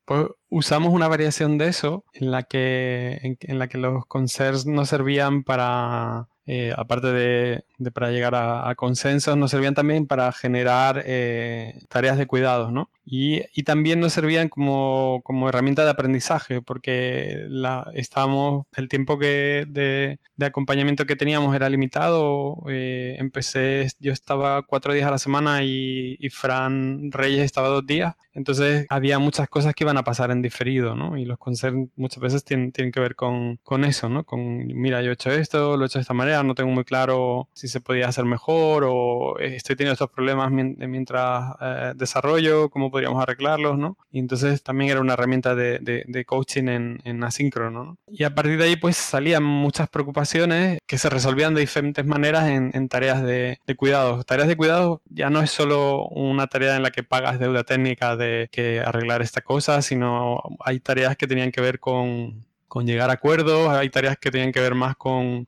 Pues 0.03 0.27
usamos 0.49 0.93
una 0.93 1.07
variación 1.07 1.57
de 1.57 1.69
eso 1.69 2.03
en 2.13 2.31
la 2.31 2.43
que, 2.43 3.37
en 3.39 3.57
la 3.57 3.69
que 3.69 3.77
los 3.77 4.05
concerns 4.07 4.65
no 4.65 4.83
servían 4.85 5.43
para 5.43 6.27
eh, 6.47 6.73
aparte 6.77 7.08
de, 7.12 7.63
para 7.91 8.12
llegar 8.12 8.36
a, 8.36 8.73
consensos, 8.75 9.36
nos 9.38 9.51
servían 9.51 9.73
también 9.73 10.05
para 10.05 10.31
generar 10.31 11.01
eh, 11.05 11.79
tareas 11.89 12.17
de 12.17 12.27
cuidados, 12.27 12.71
¿no? 12.71 12.89
Y, 13.05 13.41
también 13.63 13.99
nos 13.99 14.13
servían 14.13 14.49
como, 14.49 15.21
como, 15.23 15.49
herramienta 15.49 15.84
de 15.84 15.91
aprendizaje, 15.91 16.62
porque 16.62 17.47
estábamos, 17.93 18.65
el 18.75 18.89
tiempo 18.89 19.19
que 19.19 19.65
de, 19.67 20.19
acompañamiento 20.45 21.05
que 21.05 21.15
teníamos 21.15 21.55
era 21.55 21.69
limitado. 21.69 22.58
Eh, 22.69 23.15
empecé, 23.19 23.88
yo 23.99 24.12
estaba 24.12 24.63
cuatro 24.63 24.93
días 24.93 25.08
a 25.08 25.12
la 25.12 25.17
semana 25.19 25.63
y, 25.63 26.17
Fran 26.31 27.12
Reyes 27.12 27.43
estaba 27.43 27.67
dos 27.67 27.86
días. 27.86 28.15
Entonces 28.34 28.86
había 28.89 29.17
muchas 29.19 29.47
cosas 29.47 29.73
que 29.73 29.84
iban 29.86 29.97
a 29.97 30.03
pasar 30.03 30.31
en 30.31 30.41
diferido, 30.41 30.95
¿no? 30.95 31.17
Y 31.17 31.25
los 31.25 31.38
concerns 31.38 31.89
muchas 31.95 32.19
veces 32.21 32.43
tienen, 32.43 32.71
tienen 32.71 32.91
que 32.91 32.99
ver 32.99 33.15
con, 33.15 33.58
con, 33.63 33.86
eso, 33.86 34.10
¿no? 34.10 34.25
Con, 34.25 34.67
mira, 34.67 35.01
yo 35.01 35.12
he 35.12 35.13
hecho 35.13 35.31
esto, 35.31 35.77
lo 35.77 35.86
he 35.86 35.88
hecho 35.88 35.99
de 35.99 36.01
esta 36.01 36.13
manera, 36.13 36.35
no 36.43 36.56
tengo 36.56 36.71
muy 36.71 36.84
claro 36.84 37.50
si 37.54 37.67
se 37.67 37.82
podía 37.82 38.08
hacer 38.08 38.26
mejor 38.26 38.86
o 38.88 39.38
estoy 39.39 39.76
teniendo 39.76 39.93
estos 39.93 40.10
problemas 40.10 40.52
mientras 40.52 41.56
eh, 41.62 41.93
desarrollo, 41.95 42.69
cómo 42.69 42.91
podríamos 42.91 43.21
arreglarlos, 43.21 43.78
¿no? 43.78 43.98
Y 44.12 44.19
entonces 44.19 44.63
también 44.63 44.91
era 44.91 45.02
una 45.02 45.13
herramienta 45.13 45.56
de, 45.56 46.26
coaching 46.26 46.67
en, 46.67 47.00
en 47.04 47.24
asíncrono, 47.24 47.84
¿no? 47.84 47.98
Y 48.08 48.24
a 48.24 48.34
partir 48.34 48.58
de 48.58 48.65
ahí 48.65 48.76
pues 48.76 48.98
salían 48.98 49.43
muchas 49.43 49.89
preocupaciones 49.89 50.80
que 50.86 50.98
se 50.98 51.10
resolvían 51.10 51.54
de 51.54 51.62
diferentes 51.62 52.06
maneras 52.06 52.48
en, 52.50 52.89
tareas 52.89 53.24
de, 53.24 53.60
de 53.65 53.76
cuidado. 53.76 54.24
Tareas 54.24 54.48
de 54.48 54.58
cuidado 54.58 55.02
ya 55.10 55.30
no 55.30 55.41
es 55.41 55.52
solo 55.52 56.08
una 56.08 56.48
tarea 56.48 56.76
en 56.76 56.84
la 56.84 56.91
que 56.91 57.04
pagas 57.04 57.39
deuda 57.39 57.63
técnica 57.63 58.15
de 58.15 58.50
que 58.52 58.80
arreglar 58.80 59.21
esta 59.21 59.41
cosa, 59.41 59.82
sino 59.82 60.41
hay 60.60 60.80
tareas 60.80 61.15
que 61.17 61.28
tenían 61.28 61.52
que 61.52 61.62
ver 61.62 61.80
con, 61.80 62.45
con 62.67 62.86
llegar 62.86 63.10
a 63.10 63.13
acuerdos, 63.13 63.69
hay 63.69 63.89
tareas 63.89 64.17
que 64.17 64.32
tenían 64.32 64.52
que 64.52 64.60
ver 64.60 64.76
más 64.76 64.95
con 64.95 65.48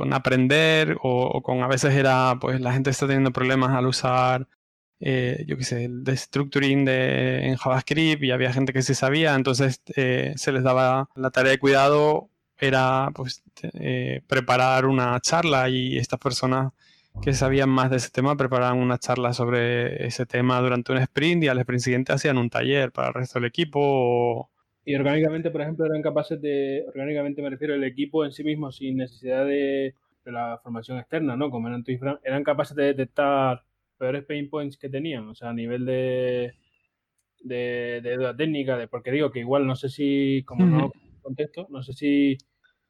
con 0.00 0.14
aprender 0.14 0.96
o, 1.02 1.42
con 1.42 1.62
a 1.62 1.68
veces 1.68 1.94
era, 1.94 2.38
pues 2.40 2.58
la 2.58 2.72
gente 2.72 2.88
está 2.88 3.06
teniendo 3.06 3.32
problemas 3.32 3.72
al 3.76 3.86
usar, 3.86 4.48
eh, 4.98 5.44
yo 5.46 5.58
qué 5.58 5.64
sé, 5.64 5.84
el 5.84 6.04
destructuring 6.04 6.86
de, 6.86 7.48
en 7.48 7.56
JavaScript 7.56 8.22
y 8.22 8.30
había 8.30 8.50
gente 8.50 8.72
que 8.72 8.80
sí 8.80 8.94
sabía, 8.94 9.34
entonces 9.34 9.82
eh, 9.96 10.32
se 10.36 10.52
les 10.52 10.62
daba 10.62 11.10
la 11.14 11.30
tarea 11.30 11.52
de 11.52 11.58
cuidado, 11.58 12.30
era 12.56 13.10
pues 13.14 13.42
eh, 13.74 14.22
preparar 14.26 14.86
una 14.86 15.20
charla 15.20 15.68
y 15.68 15.98
estas 15.98 16.18
personas 16.18 16.72
que 17.20 17.34
sabían 17.34 17.68
más 17.68 17.90
de 17.90 17.98
ese 17.98 18.08
tema 18.08 18.36
preparaban 18.38 18.78
una 18.78 18.96
charla 18.96 19.34
sobre 19.34 20.06
ese 20.06 20.24
tema 20.24 20.60
durante 20.62 20.92
un 20.92 20.98
sprint 20.98 21.44
y 21.44 21.48
al 21.48 21.58
sprint 21.58 21.82
siguiente 21.82 22.14
hacían 22.14 22.38
un 22.38 22.48
taller 22.48 22.90
para 22.90 23.08
el 23.08 23.14
resto 23.14 23.38
del 23.38 23.48
equipo 23.48 23.80
o, 23.82 24.50
y 24.90 24.94
orgánicamente, 24.96 25.52
por 25.52 25.62
ejemplo, 25.62 25.86
eran 25.86 26.02
capaces 26.02 26.40
de, 26.40 26.84
orgánicamente 26.88 27.40
me 27.42 27.50
refiero 27.50 27.74
al 27.74 27.84
equipo 27.84 28.24
en 28.24 28.32
sí 28.32 28.42
mismo, 28.42 28.72
sin 28.72 28.96
necesidad 28.96 29.46
de, 29.46 29.94
la 30.24 30.58
formación 30.62 30.98
externa, 30.98 31.36
¿no? 31.36 31.48
Como 31.48 31.68
eran 31.68 31.84
eran 32.24 32.42
capaces 32.42 32.76
de 32.76 32.86
detectar 32.86 33.62
peores 33.96 34.24
pain 34.24 34.50
points 34.50 34.76
que 34.76 34.88
tenían, 34.88 35.28
o 35.28 35.34
sea, 35.36 35.50
a 35.50 35.54
nivel 35.54 35.86
de, 35.86 36.54
de, 37.40 38.00
de 38.02 38.34
técnica, 38.36 38.76
de, 38.76 38.88
porque 38.88 39.12
digo 39.12 39.30
que 39.30 39.38
igual 39.38 39.64
no 39.64 39.76
sé 39.76 39.88
si, 39.88 40.42
como 40.44 40.66
no 40.66 40.90
contesto, 41.22 41.68
no 41.70 41.84
sé 41.84 41.92
si 41.92 42.36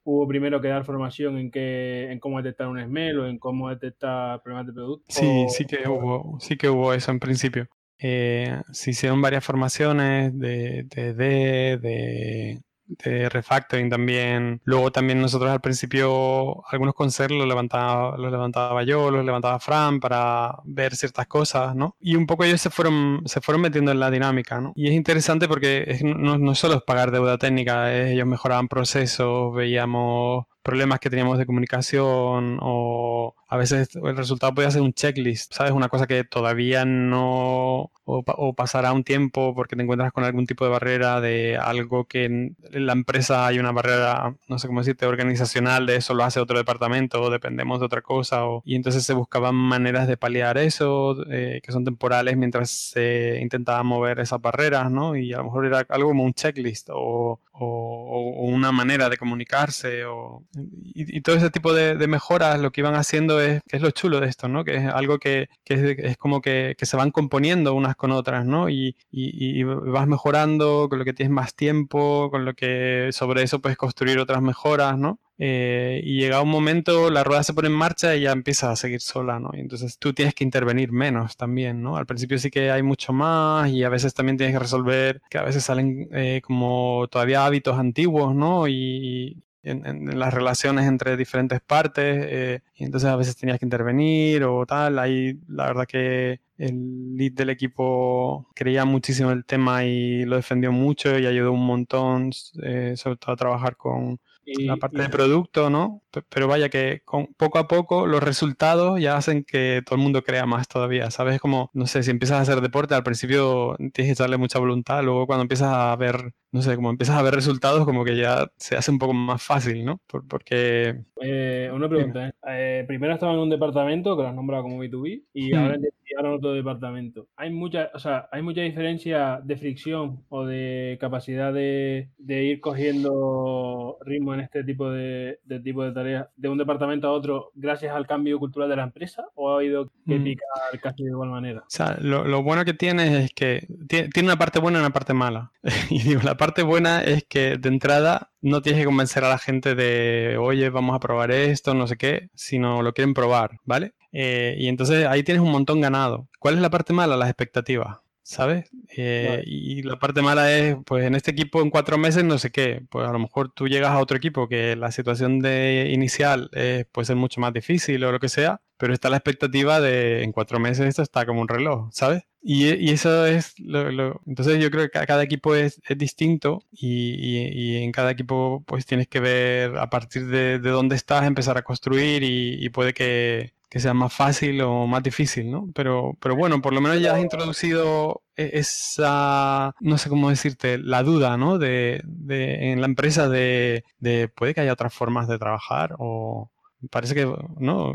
hubo 0.02 0.26
primero 0.26 0.62
que 0.62 0.68
dar 0.68 0.84
formación 0.84 1.36
en 1.36 1.50
que 1.50 2.10
en 2.10 2.18
cómo 2.18 2.40
detectar 2.40 2.68
un 2.68 2.82
smell 2.82 3.18
o 3.20 3.26
en 3.26 3.38
cómo 3.38 3.68
detectar 3.68 4.42
problemas 4.42 4.68
de 4.68 4.72
producto. 4.72 5.04
Sí, 5.08 5.46
sí 5.50 5.66
que 5.66 5.86
hubo, 5.86 6.38
sí 6.40 6.56
que 6.56 6.70
hubo 6.70 6.94
eso 6.94 7.10
en 7.10 7.20
principio. 7.20 7.68
Eh, 8.02 8.60
se 8.72 8.90
hicieron 8.90 9.20
varias 9.20 9.44
formaciones 9.44 10.38
de, 10.38 10.84
de, 10.84 11.14
de, 11.14 12.60
de 12.86 13.28
refactoring 13.28 13.88
también. 13.90 14.60
Luego 14.64 14.90
también 14.90 15.20
nosotros 15.20 15.50
al 15.50 15.60
principio 15.60 16.66
algunos 16.70 16.94
consejos 16.94 17.32
los 17.32 17.46
levantaba, 17.46 18.16
los 18.16 18.32
levantaba 18.32 18.82
yo, 18.82 19.10
los 19.10 19.24
levantaba 19.24 19.60
Fran 19.60 20.00
para 20.00 20.56
ver 20.64 20.96
ciertas 20.96 21.26
cosas, 21.26 21.74
¿no? 21.76 21.96
Y 22.00 22.16
un 22.16 22.26
poco 22.26 22.44
ellos 22.44 22.60
se 22.60 22.70
fueron, 22.70 23.22
se 23.26 23.40
fueron 23.40 23.62
metiendo 23.62 23.92
en 23.92 24.00
la 24.00 24.10
dinámica, 24.10 24.60
¿no? 24.60 24.72
Y 24.74 24.88
es 24.88 24.94
interesante 24.94 25.48
porque 25.48 26.00
no, 26.02 26.38
no 26.38 26.54
solo 26.54 26.74
es 26.76 26.82
pagar 26.82 27.10
deuda 27.10 27.38
técnica, 27.38 27.92
ellos 27.94 28.26
mejoraban 28.26 28.68
procesos, 28.68 29.54
veíamos 29.54 30.46
problemas 30.62 31.00
que 31.00 31.10
teníamos 31.10 31.38
de 31.38 31.46
comunicación 31.46 32.58
o 32.60 33.34
a 33.48 33.56
veces 33.56 33.88
el 33.96 34.16
resultado 34.16 34.54
podía 34.54 34.70
ser 34.70 34.82
un 34.82 34.92
checklist, 34.92 35.54
¿sabes? 35.54 35.72
Una 35.72 35.88
cosa 35.88 36.06
que 36.06 36.22
todavía 36.24 36.84
no 36.84 37.90
o, 38.04 38.54
pasará 38.54 38.92
un 38.92 39.04
tiempo 39.04 39.54
porque 39.54 39.76
te 39.76 39.82
encuentras 39.82 40.12
con 40.12 40.24
algún 40.24 40.46
tipo 40.46 40.64
de 40.64 40.70
barrera 40.70 41.20
de 41.20 41.56
algo 41.56 42.06
que 42.06 42.24
en 42.24 42.56
la 42.70 42.92
empresa 42.92 43.46
hay 43.46 43.58
una 43.58 43.72
barrera, 43.72 44.36
no 44.48 44.58
sé 44.58 44.66
cómo 44.66 44.80
decirte, 44.80 45.06
organizacional, 45.06 45.86
de 45.86 45.96
eso 45.96 46.14
lo 46.14 46.24
hace 46.24 46.40
otro 46.40 46.58
departamento 46.58 47.22
o 47.22 47.30
dependemos 47.30 47.80
de 47.80 47.86
otra 47.86 48.02
cosa 48.02 48.46
o, 48.46 48.62
y 48.64 48.74
entonces 48.74 49.04
se 49.04 49.14
buscaban 49.14 49.54
maneras 49.54 50.06
de 50.08 50.16
paliar 50.16 50.58
eso 50.58 51.16
eh, 51.30 51.60
que 51.62 51.72
son 51.72 51.84
temporales 51.84 52.36
mientras 52.36 52.70
se 52.70 53.38
intentaba 53.40 53.82
mover 53.82 54.20
esas 54.20 54.40
barreras, 54.40 54.90
¿no? 54.90 55.16
Y 55.16 55.32
a 55.32 55.38
lo 55.38 55.44
mejor 55.44 55.66
era 55.66 55.86
algo 55.88 56.10
como 56.10 56.24
un 56.24 56.34
checklist 56.34 56.90
o, 56.92 57.40
o, 57.52 58.46
una 58.46 58.72
manera 58.72 59.08
de 59.08 59.16
comunicarse 59.16 60.04
o, 60.04 60.44
y, 60.54 61.20
todo 61.20 61.36
ese 61.36 61.50
tipo 61.50 61.72
de, 61.72 61.94
mejoras 62.08 62.58
lo 62.60 62.72
que 62.72 62.80
iban 62.80 62.94
haciendo 62.94 63.40
es, 63.40 63.62
que 63.68 63.76
es 63.76 63.82
lo 63.82 63.90
chulo 63.90 64.20
de 64.20 64.28
esto, 64.28 64.48
¿no? 64.48 64.64
Que 64.64 64.76
es 64.76 64.86
algo 64.86 65.18
que, 65.18 65.48
que 65.64 65.96
es, 65.98 66.16
como 66.16 66.40
que, 66.40 66.74
que, 66.76 66.86
se 66.86 66.96
van 66.96 67.10
componiendo 67.10 67.74
unas 67.74 67.96
con 67.96 68.10
otras, 68.12 68.44
¿no? 68.44 68.68
Y, 68.68 68.96
y, 69.10 69.62
vas 69.62 70.06
mejorando 70.06 70.88
con 70.88 70.98
lo 70.98 71.04
que 71.04 71.12
tienes 71.12 71.32
más 71.32 71.54
tiempo, 71.54 72.30
con 72.30 72.44
lo 72.44 72.54
que 72.54 73.10
sobre 73.12 73.42
eso 73.42 73.60
puedes 73.60 73.78
construir 73.78 74.18
otras 74.18 74.42
mejoras, 74.42 74.98
¿no? 74.98 75.20
Eh, 75.42 76.02
y 76.04 76.20
llega 76.20 76.42
un 76.42 76.50
momento, 76.50 77.10
la 77.10 77.24
rueda 77.24 77.42
se 77.42 77.54
pone 77.54 77.68
en 77.68 77.74
marcha 77.74 78.14
y 78.14 78.22
ya 78.22 78.32
empieza 78.32 78.70
a 78.70 78.76
seguir 78.76 79.00
sola, 79.00 79.40
¿no? 79.40 79.50
Y 79.54 79.60
entonces 79.60 79.98
tú 79.98 80.12
tienes 80.12 80.34
que 80.34 80.44
intervenir 80.44 80.92
menos 80.92 81.36
también, 81.38 81.82
¿no? 81.82 81.96
Al 81.96 82.04
principio 82.04 82.38
sí 82.38 82.50
que 82.50 82.70
hay 82.70 82.82
mucho 82.82 83.14
más 83.14 83.70
y 83.70 83.82
a 83.82 83.88
veces 83.88 84.12
también 84.12 84.36
tienes 84.36 84.54
que 84.54 84.58
resolver 84.58 85.22
que 85.30 85.38
a 85.38 85.42
veces 85.42 85.64
salen 85.64 86.08
eh, 86.12 86.42
como 86.44 87.08
todavía 87.10 87.46
hábitos 87.46 87.78
antiguos, 87.78 88.34
¿no? 88.34 88.68
Y, 88.68 89.42
en, 89.62 90.18
las 90.18 90.32
relaciones 90.32 90.86
entre 90.86 91.16
diferentes 91.16 91.60
partes 91.60 92.26
eh, 92.28 92.60
y 92.76 92.84
entonces 92.84 93.10
a 93.10 93.16
veces 93.16 93.36
tenías 93.36 93.58
que 93.58 93.66
intervenir 93.66 94.44
o 94.44 94.64
tal. 94.66 94.98
Ahí 94.98 95.38
la 95.48 95.66
verdad 95.66 95.86
que 95.86 96.40
el 96.60 97.16
lead 97.16 97.32
del 97.32 97.50
equipo 97.50 98.48
creía 98.54 98.84
muchísimo 98.84 99.30
el 99.30 99.44
tema 99.44 99.84
y 99.84 100.24
lo 100.24 100.36
defendió 100.36 100.72
mucho 100.72 101.18
y 101.18 101.26
ayudó 101.26 101.52
un 101.52 101.66
montón, 101.66 102.32
sobre 102.32 103.16
todo 103.16 103.32
a 103.32 103.36
trabajar 103.36 103.76
con 103.76 104.20
la 104.58 104.76
parte 104.76 105.02
de 105.02 105.08
producto, 105.08 105.70
¿no? 105.70 106.02
Pero 106.28 106.48
vaya 106.48 106.68
que 106.68 107.02
con, 107.04 107.26
poco 107.36 107.58
a 107.58 107.68
poco 107.68 108.06
los 108.06 108.22
resultados 108.22 109.00
ya 109.00 109.16
hacen 109.16 109.44
que 109.44 109.82
todo 109.84 109.96
el 109.96 110.02
mundo 110.02 110.22
crea 110.22 110.46
más 110.46 110.68
todavía, 110.68 111.10
¿sabes? 111.10 111.40
Como, 111.40 111.70
no 111.72 111.86
sé, 111.86 112.02
si 112.02 112.10
empiezas 112.10 112.38
a 112.38 112.42
hacer 112.42 112.60
deporte, 112.60 112.94
al 112.94 113.02
principio 113.02 113.76
tienes 113.78 113.92
que 113.94 114.12
echarle 114.12 114.36
mucha 114.36 114.58
voluntad, 114.58 115.02
luego 115.04 115.26
cuando 115.26 115.42
empiezas 115.42 115.72
a 115.72 115.94
ver, 115.96 116.32
no 116.52 116.62
sé, 116.62 116.74
como 116.76 116.90
empiezas 116.90 117.16
a 117.16 117.22
ver 117.22 117.34
resultados, 117.34 117.84
como 117.84 118.04
que 118.04 118.16
ya 118.16 118.50
se 118.56 118.76
hace 118.76 118.90
un 118.90 118.98
poco 118.98 119.12
más 119.14 119.42
fácil, 119.42 119.84
¿no? 119.84 120.00
porque... 120.28 121.00
Eh, 121.20 121.70
una 121.72 121.88
pregunta, 121.88 122.28
¿eh? 122.28 122.32
¿eh? 122.48 122.84
Primero 122.86 123.14
estaba 123.14 123.32
en 123.34 123.40
un 123.40 123.50
departamento 123.50 124.16
que 124.16 124.22
lo 124.22 124.28
has 124.28 124.34
nombrado 124.34 124.64
como 124.64 124.82
B2B 124.82 125.24
y 125.34 125.54
hmm. 125.54 125.84
Ahora 126.16 126.30
en 126.30 126.34
otro 126.36 126.52
departamento. 126.52 127.28
Hay 127.36 127.50
mucha, 127.50 127.90
o 127.94 127.98
sea, 127.98 128.28
hay 128.32 128.42
mucha 128.42 128.62
diferencia 128.62 129.40
de 129.42 129.56
fricción 129.56 130.24
o 130.28 130.44
de 130.44 130.98
capacidad 131.00 131.52
de, 131.52 132.10
de 132.18 132.44
ir 132.44 132.60
cogiendo 132.60 133.98
ritmo 134.04 134.34
en 134.34 134.40
este 134.40 134.64
tipo 134.64 134.90
de, 134.90 135.38
de 135.44 135.60
tipo 135.60 135.84
de 135.84 135.92
tareas 135.92 136.28
de 136.36 136.48
un 136.48 136.58
departamento 136.58 137.08
a 137.08 137.12
otro 137.12 137.50
gracias 137.54 137.94
al 137.94 138.06
cambio 138.06 138.38
cultural 138.38 138.68
de 138.68 138.76
la 138.76 138.84
empresa 138.84 139.26
o 139.34 139.50
ha 139.50 139.56
habido 139.56 139.90
que 140.06 140.18
mm. 140.18 140.24
picar 140.24 140.80
casi 140.82 141.04
de 141.04 141.10
igual 141.10 141.30
manera? 141.30 141.60
O 141.60 141.70
sea, 141.70 141.96
lo, 142.00 142.24
lo 142.24 142.42
bueno 142.42 142.64
que 142.64 142.74
tiene 142.74 143.24
es 143.24 143.34
que 143.34 143.66
tiene, 143.88 144.10
una 144.22 144.36
parte 144.36 144.58
buena 144.58 144.78
y 144.78 144.80
una 144.80 144.92
parte 144.92 145.14
mala. 145.14 145.52
y 145.90 146.02
digo, 146.02 146.20
la 146.22 146.36
parte 146.36 146.62
buena 146.62 147.02
es 147.02 147.24
que 147.24 147.56
de 147.56 147.68
entrada 147.68 148.30
no 148.42 148.62
tienes 148.62 148.80
que 148.80 148.86
convencer 148.86 149.24
a 149.24 149.28
la 149.28 149.38
gente 149.38 149.74
de, 149.74 150.36
oye, 150.38 150.70
vamos 150.70 150.96
a 150.96 151.00
probar 151.00 151.30
esto, 151.30 151.74
no 151.74 151.86
sé 151.86 151.96
qué, 151.96 152.30
sino 152.34 152.82
lo 152.82 152.92
quieren 152.92 153.14
probar, 153.14 153.58
¿vale? 153.64 153.94
Eh, 154.12 154.56
y 154.58 154.68
entonces 154.68 155.06
ahí 155.06 155.22
tienes 155.22 155.42
un 155.42 155.52
montón 155.52 155.80
ganado. 155.80 156.28
¿Cuál 156.38 156.54
es 156.56 156.60
la 156.60 156.70
parte 156.70 156.92
mala? 156.92 157.16
Las 157.16 157.28
expectativas. 157.28 157.98
¿sabes? 158.22 158.70
Eh, 158.96 159.42
y 159.44 159.82
la 159.82 159.98
parte 159.98 160.22
mala 160.22 160.56
es, 160.56 160.76
pues 160.86 161.04
en 161.04 161.16
este 161.16 161.32
equipo 161.32 161.62
en 161.62 161.70
cuatro 161.70 161.98
meses 161.98 162.22
no 162.22 162.38
sé 162.38 162.52
qué, 162.52 162.80
pues 162.88 163.08
a 163.08 163.12
lo 163.12 163.18
mejor 163.18 163.50
tú 163.52 163.66
llegas 163.66 163.90
a 163.90 163.98
otro 163.98 164.16
equipo 164.16 164.46
que 164.46 164.76
la 164.76 164.92
situación 164.92 165.40
de 165.40 165.90
inicial 165.92 166.48
puede 166.92 167.06
ser 167.06 167.16
mucho 167.16 167.40
más 167.40 167.52
difícil 167.52 168.04
o 168.04 168.12
lo 168.12 168.20
que 168.20 168.28
sea, 168.28 168.60
pero 168.76 168.94
está 168.94 169.10
la 169.10 169.16
expectativa 169.16 169.80
de 169.80 170.22
en 170.22 170.30
cuatro 170.30 170.60
meses 170.60 170.86
esto 170.86 171.02
está 171.02 171.26
como 171.26 171.40
un 171.40 171.48
reloj, 171.48 171.88
¿sabes? 171.92 172.22
Y, 172.40 172.68
y 172.68 172.90
eso 172.90 173.26
es 173.26 173.58
lo, 173.58 174.20
Entonces 174.26 174.62
yo 174.62 174.70
creo 174.70 174.88
que 174.88 175.06
cada 175.06 175.22
equipo 175.24 175.56
es, 175.56 175.80
es 175.88 175.98
distinto 175.98 176.64
y, 176.70 177.14
y, 177.16 177.82
en 177.82 177.90
cada 177.90 178.12
equipo 178.12 178.62
pues 178.64 178.86
tienes 178.86 179.08
que 179.08 179.18
ver 179.18 179.76
a 179.76 179.90
partir 179.90 180.26
de, 180.26 180.60
de 180.60 180.70
dónde 180.70 180.94
estás, 180.94 181.26
empezar 181.26 181.58
a 181.58 181.62
construir 181.62 182.22
y 182.22 182.68
puede 182.70 182.94
que 182.94 183.54
que 183.70 183.78
sea 183.78 183.94
más 183.94 184.12
fácil 184.12 184.60
o 184.62 184.86
más 184.88 185.02
difícil, 185.02 185.50
¿no? 185.50 185.70
Pero, 185.74 186.16
pero 186.20 186.34
bueno, 186.34 186.60
por 186.60 186.72
lo 186.74 186.80
menos 186.80 187.00
ya 187.00 187.14
has 187.14 187.20
introducido 187.20 188.22
e-, 188.36 188.50
esa, 188.54 189.74
no 189.80 189.96
sé 189.96 190.08
cómo 190.08 190.28
decirte, 190.28 190.76
la 190.76 191.04
duda, 191.04 191.36
¿no? 191.36 191.56
De, 191.58 192.02
de 192.04 192.72
en 192.72 192.80
la 192.80 192.86
empresa 192.86 193.28
de, 193.28 193.84
de, 194.00 194.28
puede 194.28 194.54
que 194.54 194.62
haya 194.62 194.72
otras 194.72 194.92
formas 194.92 195.28
de 195.28 195.38
trabajar 195.38 195.94
o 195.98 196.50
parece 196.90 197.14
que, 197.14 197.32
¿no? 197.58 197.94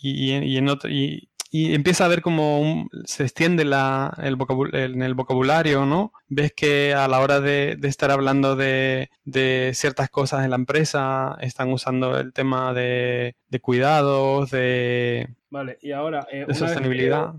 Y, 0.00 0.34
y, 0.34 0.56
en 0.56 0.68
otro, 0.68 0.90
y, 0.90 1.28
y 1.54 1.74
empieza 1.74 2.06
a 2.06 2.08
ver 2.08 2.22
cómo 2.22 2.88
se 3.04 3.24
extiende 3.24 3.66
la, 3.66 4.16
el 4.22 4.38
en 4.72 5.02
el 5.02 5.12
vocabulario, 5.12 5.84
¿no? 5.84 6.14
Ves 6.28 6.54
que 6.56 6.94
a 6.94 7.06
la 7.08 7.20
hora 7.20 7.40
de, 7.42 7.76
de 7.78 7.88
estar 7.88 8.10
hablando 8.10 8.56
de, 8.56 9.10
de, 9.24 9.72
ciertas 9.74 10.08
cosas 10.08 10.44
en 10.44 10.50
la 10.50 10.56
empresa, 10.56 11.36
están 11.42 11.70
usando 11.70 12.18
el 12.18 12.32
tema 12.32 12.72
de, 12.72 13.36
de 13.50 13.60
cuidados, 13.60 14.50
de, 14.50 15.28
vale, 15.50 15.76
y 15.82 15.92
ahora, 15.92 16.26
eh, 16.32 16.46
sostenibilidad 16.54 17.34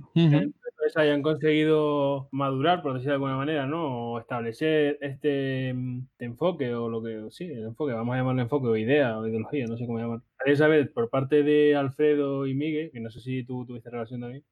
hayan 0.96 1.22
conseguido 1.22 2.28
madurar, 2.32 2.82
por 2.82 2.94
decirlo 2.94 3.12
de 3.12 3.16
alguna 3.16 3.38
manera, 3.38 3.66
¿no? 3.66 4.14
O 4.14 4.20
establecer 4.20 4.98
este, 5.02 5.74
mm, 5.74 6.08
enfoque 6.20 6.74
o 6.76 6.90
lo 6.90 7.02
que, 7.02 7.28
sí, 7.32 7.46
el 7.46 7.66
enfoque, 7.66 7.94
vamos 7.94 8.14
a 8.14 8.18
llamarlo 8.18 8.42
enfoque 8.42 8.68
o 8.68 8.78
idea 8.78 9.18
o 9.18 9.28
ideología, 9.28 9.66
no 9.68 9.78
sé 9.78 9.86
cómo 9.86 10.00
llamar. 10.00 10.22
Saber 10.56 10.92
por 10.94 11.10
parte 11.10 11.44
de 11.44 11.76
Alfredo 11.76 12.48
y 12.48 12.54
Miguel, 12.56 12.92
que 12.92 13.00
no 13.00 13.10
sé 13.10 13.22
si 13.22 13.44
tú 13.46 13.66
tuviste 13.66 13.90
relación 13.90 14.22
también, 14.22 14.44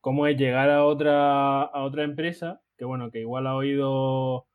cómo 0.00 0.26
es 0.26 0.36
llegar 0.38 0.70
a 0.70 0.84
otra, 0.86 1.62
a 1.62 1.82
otra 1.84 2.04
empresa, 2.04 2.62
que 2.78 2.84
bueno, 2.84 3.10
que 3.10 3.20
igual 3.20 3.46
ha 3.46 3.56
oído 3.56 4.46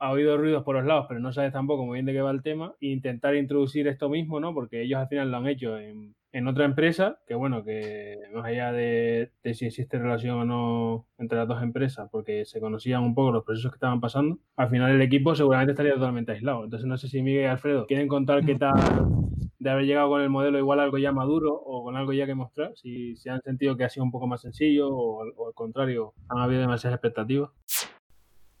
ha 0.00 0.12
oído 0.12 0.36
ruidos 0.38 0.64
por 0.64 0.76
los 0.76 0.84
lados, 0.84 1.06
pero 1.08 1.20
no 1.20 1.32
sabes 1.32 1.52
tampoco 1.52 1.84
muy 1.84 1.96
bien 1.96 2.06
de 2.06 2.12
qué 2.12 2.20
va 2.20 2.30
el 2.30 2.42
tema, 2.42 2.74
e 2.80 2.88
intentar 2.88 3.34
introducir 3.34 3.88
esto 3.88 4.08
mismo, 4.08 4.40
¿no? 4.40 4.54
Porque 4.54 4.82
ellos 4.82 5.00
al 5.00 5.08
final 5.08 5.30
lo 5.30 5.38
han 5.38 5.48
hecho 5.48 5.78
en, 5.78 6.14
en 6.32 6.46
otra 6.46 6.64
empresa, 6.64 7.18
que 7.26 7.34
bueno, 7.34 7.64
que 7.64 8.18
más 8.34 8.44
allá 8.44 8.72
de, 8.72 9.32
de, 9.42 9.54
si 9.54 9.66
existe 9.66 9.98
relación 9.98 10.38
o 10.38 10.44
no 10.44 11.06
entre 11.18 11.38
las 11.38 11.48
dos 11.48 11.62
empresas, 11.62 12.08
porque 12.10 12.44
se 12.44 12.60
conocían 12.60 13.02
un 13.02 13.14
poco 13.14 13.32
los 13.32 13.44
procesos 13.44 13.70
que 13.72 13.76
estaban 13.76 14.00
pasando, 14.00 14.38
al 14.56 14.68
final 14.68 14.92
el 14.92 15.02
equipo 15.02 15.34
seguramente 15.34 15.72
estaría 15.72 15.94
totalmente 15.94 16.32
aislado. 16.32 16.64
Entonces 16.64 16.86
no 16.86 16.98
sé 16.98 17.08
si 17.08 17.22
Miguel 17.22 17.44
y 17.44 17.46
Alfredo 17.46 17.86
quieren 17.86 18.08
contar 18.08 18.44
qué 18.44 18.56
tal 18.56 18.74
de 19.58 19.70
haber 19.70 19.86
llegado 19.86 20.08
con 20.08 20.20
el 20.20 20.30
modelo 20.30 20.58
igual 20.58 20.80
algo 20.80 20.98
ya 20.98 21.12
maduro 21.12 21.52
o 21.52 21.82
con 21.82 21.96
algo 21.96 22.12
ya 22.12 22.26
que 22.26 22.34
mostrar, 22.34 22.72
si, 22.76 23.16
si 23.16 23.28
han 23.28 23.42
sentido 23.42 23.76
que 23.76 23.84
ha 23.84 23.88
sido 23.88 24.04
un 24.04 24.12
poco 24.12 24.26
más 24.26 24.40
sencillo 24.40 24.88
o, 24.88 25.24
o 25.36 25.48
al 25.48 25.54
contrario, 25.54 26.14
han 26.28 26.38
habido 26.38 26.60
demasiadas 26.60 26.96
expectativas. 26.96 27.50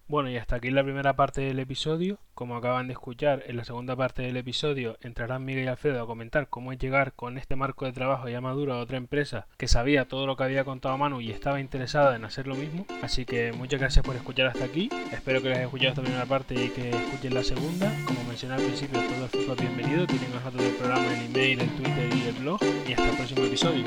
Bueno, 0.08 0.30
y 0.30 0.38
hasta 0.38 0.56
aquí 0.56 0.70
la 0.70 0.82
primera 0.82 1.16
parte 1.16 1.42
del 1.42 1.58
episodio. 1.58 2.18
Como 2.32 2.56
acaban 2.56 2.86
de 2.86 2.94
escuchar, 2.94 3.42
en 3.46 3.58
la 3.58 3.64
segunda 3.64 3.94
parte 3.94 4.22
del 4.22 4.38
episodio 4.38 4.96
entrarán 5.02 5.44
Miguel 5.44 5.64
y 5.64 5.66
Alfredo 5.66 6.02
a 6.02 6.06
comentar 6.06 6.48
cómo 6.48 6.72
es 6.72 6.78
llegar 6.78 7.12
con 7.12 7.36
este 7.36 7.56
marco 7.56 7.84
de 7.84 7.92
trabajo 7.92 8.26
ya 8.26 8.40
maduro 8.40 8.72
a 8.72 8.78
otra 8.78 8.96
empresa 8.96 9.48
que 9.58 9.68
sabía 9.68 10.08
todo 10.08 10.26
lo 10.26 10.34
que 10.36 10.44
había 10.44 10.64
contado 10.64 10.96
Manu 10.96 11.20
y 11.20 11.30
estaba 11.30 11.60
interesada 11.60 12.16
en 12.16 12.24
hacer 12.24 12.46
lo 12.46 12.54
mismo. 12.54 12.86
Así 13.02 13.26
que 13.26 13.52
muchas 13.52 13.80
gracias 13.80 14.02
por 14.02 14.16
escuchar 14.16 14.46
hasta 14.46 14.64
aquí. 14.64 14.88
Espero 15.12 15.42
que 15.42 15.50
les 15.50 15.58
haya 15.58 15.66
escuchado 15.66 15.90
esta 15.90 16.02
primera 16.02 16.24
parte 16.24 16.54
y 16.54 16.70
que 16.70 16.88
escuchen 16.88 17.34
la 17.34 17.44
segunda. 17.44 17.92
Como 18.06 18.24
mencioné 18.24 18.54
al 18.54 18.62
principio, 18.62 19.02
todo 19.02 19.24
el 19.24 19.30
feedback 19.30 19.60
bienvenido. 19.60 20.06
Tienen 20.06 20.32
los 20.32 20.42
datos 20.42 20.62
del 20.62 20.74
programa 20.76 21.04
el 21.12 21.26
email, 21.26 21.60
el 21.60 21.70
Twitter 21.76 22.14
y 22.14 22.28
el 22.28 22.34
blog. 22.36 22.60
Y 22.88 22.92
hasta 22.92 23.10
el 23.10 23.16
próximo 23.16 23.44
episodio. 23.44 23.84